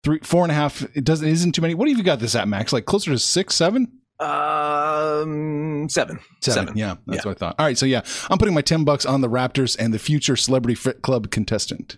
three 0.04 0.20
four 0.24 0.44
and 0.44 0.52
a 0.52 0.56
half, 0.56 0.84
it 0.96 1.04
doesn't 1.04 1.28
isn't 1.28 1.54
too 1.54 1.62
many. 1.62 1.74
What 1.74 1.90
have 1.90 1.98
you 1.98 2.04
got 2.04 2.20
this 2.20 2.36
at, 2.36 2.48
Max? 2.48 2.72
Like 2.72 2.86
closer 2.86 3.12
to 3.12 3.20
six, 3.20 3.56
seven? 3.56 4.00
Um, 4.24 5.90
seven. 5.90 6.20
Seven. 6.42 6.68
seven. 6.68 6.78
Yeah, 6.78 6.96
that's 7.06 7.26
yeah. 7.26 7.30
what 7.30 7.38
I 7.38 7.40
thought. 7.40 7.56
All 7.60 7.66
right, 7.66 7.78
so 7.78 7.86
yeah, 7.86 8.02
I'm 8.30 8.38
putting 8.38 8.54
my 8.54 8.62
ten 8.62 8.84
bucks 8.84 9.06
on 9.06 9.22
the 9.22 9.30
Raptors 9.30 9.76
and 9.78 9.94
the 9.94 10.00
future 10.00 10.36
Celebrity 10.36 10.76
Fit 10.76 11.02
Club 11.02 11.30
contestant. 11.32 11.98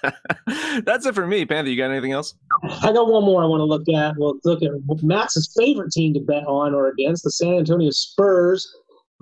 That's 0.84 1.06
it 1.06 1.14
for 1.14 1.26
me. 1.26 1.44
Panther, 1.44 1.70
you 1.70 1.76
got 1.76 1.90
anything 1.90 2.12
else? 2.12 2.34
I 2.62 2.92
got 2.92 3.08
one 3.08 3.24
more 3.24 3.42
I 3.42 3.46
want 3.46 3.60
to 3.60 3.64
look 3.64 3.88
at. 3.88 4.16
Well, 4.16 4.38
look 4.44 4.62
at 4.62 4.70
Max's 5.02 5.52
favorite 5.56 5.90
team 5.90 6.14
to 6.14 6.20
bet 6.20 6.46
on 6.46 6.74
or 6.74 6.88
against, 6.88 7.24
the 7.24 7.30
San 7.30 7.54
Antonio 7.54 7.90
Spurs 7.90 8.72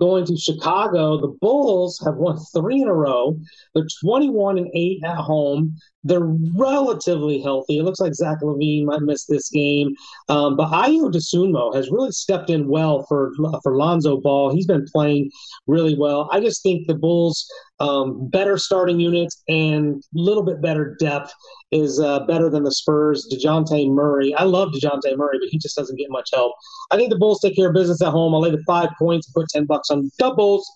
going 0.01 0.25
to 0.25 0.35
Chicago. 0.35 1.21
The 1.21 1.37
Bulls 1.39 2.01
have 2.03 2.15
won 2.15 2.39
three 2.53 2.81
in 2.81 2.87
a 2.87 2.93
row. 2.93 3.37
They're 3.75 3.85
21 4.03 4.57
and 4.57 4.67
8 4.73 5.03
at 5.05 5.17
home. 5.17 5.77
They're 6.03 6.35
relatively 6.57 7.39
healthy. 7.39 7.77
It 7.77 7.83
looks 7.83 7.99
like 7.99 8.15
Zach 8.15 8.39
LaVine 8.41 8.85
might 8.85 9.03
miss 9.03 9.25
this 9.25 9.49
game. 9.49 9.93
Um, 10.27 10.57
but 10.57 10.71
Ayo 10.71 11.11
Dosunmu 11.11 11.75
has 11.75 11.91
really 11.91 12.11
stepped 12.11 12.49
in 12.49 12.67
well 12.67 13.05
for, 13.07 13.31
for 13.61 13.77
Lonzo 13.77 14.19
Ball. 14.19 14.51
He's 14.51 14.65
been 14.65 14.87
playing 14.91 15.29
really 15.67 15.95
well. 15.95 16.27
I 16.31 16.39
just 16.39 16.63
think 16.63 16.87
the 16.87 16.95
Bulls' 16.95 17.47
um, 17.81 18.27
better 18.29 18.57
starting 18.57 18.99
units 18.99 19.41
and 19.49 19.95
a 19.95 20.19
little 20.19 20.43
bit 20.43 20.61
better 20.61 20.95
depth 20.99 21.33
is 21.71 21.99
uh, 21.99 22.19
better 22.21 22.49
than 22.49 22.63
the 22.63 22.71
Spurs. 22.71 23.27
DeJounte 23.33 23.89
Murray. 23.89 24.35
I 24.35 24.43
love 24.43 24.69
DeJounte 24.69 25.17
Murray, 25.17 25.39
but 25.39 25.49
he 25.49 25.57
just 25.57 25.75
doesn't 25.75 25.97
get 25.97 26.09
much 26.09 26.29
help. 26.31 26.53
I 26.91 26.95
think 26.95 27.09
the 27.09 27.17
Bulls 27.17 27.39
take 27.41 27.55
care 27.55 27.69
of 27.69 27.73
business 27.73 28.01
at 28.01 28.09
home. 28.09 28.35
I'll 28.35 28.41
lay 28.41 28.51
the 28.51 28.63
five 28.67 28.89
points 28.99 29.27
and 29.27 29.33
put 29.33 29.49
10 29.49 29.65
bucks 29.65 29.89
on 29.89 30.11
the 30.19 30.33
Bulls. 30.35 30.69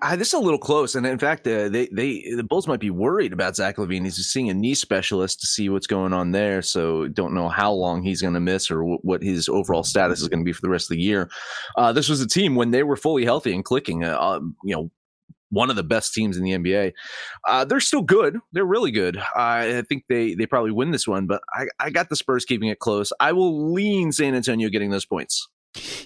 Uh, 0.00 0.16
this 0.16 0.28
is 0.28 0.34
a 0.34 0.38
little 0.38 0.60
close, 0.60 0.94
and 0.94 1.04
in 1.04 1.18
fact, 1.18 1.44
uh, 1.46 1.68
they 1.68 1.88
they 1.90 2.22
the 2.36 2.44
Bulls 2.44 2.68
might 2.68 2.78
be 2.78 2.90
worried 2.90 3.32
about 3.32 3.56
Zach 3.56 3.76
LaVine. 3.76 4.04
He's 4.04 4.14
seeing 4.14 4.48
a 4.48 4.54
knee 4.54 4.74
specialist 4.74 5.40
to 5.40 5.46
see 5.48 5.68
what's 5.68 5.88
going 5.88 6.12
on 6.12 6.30
there, 6.30 6.62
so 6.62 7.08
don't 7.08 7.34
know 7.34 7.48
how 7.48 7.72
long 7.72 8.00
he's 8.00 8.22
going 8.22 8.34
to 8.34 8.40
miss 8.40 8.70
or 8.70 8.76
w- 8.76 9.00
what 9.02 9.24
his 9.24 9.48
overall 9.48 9.82
status 9.82 10.22
is 10.22 10.28
going 10.28 10.38
to 10.38 10.44
be 10.44 10.52
for 10.52 10.60
the 10.60 10.68
rest 10.68 10.84
of 10.84 10.96
the 10.96 11.02
year. 11.02 11.28
Uh, 11.76 11.92
this 11.92 12.08
was 12.08 12.20
a 12.20 12.28
team 12.28 12.54
when 12.54 12.70
they 12.70 12.84
were 12.84 12.96
fully 12.96 13.24
healthy 13.24 13.52
and 13.52 13.64
clicking. 13.64 14.04
Uh, 14.04 14.16
um, 14.20 14.54
you 14.62 14.72
know, 14.72 14.88
one 15.52 15.68
of 15.68 15.76
the 15.76 15.84
best 15.84 16.14
teams 16.14 16.36
in 16.36 16.42
the 16.42 16.52
NBA. 16.52 16.92
Uh, 17.46 17.64
they're 17.64 17.78
still 17.78 18.02
good. 18.02 18.38
They're 18.52 18.64
really 18.64 18.90
good. 18.90 19.18
I 19.36 19.82
think 19.88 20.04
they 20.08 20.34
they 20.34 20.46
probably 20.46 20.72
win 20.72 20.90
this 20.90 21.06
one, 21.06 21.26
but 21.26 21.42
I, 21.54 21.66
I 21.78 21.90
got 21.90 22.08
the 22.08 22.16
Spurs 22.16 22.44
keeping 22.44 22.68
it 22.68 22.78
close. 22.78 23.12
I 23.20 23.32
will 23.32 23.72
lean 23.72 24.10
San 24.12 24.34
Antonio 24.34 24.68
getting 24.70 24.90
those 24.90 25.04
points. 25.04 25.48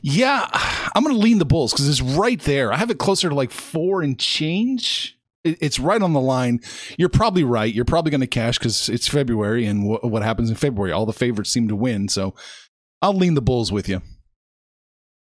Yeah, 0.02 0.48
I'm 0.94 1.02
going 1.02 1.14
to 1.14 1.20
lean 1.20 1.38
the 1.38 1.44
Bulls 1.44 1.72
because 1.72 1.88
it's 1.88 2.00
right 2.00 2.40
there. 2.40 2.72
I 2.72 2.76
have 2.76 2.90
it 2.90 2.98
closer 2.98 3.28
to 3.28 3.34
like 3.34 3.50
four 3.50 4.02
and 4.02 4.18
change. 4.18 5.18
It's 5.44 5.78
right 5.78 6.02
on 6.02 6.12
the 6.12 6.20
line. 6.20 6.60
You're 6.98 7.08
probably 7.08 7.44
right. 7.44 7.72
You're 7.72 7.84
probably 7.84 8.10
going 8.10 8.20
to 8.20 8.26
cash 8.26 8.58
because 8.58 8.88
it's 8.88 9.06
February, 9.06 9.64
and 9.66 9.88
w- 9.88 10.12
what 10.12 10.22
happens 10.22 10.50
in 10.50 10.56
February? 10.56 10.92
All 10.92 11.06
the 11.06 11.12
favorites 11.12 11.50
seem 11.50 11.68
to 11.68 11.76
win. 11.76 12.08
So 12.08 12.34
I'll 13.00 13.14
lean 13.14 13.34
the 13.34 13.42
Bulls 13.42 13.70
with 13.70 13.88
you. 13.88 14.02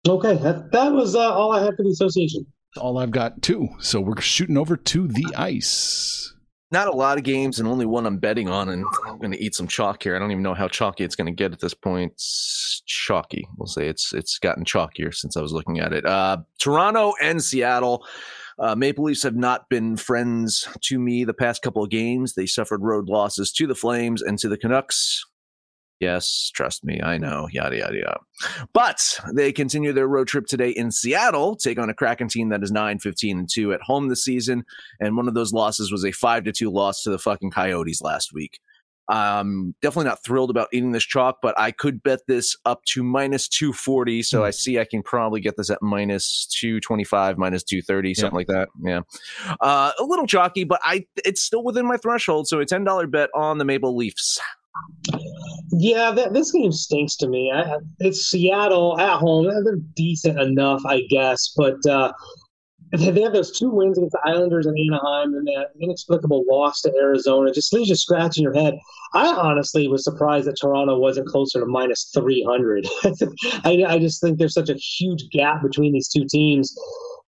Okay, 0.07 0.35
that, 0.37 0.71
that 0.71 0.93
was 0.93 1.15
uh, 1.15 1.33
all 1.33 1.51
I 1.51 1.63
had 1.63 1.75
for 1.75 1.83
the 1.83 1.89
association. 1.89 2.45
All 2.77 2.97
I've 2.97 3.11
got 3.11 3.41
too. 3.41 3.69
So 3.79 4.01
we're 4.01 4.19
shooting 4.21 4.57
over 4.57 4.77
to 4.77 5.07
the 5.07 5.33
ice 5.35 6.35
not 6.75 6.87
a 6.87 6.91
lot 6.91 7.17
of 7.17 7.23
games 7.23 7.59
and 7.59 7.67
only 7.67 7.85
one 7.85 8.05
I'm 8.05 8.17
betting 8.17 8.49
on, 8.49 8.69
and 8.69 8.85
I'm 9.05 9.17
going 9.17 9.31
to 9.31 9.41
eat 9.41 9.55
some 9.55 9.67
chalk 9.67 10.03
here. 10.03 10.15
I 10.15 10.19
don't 10.19 10.31
even 10.31 10.43
know 10.43 10.53
how 10.53 10.67
chalky 10.67 11.03
it's 11.03 11.15
going 11.15 11.27
to 11.27 11.31
get 11.31 11.53
at 11.53 11.59
this 11.59 11.73
point. 11.73 12.13
It's 12.13 12.81
chalky. 12.85 13.47
We'll 13.57 13.67
say 13.67 13.87
it's 13.87 14.13
it's 14.13 14.39
gotten 14.39 14.65
chalkier 14.65 15.13
since 15.13 15.37
I 15.37 15.41
was 15.41 15.53
looking 15.53 15.79
at 15.79 15.93
it. 15.93 16.05
Uh, 16.05 16.37
Toronto 16.59 17.13
and 17.21 17.41
Seattle. 17.41 18.05
Uh, 18.57 18.75
Maple 18.75 19.05
Leafs 19.05 19.23
have 19.23 19.35
not 19.35 19.69
been 19.69 19.95
friends 19.97 20.67
to 20.81 20.99
me 20.99 21.23
the 21.23 21.33
past 21.33 21.61
couple 21.61 21.83
of 21.83 21.89
games. 21.89 22.33
They 22.33 22.45
suffered 22.45 22.81
road 22.81 23.07
losses 23.07 23.51
to 23.53 23.67
the 23.67 23.75
Flames 23.75 24.21
and 24.21 24.39
to 24.39 24.49
the 24.49 24.57
Canucks. 24.57 25.23
Yes, 25.99 26.51
trust 26.53 26.83
me, 26.83 27.01
I 27.01 27.17
know, 27.17 27.47
yada, 27.51 27.77
yada, 27.77 27.95
yada. 27.95 28.19
But 28.73 29.17
they 29.33 29.53
continue 29.53 29.93
their 29.93 30.07
road 30.07 30.27
trip 30.27 30.45
today 30.45 30.71
in 30.71 30.91
Seattle, 30.91 31.55
take 31.55 31.79
on 31.79 31.89
a 31.89 31.93
Kraken 31.93 32.27
team 32.27 32.49
that 32.49 32.63
is 32.63 32.71
9 32.71 32.99
15 32.99 33.39
and 33.39 33.49
2 33.49 33.73
at 33.73 33.81
home 33.81 34.09
this 34.09 34.23
season. 34.23 34.65
And 34.99 35.15
one 35.15 35.29
of 35.29 35.35
those 35.35 35.53
losses 35.53 35.91
was 35.91 36.03
a 36.03 36.11
5 36.11 36.43
to 36.45 36.51
2 36.51 36.69
loss 36.69 37.03
to 37.03 37.11
the 37.11 37.19
fucking 37.19 37.51
Coyotes 37.51 38.01
last 38.01 38.33
week. 38.33 38.59
Um, 39.07 39.75
definitely 39.81 40.09
not 40.09 40.23
thrilled 40.23 40.49
about 40.49 40.67
eating 40.73 40.91
this 40.91 41.03
chalk, 41.03 41.37
but 41.41 41.57
I 41.59 41.71
could 41.71 42.01
bet 42.01 42.21
this 42.27 42.57
up 42.65 42.83
to 42.85 43.03
minus 43.03 43.47
240. 43.47 44.23
So 44.23 44.41
mm. 44.41 44.45
I 44.45 44.49
see 44.49 44.79
I 44.79 44.85
can 44.85 45.03
probably 45.03 45.39
get 45.39 45.57
this 45.57 45.69
at 45.69 45.81
minus 45.81 46.47
225, 46.59 47.37
minus 47.37 47.63
230, 47.63 48.13
something 48.15 48.35
like 48.35 48.47
that. 48.47 48.69
Yeah. 48.83 49.01
Uh, 49.61 49.91
a 49.99 50.03
little 50.03 50.25
chalky, 50.25 50.63
but 50.63 50.81
I 50.83 51.05
it's 51.23 51.41
still 51.41 51.63
within 51.63 51.85
my 51.85 51.97
threshold. 51.97 52.47
So 52.47 52.59
a 52.59 52.65
$10 52.65 53.11
bet 53.11 53.29
on 53.35 53.59
the 53.59 53.65
Maple 53.65 53.95
Leafs. 53.95 54.39
Yeah, 55.71 56.11
that, 56.11 56.33
this 56.33 56.51
game 56.51 56.71
stinks 56.71 57.15
to 57.17 57.27
me. 57.27 57.51
I, 57.51 57.77
it's 57.99 58.29
Seattle 58.29 58.99
at 58.99 59.17
home. 59.19 59.45
They're 59.63 59.77
decent 59.95 60.39
enough, 60.39 60.81
I 60.85 61.01
guess, 61.09 61.53
but 61.55 61.85
uh, 61.85 62.11
they 62.91 63.21
have 63.21 63.33
those 63.33 63.57
two 63.57 63.69
wins 63.69 63.97
against 63.97 64.13
the 64.13 64.29
Islanders 64.29 64.65
and 64.65 64.77
Anaheim, 64.77 65.33
and 65.33 65.47
that 65.47 65.71
inexplicable 65.81 66.45
loss 66.49 66.81
to 66.81 66.93
Arizona. 66.95 67.51
Just 67.51 67.73
leaves 67.73 67.89
you 67.89 67.95
scratching 67.95 68.43
your 68.43 68.53
head. 68.53 68.77
I 69.13 69.27
honestly 69.27 69.87
was 69.87 70.03
surprised 70.03 70.47
that 70.47 70.57
Toronto 70.59 70.97
wasn't 70.97 71.27
closer 71.27 71.59
to 71.59 71.65
minus 71.65 72.09
three 72.13 72.43
hundred. 72.47 72.87
I, 73.63 73.83
I 73.87 73.99
just 73.99 74.21
think 74.21 74.37
there's 74.37 74.53
such 74.53 74.69
a 74.69 74.75
huge 74.75 75.29
gap 75.31 75.61
between 75.61 75.93
these 75.93 76.09
two 76.09 76.25
teams. 76.29 76.75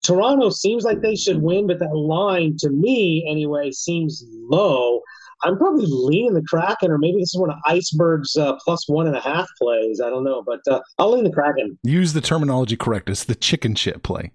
Toronto 0.06 0.50
seems 0.50 0.84
like 0.84 1.02
they 1.02 1.16
should 1.16 1.42
win, 1.42 1.68
but 1.68 1.80
that 1.80 1.96
line, 1.96 2.56
to 2.60 2.70
me 2.70 3.28
anyway, 3.30 3.72
seems 3.72 4.24
low. 4.50 5.02
I'm 5.43 5.58
probably 5.58 5.86
leaning 5.88 6.34
the 6.34 6.41
Kraken, 6.41 6.91
or 6.91 6.97
maybe 6.97 7.19
this 7.19 7.34
is 7.34 7.39
one 7.39 7.52
of 7.52 7.58
Iceberg's 7.65 8.36
uh, 8.36 8.58
plus 8.63 8.88
one 8.88 9.08
and 9.08 9.15
a 9.15 9.21
half 9.21 9.47
plays. 9.62 10.02
I 10.02 10.10
don't 10.10 10.23
know, 10.23 10.43
but 10.43 10.62
uh, 10.69 10.82
I'll 10.97 11.13
lean 11.13 11.23
the 11.23 11.32
Kraken. 11.32 11.78
Use 11.84 12.13
the 12.13 12.21
terminology 12.21 12.76
correct. 12.76 13.10
It's 13.10 13.26
the 13.26 13.36
chicken 13.36 13.76
shit 13.76 14.04
play. 14.04 14.32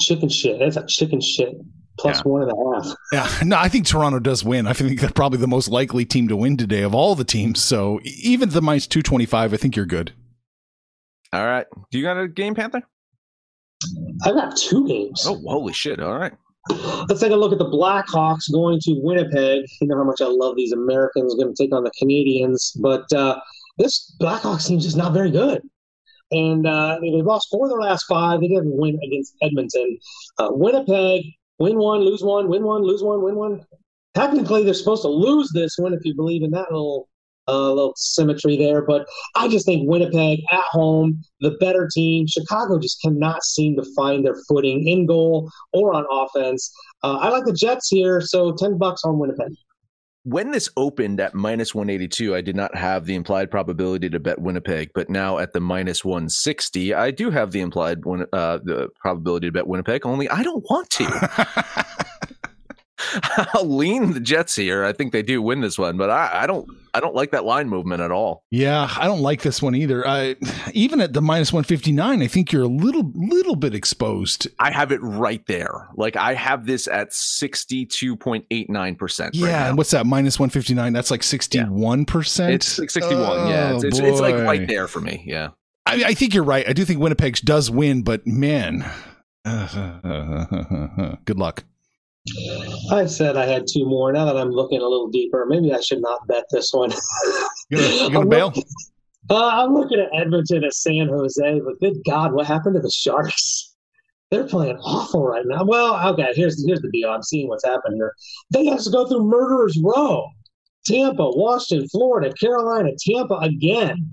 Chicken 0.00 0.28
shit. 0.28 0.58
That's 0.58 0.76
a 0.76 0.86
chicken 0.86 1.20
shit 1.20 1.56
plus 1.98 2.18
yeah. 2.18 2.22
one 2.22 2.42
and 2.42 2.52
a 2.52 2.74
half. 2.74 2.96
Yeah, 3.12 3.38
no, 3.44 3.58
I 3.58 3.68
think 3.68 3.86
Toronto 3.86 4.18
does 4.18 4.44
win. 4.44 4.66
I 4.66 4.72
think 4.72 5.00
they're 5.00 5.10
probably 5.10 5.38
the 5.38 5.46
most 5.46 5.68
likely 5.68 6.04
team 6.04 6.28
to 6.28 6.36
win 6.36 6.56
today 6.56 6.82
of 6.82 6.94
all 6.94 7.14
the 7.14 7.24
teams. 7.24 7.62
So 7.62 8.00
even 8.04 8.48
the 8.48 8.62
minus 8.62 8.86
two 8.86 9.02
twenty 9.02 9.26
five, 9.26 9.52
I 9.52 9.56
think 9.56 9.76
you're 9.76 9.86
good. 9.86 10.12
All 11.32 11.44
right. 11.44 11.66
Do 11.90 11.98
you 11.98 12.04
got 12.04 12.18
a 12.18 12.28
game, 12.28 12.54
Panther? 12.54 12.82
I 14.24 14.32
got 14.32 14.56
two 14.56 14.86
games. 14.86 15.24
Oh, 15.26 15.40
holy 15.46 15.72
shit! 15.72 16.00
All 16.00 16.16
right. 16.18 16.32
Let's 17.08 17.20
take 17.20 17.32
a 17.32 17.36
look 17.36 17.52
at 17.52 17.58
the 17.58 17.70
Blackhawks 17.70 18.52
going 18.52 18.80
to 18.80 19.00
Winnipeg. 19.02 19.66
You 19.80 19.88
know 19.88 19.96
how 19.96 20.04
much 20.04 20.20
I 20.20 20.26
love 20.26 20.56
these 20.56 20.72
Americans 20.72 21.34
going 21.34 21.54
to 21.54 21.62
take 21.62 21.74
on 21.74 21.84
the 21.84 21.92
Canadians, 21.98 22.72
but 22.80 23.10
uh, 23.12 23.38
this 23.78 24.16
Blackhawks 24.20 24.66
team 24.66 24.78
is 24.78 24.96
not 24.96 25.12
very 25.12 25.30
good. 25.30 25.62
And 26.32 26.66
uh, 26.66 26.98
they've 27.00 27.24
lost 27.24 27.48
four 27.50 27.66
of 27.66 27.70
their 27.70 27.80
last 27.80 28.04
five. 28.04 28.40
They 28.40 28.48
didn't 28.48 28.76
win 28.76 28.98
against 29.06 29.34
Edmonton. 29.42 29.98
Uh, 30.38 30.48
Winnipeg, 30.50 31.24
win 31.58 31.78
one, 31.78 32.00
lose 32.00 32.22
one, 32.22 32.48
win 32.48 32.64
one, 32.64 32.82
lose 32.82 33.02
one, 33.02 33.22
win 33.22 33.36
one. 33.36 33.64
Technically, 34.14 34.64
they're 34.64 34.74
supposed 34.74 35.02
to 35.02 35.08
lose 35.08 35.50
this 35.52 35.76
one 35.78 35.92
if 35.92 36.04
you 36.04 36.14
believe 36.16 36.42
in 36.42 36.50
that 36.50 36.72
little 36.72 37.08
a 37.46 37.56
little 37.56 37.94
symmetry 37.96 38.56
there. 38.56 38.82
But 38.82 39.06
I 39.34 39.48
just 39.48 39.66
think 39.66 39.88
Winnipeg 39.88 40.40
at 40.50 40.64
home, 40.70 41.22
the 41.40 41.52
better 41.60 41.88
team. 41.92 42.26
Chicago 42.26 42.78
just 42.78 43.00
cannot 43.00 43.44
seem 43.44 43.76
to 43.76 43.84
find 43.96 44.24
their 44.24 44.36
footing 44.48 44.86
in 44.86 45.06
goal 45.06 45.50
or 45.72 45.94
on 45.94 46.06
offense. 46.10 46.72
Uh, 47.02 47.16
I 47.16 47.28
like 47.28 47.44
the 47.44 47.52
Jets 47.52 47.88
here, 47.88 48.20
so 48.20 48.52
10 48.52 48.78
bucks 48.78 49.02
on 49.04 49.18
Winnipeg. 49.18 49.52
When 50.24 50.50
this 50.50 50.68
opened 50.76 51.20
at 51.20 51.34
minus 51.34 51.72
182, 51.72 52.34
I 52.34 52.40
did 52.40 52.56
not 52.56 52.74
have 52.74 53.04
the 53.04 53.14
implied 53.14 53.48
probability 53.48 54.10
to 54.10 54.18
bet 54.18 54.40
Winnipeg, 54.40 54.90
but 54.92 55.08
now 55.08 55.38
at 55.38 55.52
the 55.52 55.60
minus 55.60 56.04
160, 56.04 56.94
I 56.94 57.12
do 57.12 57.30
have 57.30 57.52
the 57.52 57.60
implied 57.60 57.98
uh, 58.04 58.58
the 58.64 58.88
probability 58.98 59.46
to 59.46 59.52
bet 59.52 59.68
Winnipeg. 59.68 60.04
Only 60.04 60.28
I 60.28 60.42
don't 60.42 60.64
want 60.68 60.90
to. 60.90 61.86
I'll 63.54 63.64
lean 63.64 64.12
the 64.12 64.20
Jets 64.20 64.56
here. 64.56 64.84
I 64.84 64.92
think 64.92 65.12
they 65.12 65.22
do 65.22 65.42
win 65.42 65.60
this 65.60 65.78
one, 65.78 65.96
but 65.96 66.10
I, 66.10 66.42
I, 66.42 66.46
don't. 66.46 66.68
I 66.94 67.00
don't 67.00 67.14
like 67.14 67.30
that 67.32 67.44
line 67.44 67.68
movement 67.68 68.00
at 68.00 68.10
all. 68.10 68.42
Yeah, 68.50 68.90
I 68.98 69.04
don't 69.04 69.20
like 69.20 69.42
this 69.42 69.60
one 69.60 69.74
either. 69.74 70.06
I, 70.06 70.36
even 70.72 71.00
at 71.00 71.12
the 71.12 71.20
minus 71.20 71.52
one 71.52 71.64
fifty 71.64 71.92
nine, 71.92 72.22
I 72.22 72.26
think 72.26 72.52
you're 72.52 72.62
a 72.62 72.68
little 72.68 73.12
little 73.14 73.54
bit 73.54 73.74
exposed. 73.74 74.48
I 74.58 74.70
have 74.70 74.92
it 74.92 75.00
right 75.02 75.44
there. 75.46 75.88
Like 75.94 76.16
I 76.16 76.32
have 76.32 76.64
this 76.64 76.88
at 76.88 77.12
sixty 77.12 77.84
two 77.84 78.16
point 78.16 78.46
eight 78.50 78.70
nine 78.70 78.94
percent. 78.96 79.34
Yeah, 79.34 79.68
and 79.68 79.76
what's 79.76 79.90
that? 79.90 80.06
Minus 80.06 80.40
one 80.40 80.48
fifty 80.48 80.72
nine. 80.72 80.94
That's 80.94 81.10
like 81.10 81.22
sixty 81.22 81.60
one 81.60 82.06
percent. 82.06 82.54
It's 82.54 82.78
like 82.78 82.88
sixty 82.88 83.14
one. 83.14 83.24
Oh, 83.24 83.48
yeah, 83.48 83.74
it's, 83.74 83.84
it's, 83.84 83.98
it's, 83.98 84.20
like 84.20 84.36
right 84.36 84.62
oh, 84.62 84.66
there 84.66 84.88
for 84.88 85.00
me. 85.00 85.22
Yeah. 85.26 85.50
I, 85.86 86.02
I 86.06 86.14
think 86.14 86.34
you're 86.34 86.44
right. 86.44 86.68
I 86.68 86.72
do 86.72 86.84
think 86.84 87.00
Winnipeg 87.00 87.36
does 87.44 87.70
win, 87.70 88.02
but 88.02 88.26
man, 88.26 88.84
good 91.24 91.38
luck. 91.38 91.64
I 92.90 93.06
said 93.06 93.36
I 93.36 93.46
had 93.46 93.66
two 93.70 93.84
more. 93.84 94.12
Now 94.12 94.24
that 94.24 94.36
I'm 94.36 94.50
looking 94.50 94.80
a 94.80 94.86
little 94.86 95.08
deeper, 95.08 95.46
maybe 95.46 95.72
I 95.72 95.80
should 95.80 96.00
not 96.00 96.26
bet 96.26 96.44
this 96.50 96.72
one. 96.72 96.92
You 97.70 97.78
gonna, 97.78 97.94
you 97.94 98.10
gonna 98.10 98.26
bail? 98.26 98.52
Uh, 99.28 99.48
I'm 99.48 99.74
looking 99.74 99.98
at 99.98 100.08
Edmonton 100.14 100.62
at 100.64 100.72
San 100.72 101.08
Jose, 101.08 101.60
but 101.60 101.80
good 101.80 101.96
God, 102.04 102.32
what 102.32 102.46
happened 102.46 102.76
to 102.76 102.80
the 102.80 102.90
Sharks? 102.90 103.74
They're 104.30 104.46
playing 104.46 104.76
awful 104.78 105.26
right 105.26 105.44
now. 105.46 105.64
Well, 105.64 106.08
okay, 106.10 106.32
here's 106.34 106.64
here's 106.64 106.80
the 106.80 106.90
deal. 106.90 107.10
I'm 107.10 107.22
seeing 107.22 107.48
what's 107.48 107.64
happening 107.64 107.98
here. 107.98 108.12
They 108.50 108.66
have 108.66 108.82
to 108.82 108.90
go 108.90 109.08
through 109.08 109.24
murderers 109.24 109.78
row. 109.82 110.28
Tampa, 110.84 111.28
Washington, 111.30 111.88
Florida, 111.88 112.32
Carolina, 112.40 112.90
Tampa 112.98 113.34
again. 113.34 114.10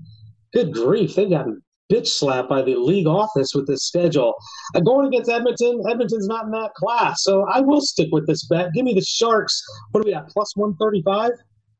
Good 0.52 0.72
grief, 0.72 1.14
they've 1.14 1.30
gotten 1.30 1.62
bitch 1.92 2.08
slapped 2.08 2.48
by 2.48 2.62
the 2.62 2.76
league 2.76 3.06
office 3.06 3.54
with 3.54 3.66
this 3.66 3.86
schedule. 3.86 4.34
Uh, 4.74 4.80
going 4.80 5.06
against 5.06 5.30
Edmonton, 5.30 5.82
Edmonton's 5.88 6.26
not 6.26 6.46
in 6.46 6.50
that 6.52 6.72
class, 6.74 7.22
so 7.22 7.46
I 7.48 7.60
will 7.60 7.80
stick 7.80 8.08
with 8.12 8.26
this 8.26 8.46
bet. 8.46 8.72
Give 8.74 8.84
me 8.84 8.94
the 8.94 9.02
Sharks. 9.02 9.62
What 9.90 10.02
do 10.02 10.06
we 10.06 10.12
got? 10.12 10.28
Plus 10.28 10.56
one 10.56 10.74
thirty 10.76 11.02
five. 11.02 11.32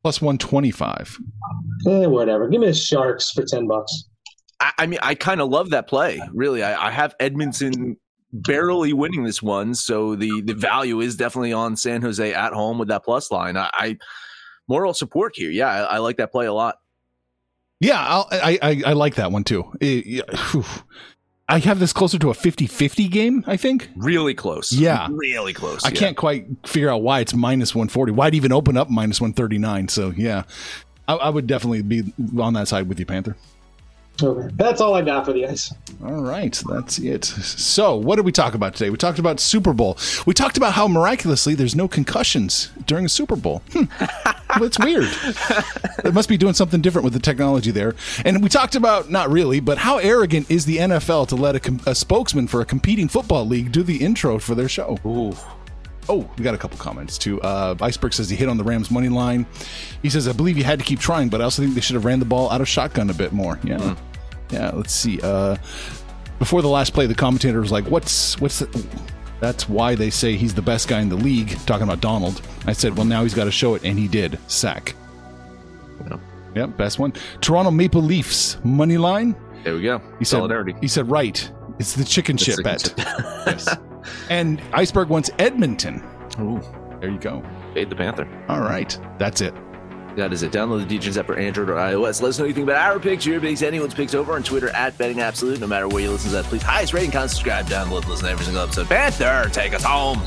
Plus 0.03 0.21
125. 0.21 1.19
Eh, 1.89 2.05
whatever. 2.05 2.47
Give 2.47 2.61
me 2.61 2.67
the 2.67 2.75
Sharks 2.75 3.31
for 3.31 3.43
ten 3.43 3.67
bucks. 3.67 4.05
I, 4.61 4.73
I 4.81 4.87
mean, 4.87 4.99
I 5.03 5.15
kind 5.15 5.41
of 5.41 5.49
love 5.49 5.71
that 5.71 5.89
play. 5.89 6.21
Really, 6.35 6.63
I, 6.63 6.89
I 6.89 6.91
have 6.91 7.15
Edmonton 7.21 7.97
barely 8.31 8.93
winning 8.93 9.25
this 9.25 9.43
one, 9.43 9.75
so 9.75 10.15
the 10.15 10.43
the 10.43 10.55
value 10.55 11.01
is 11.01 11.17
definitely 11.17 11.55
on 11.55 11.77
San 11.77 12.03
Jose 12.03 12.35
at 12.35 12.53
home 12.53 12.79
with 12.79 12.89
that 12.89 13.03
plus 13.03 13.31
line. 13.31 13.57
I, 13.57 13.71
I 13.73 13.99
moral 14.69 14.93
support 14.93 15.33
here. 15.37 15.51
Yeah, 15.51 15.69
I, 15.69 15.95
I 15.95 15.99
like 15.99 16.19
that 16.19 16.31
play 16.31 16.45
a 16.47 16.53
lot. 16.53 16.77
Yeah, 17.85 18.01
I'll, 18.01 18.29
I, 18.31 18.59
I 18.63 18.83
I 18.87 18.93
like 18.95 19.17
that 19.17 19.31
one 19.31 19.45
too. 19.45 19.71
Eh, 19.81 20.03
yeah. 20.07 20.23
I 21.47 21.59
have 21.59 21.79
this 21.79 21.93
closer 21.93 22.19
to 22.19 22.31
a 22.31 22.33
50-50 22.33 23.11
game, 23.11 23.45
I 23.47 23.59
think. 23.59 23.91
Really 23.97 24.33
close. 24.33 24.73
Yeah. 24.73 25.09
really 25.11 25.53
close. 25.53 25.85
I 25.85 25.89
yeah. 25.89 25.95
can't 25.95 26.17
quite 26.17 26.47
figure 26.67 26.89
out 26.89 27.03
why 27.03 27.21
it's 27.21 27.35
minus 27.35 27.75
140. 27.75 28.13
Why 28.13 28.29
it 28.29 28.35
even 28.35 28.51
open 28.51 28.79
up 28.79 28.89
minus 28.89 29.21
139? 29.21 29.89
So, 29.89 30.15
yeah. 30.17 30.45
I, 31.07 31.15
I 31.17 31.29
would 31.29 31.47
definitely 31.47 31.83
be 31.83 32.15
on 32.39 32.55
that 32.55 32.69
side 32.69 32.89
with 32.89 32.99
you, 32.99 33.05
Panther. 33.05 33.37
Okay. 34.23 34.49
That's 34.55 34.81
all 34.81 34.95
I 34.95 35.03
got 35.03 35.25
for 35.25 35.33
the 35.33 35.47
ice. 35.47 35.73
All 36.05 36.23
right, 36.23 36.61
that's 36.69 36.99
it. 36.99 37.25
So, 37.25 37.97
what 37.97 38.17
did 38.17 38.25
we 38.25 38.33
talk 38.33 38.55
about 38.55 38.75
today? 38.75 38.91
We 38.91 38.97
talked 38.97 39.19
about 39.19 39.41
Super 39.41 39.73
Bowl. 39.73 39.99
We 40.27 40.35
talked 40.35 40.57
about 40.57 40.75
how 40.75 40.87
miraculously 40.87 41.55
there's 41.55 41.75
no 41.75 41.89
concussions 41.89 42.71
during 42.87 43.07
a 43.07 43.09
Super 43.09 43.37
Bowl. 43.37 43.63
Hmm. 43.73 43.85
That's 44.61 44.79
weird. 44.79 45.09
They 46.05 46.11
must 46.11 46.29
be 46.29 46.37
doing 46.37 46.55
something 46.55 46.81
different 46.81 47.05
with 47.05 47.13
the 47.13 47.19
technology 47.19 47.71
there. 47.71 47.95
And 48.25 48.43
we 48.43 48.49
talked 48.49 48.77
about, 48.77 49.11
not 49.11 49.31
really, 49.31 49.59
but 49.59 49.79
how 49.79 49.99
arrogant 49.99 50.51
is 50.51 50.67
the 50.67 50.77
NFL 50.77 51.29
to 51.29 51.37
let 51.37 51.57
a, 51.57 51.61
com- 51.61 51.81
a 51.87 51.95
spokesman 51.95 52.47
for 52.47 52.61
a 52.61 52.65
competing 52.65 53.09
football 53.09 53.47
league 53.47 53.73
do 53.73 53.83
the 53.83 53.97
intro 54.05 54.39
for 54.39 54.55
their 54.55 54.69
show? 54.69 54.99
Ooh. 55.05 55.35
Oh, 56.09 56.29
we 56.37 56.45
got 56.45 56.55
a 56.55 56.59
couple 56.59 56.77
comments 56.79 57.17
too. 57.19 57.41
Uh, 57.41 57.75
Iceberg 57.81 58.13
says 58.13 58.29
he 58.29 58.37
hit 58.37 58.49
on 58.49 58.57
the 58.59 58.65
Rams 58.65 58.91
money 58.91 59.09
line. 59.09 59.47
He 60.03 60.11
says, 60.11 60.29
I 60.29 60.33
believe 60.33 60.59
you 60.59 60.65
had 60.65 60.79
to 60.79 60.85
keep 60.85 60.99
trying, 61.01 61.29
but 61.29 61.41
I 61.41 61.45
also 61.45 61.63
think 61.63 61.75
they 61.75 61.81
should 61.81 61.95
have 61.95 62.05
ran 62.05 62.19
the 62.19 62.25
ball 62.25 62.51
out 62.51 62.61
of 62.61 62.69
shotgun 62.69 63.11
a 63.11 63.15
bit 63.15 63.33
more. 63.33 63.59
Yeah. 63.65 63.97
Yeah, 64.51 64.71
let's 64.75 64.93
see. 64.93 65.21
Uh, 65.23 65.57
before 66.39 66.63
the 66.63 66.69
last 66.69 66.93
play, 66.93 67.07
the 67.07 67.15
commentator 67.15 67.61
was 67.61 67.73
like, 67.73 67.87
What's, 67.87 68.39
what's, 68.41 68.59
the, 68.59 68.87
that's 69.41 69.69
why 69.69 69.95
they 69.95 70.11
say 70.11 70.37
he's 70.37 70.55
the 70.55 70.63
best 70.63 70.89
guy 70.89 71.01
in 71.01 71.09
the 71.09 71.17
league, 71.17 71.51
talking 71.67 71.85
about 71.85 72.01
Donald. 72.01 72.43
I 72.67 72.73
said, 72.73 72.97
Well, 72.97 73.07
now 73.07 73.23
he's 73.23 73.35
got 73.35 73.45
to 73.45 73.51
show 73.53 73.75
it, 73.75 73.85
and 73.85 73.99
he 73.99 74.09
did. 74.09 74.39
Sack. 74.47 74.95
Yeah. 76.09 76.19
Yep, 76.55 76.77
best 76.77 76.99
one. 76.99 77.13
Toronto 77.41 77.71
Maple 77.71 78.03
Leafs 78.03 78.59
money 78.63 78.99
line. 78.99 79.35
There 79.65 79.75
we 79.75 79.83
go. 79.83 80.01
He 80.19 80.25
said, 80.25 80.37
Solidarity. 80.37 80.75
He 80.81 80.89
said, 80.89 81.11
Right. 81.11 81.51
It's 81.79 81.95
the 81.95 82.05
chicken 82.05 82.37
The 82.37 82.45
shit 82.45 82.57
chicken 82.57 82.65
bet. 82.65 82.95
yes. 83.47 83.77
And 84.31 84.61
Iceberg 84.73 85.09
wants 85.09 85.31
Edmonton. 85.39 86.03
Ooh, 86.41 86.61
There 87.01 87.11
you 87.11 87.19
go. 87.19 87.43
fade 87.75 87.91
the 87.91 87.97
Panther. 87.97 88.27
All 88.49 88.61
right. 88.61 88.99
That's 89.19 89.41
it. 89.41 89.55
That 90.17 90.33
is 90.33 90.45
it. 90.45 90.53
Download 90.53 90.87
the 90.89 90.99
Degens 90.99 91.17
app 91.19 91.27
for 91.27 91.35
Android 91.37 91.69
or 91.69 91.75
iOS. 91.75 92.23
Let 92.23 92.29
us 92.29 92.39
know 92.39 92.45
anything 92.45 92.63
about 92.63 92.77
our 92.77 93.01
picks, 93.01 93.27
your 93.27 93.41
picks, 93.41 93.63
anyone's 93.63 93.95
picks 93.95 94.15
over 94.15 94.35
on 94.35 94.45
Twitter 94.45 94.69
at 94.71 94.97
Betting 94.97 95.21
Absolute. 95.21 95.59
No 95.59 95.67
matter 95.67 95.89
where 95.89 96.03
you 96.05 96.11
listen 96.13 96.31
to 96.31 96.37
that, 96.37 96.45
please 96.45 96.63
highest 96.63 96.93
rating, 96.95 97.11
comment, 97.11 97.33
subscribe, 97.33 97.67
download, 97.67 98.07
listen 98.07 98.27
to 98.27 98.31
every 98.31 98.45
single 98.45 98.63
episode. 98.63 98.87
Panther, 98.87 99.51
take 99.53 99.75
us 99.75 99.83
home. 99.83 100.21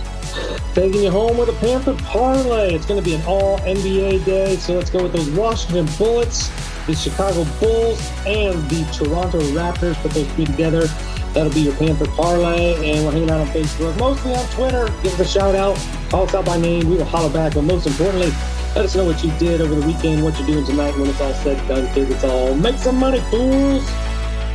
Taking 0.73 1.03
you 1.03 1.09
home 1.09 1.37
with 1.37 1.47
a 1.47 1.53
Panther 1.53 1.93
parlay. 2.03 2.73
It's 2.73 2.85
going 2.85 3.01
to 3.01 3.05
be 3.09 3.15
an 3.15 3.21
all 3.25 3.59
NBA 3.59 4.25
day, 4.25 4.57
so 4.57 4.73
let's 4.75 4.89
go 4.89 5.03
with 5.03 5.13
those 5.13 5.29
Washington 5.31 5.87
Bullets, 5.97 6.49
the 6.85 6.93
Chicago 6.93 7.45
Bulls, 7.61 8.11
and 8.25 8.61
the 8.69 8.83
Toronto 8.91 9.39
Raptors. 9.53 9.95
Put 10.01 10.11
those 10.11 10.27
three 10.33 10.45
together. 10.45 10.85
That'll 11.33 11.53
be 11.53 11.61
your 11.61 11.75
Panther 11.75 12.07
parlay, 12.07 12.73
and 12.91 13.05
we're 13.05 13.11
hanging 13.11 13.29
out 13.29 13.41
on 13.41 13.47
Facebook, 13.47 13.97
mostly 13.99 14.33
on 14.33 14.45
Twitter. 14.47 14.87
Give 15.03 15.13
us 15.13 15.19
a 15.19 15.25
shout 15.25 15.55
out, 15.55 15.77
call 16.09 16.23
us 16.23 16.33
out 16.33 16.45
by 16.45 16.57
name. 16.57 16.89
We 16.89 16.97
will 16.97 17.05
holler 17.05 17.31
back, 17.31 17.53
but 17.53 17.63
most 17.63 17.85
importantly, 17.85 18.31
let 18.75 18.85
us 18.85 18.95
know 18.95 19.05
what 19.05 19.23
you 19.23 19.31
did 19.39 19.61
over 19.61 19.75
the 19.75 19.85
weekend, 19.85 20.23
what 20.23 20.37
you're 20.37 20.47
doing 20.47 20.65
tonight 20.65 20.97
when 20.97 21.09
it's 21.09 21.21
all 21.21 21.33
said 21.35 21.57
and 21.57 21.67
done, 21.67 21.93
kids. 21.93 22.11
It's 22.11 22.23
all 22.23 22.55
make 22.55 22.77
some 22.77 22.97
money, 22.97 23.19
fools. 23.31 23.87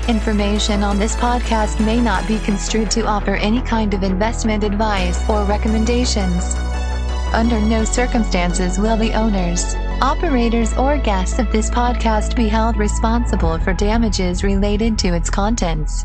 Information 0.08 0.82
on 0.82 0.98
this 0.98 1.14
podcast 1.14 1.84
may 1.84 2.00
not 2.00 2.26
be 2.26 2.40
construed 2.40 2.90
to 2.90 3.06
offer 3.06 3.36
any 3.36 3.60
kind 3.60 3.94
of 3.94 4.02
investment 4.02 4.64
advice 4.64 5.28
or 5.28 5.44
recommendations. 5.44 6.56
Under 7.32 7.60
no 7.60 7.84
circumstances 7.84 8.78
will 8.78 8.96
the 8.96 9.12
owners, 9.14 9.74
operators, 10.02 10.76
or 10.76 10.98
guests 10.98 11.38
of 11.38 11.50
this 11.52 11.70
podcast 11.70 12.36
be 12.36 12.48
held 12.48 12.76
responsible 12.76 13.58
for 13.60 13.72
damages 13.72 14.42
related 14.42 14.98
to 14.98 15.14
its 15.14 15.30
contents. 15.30 16.04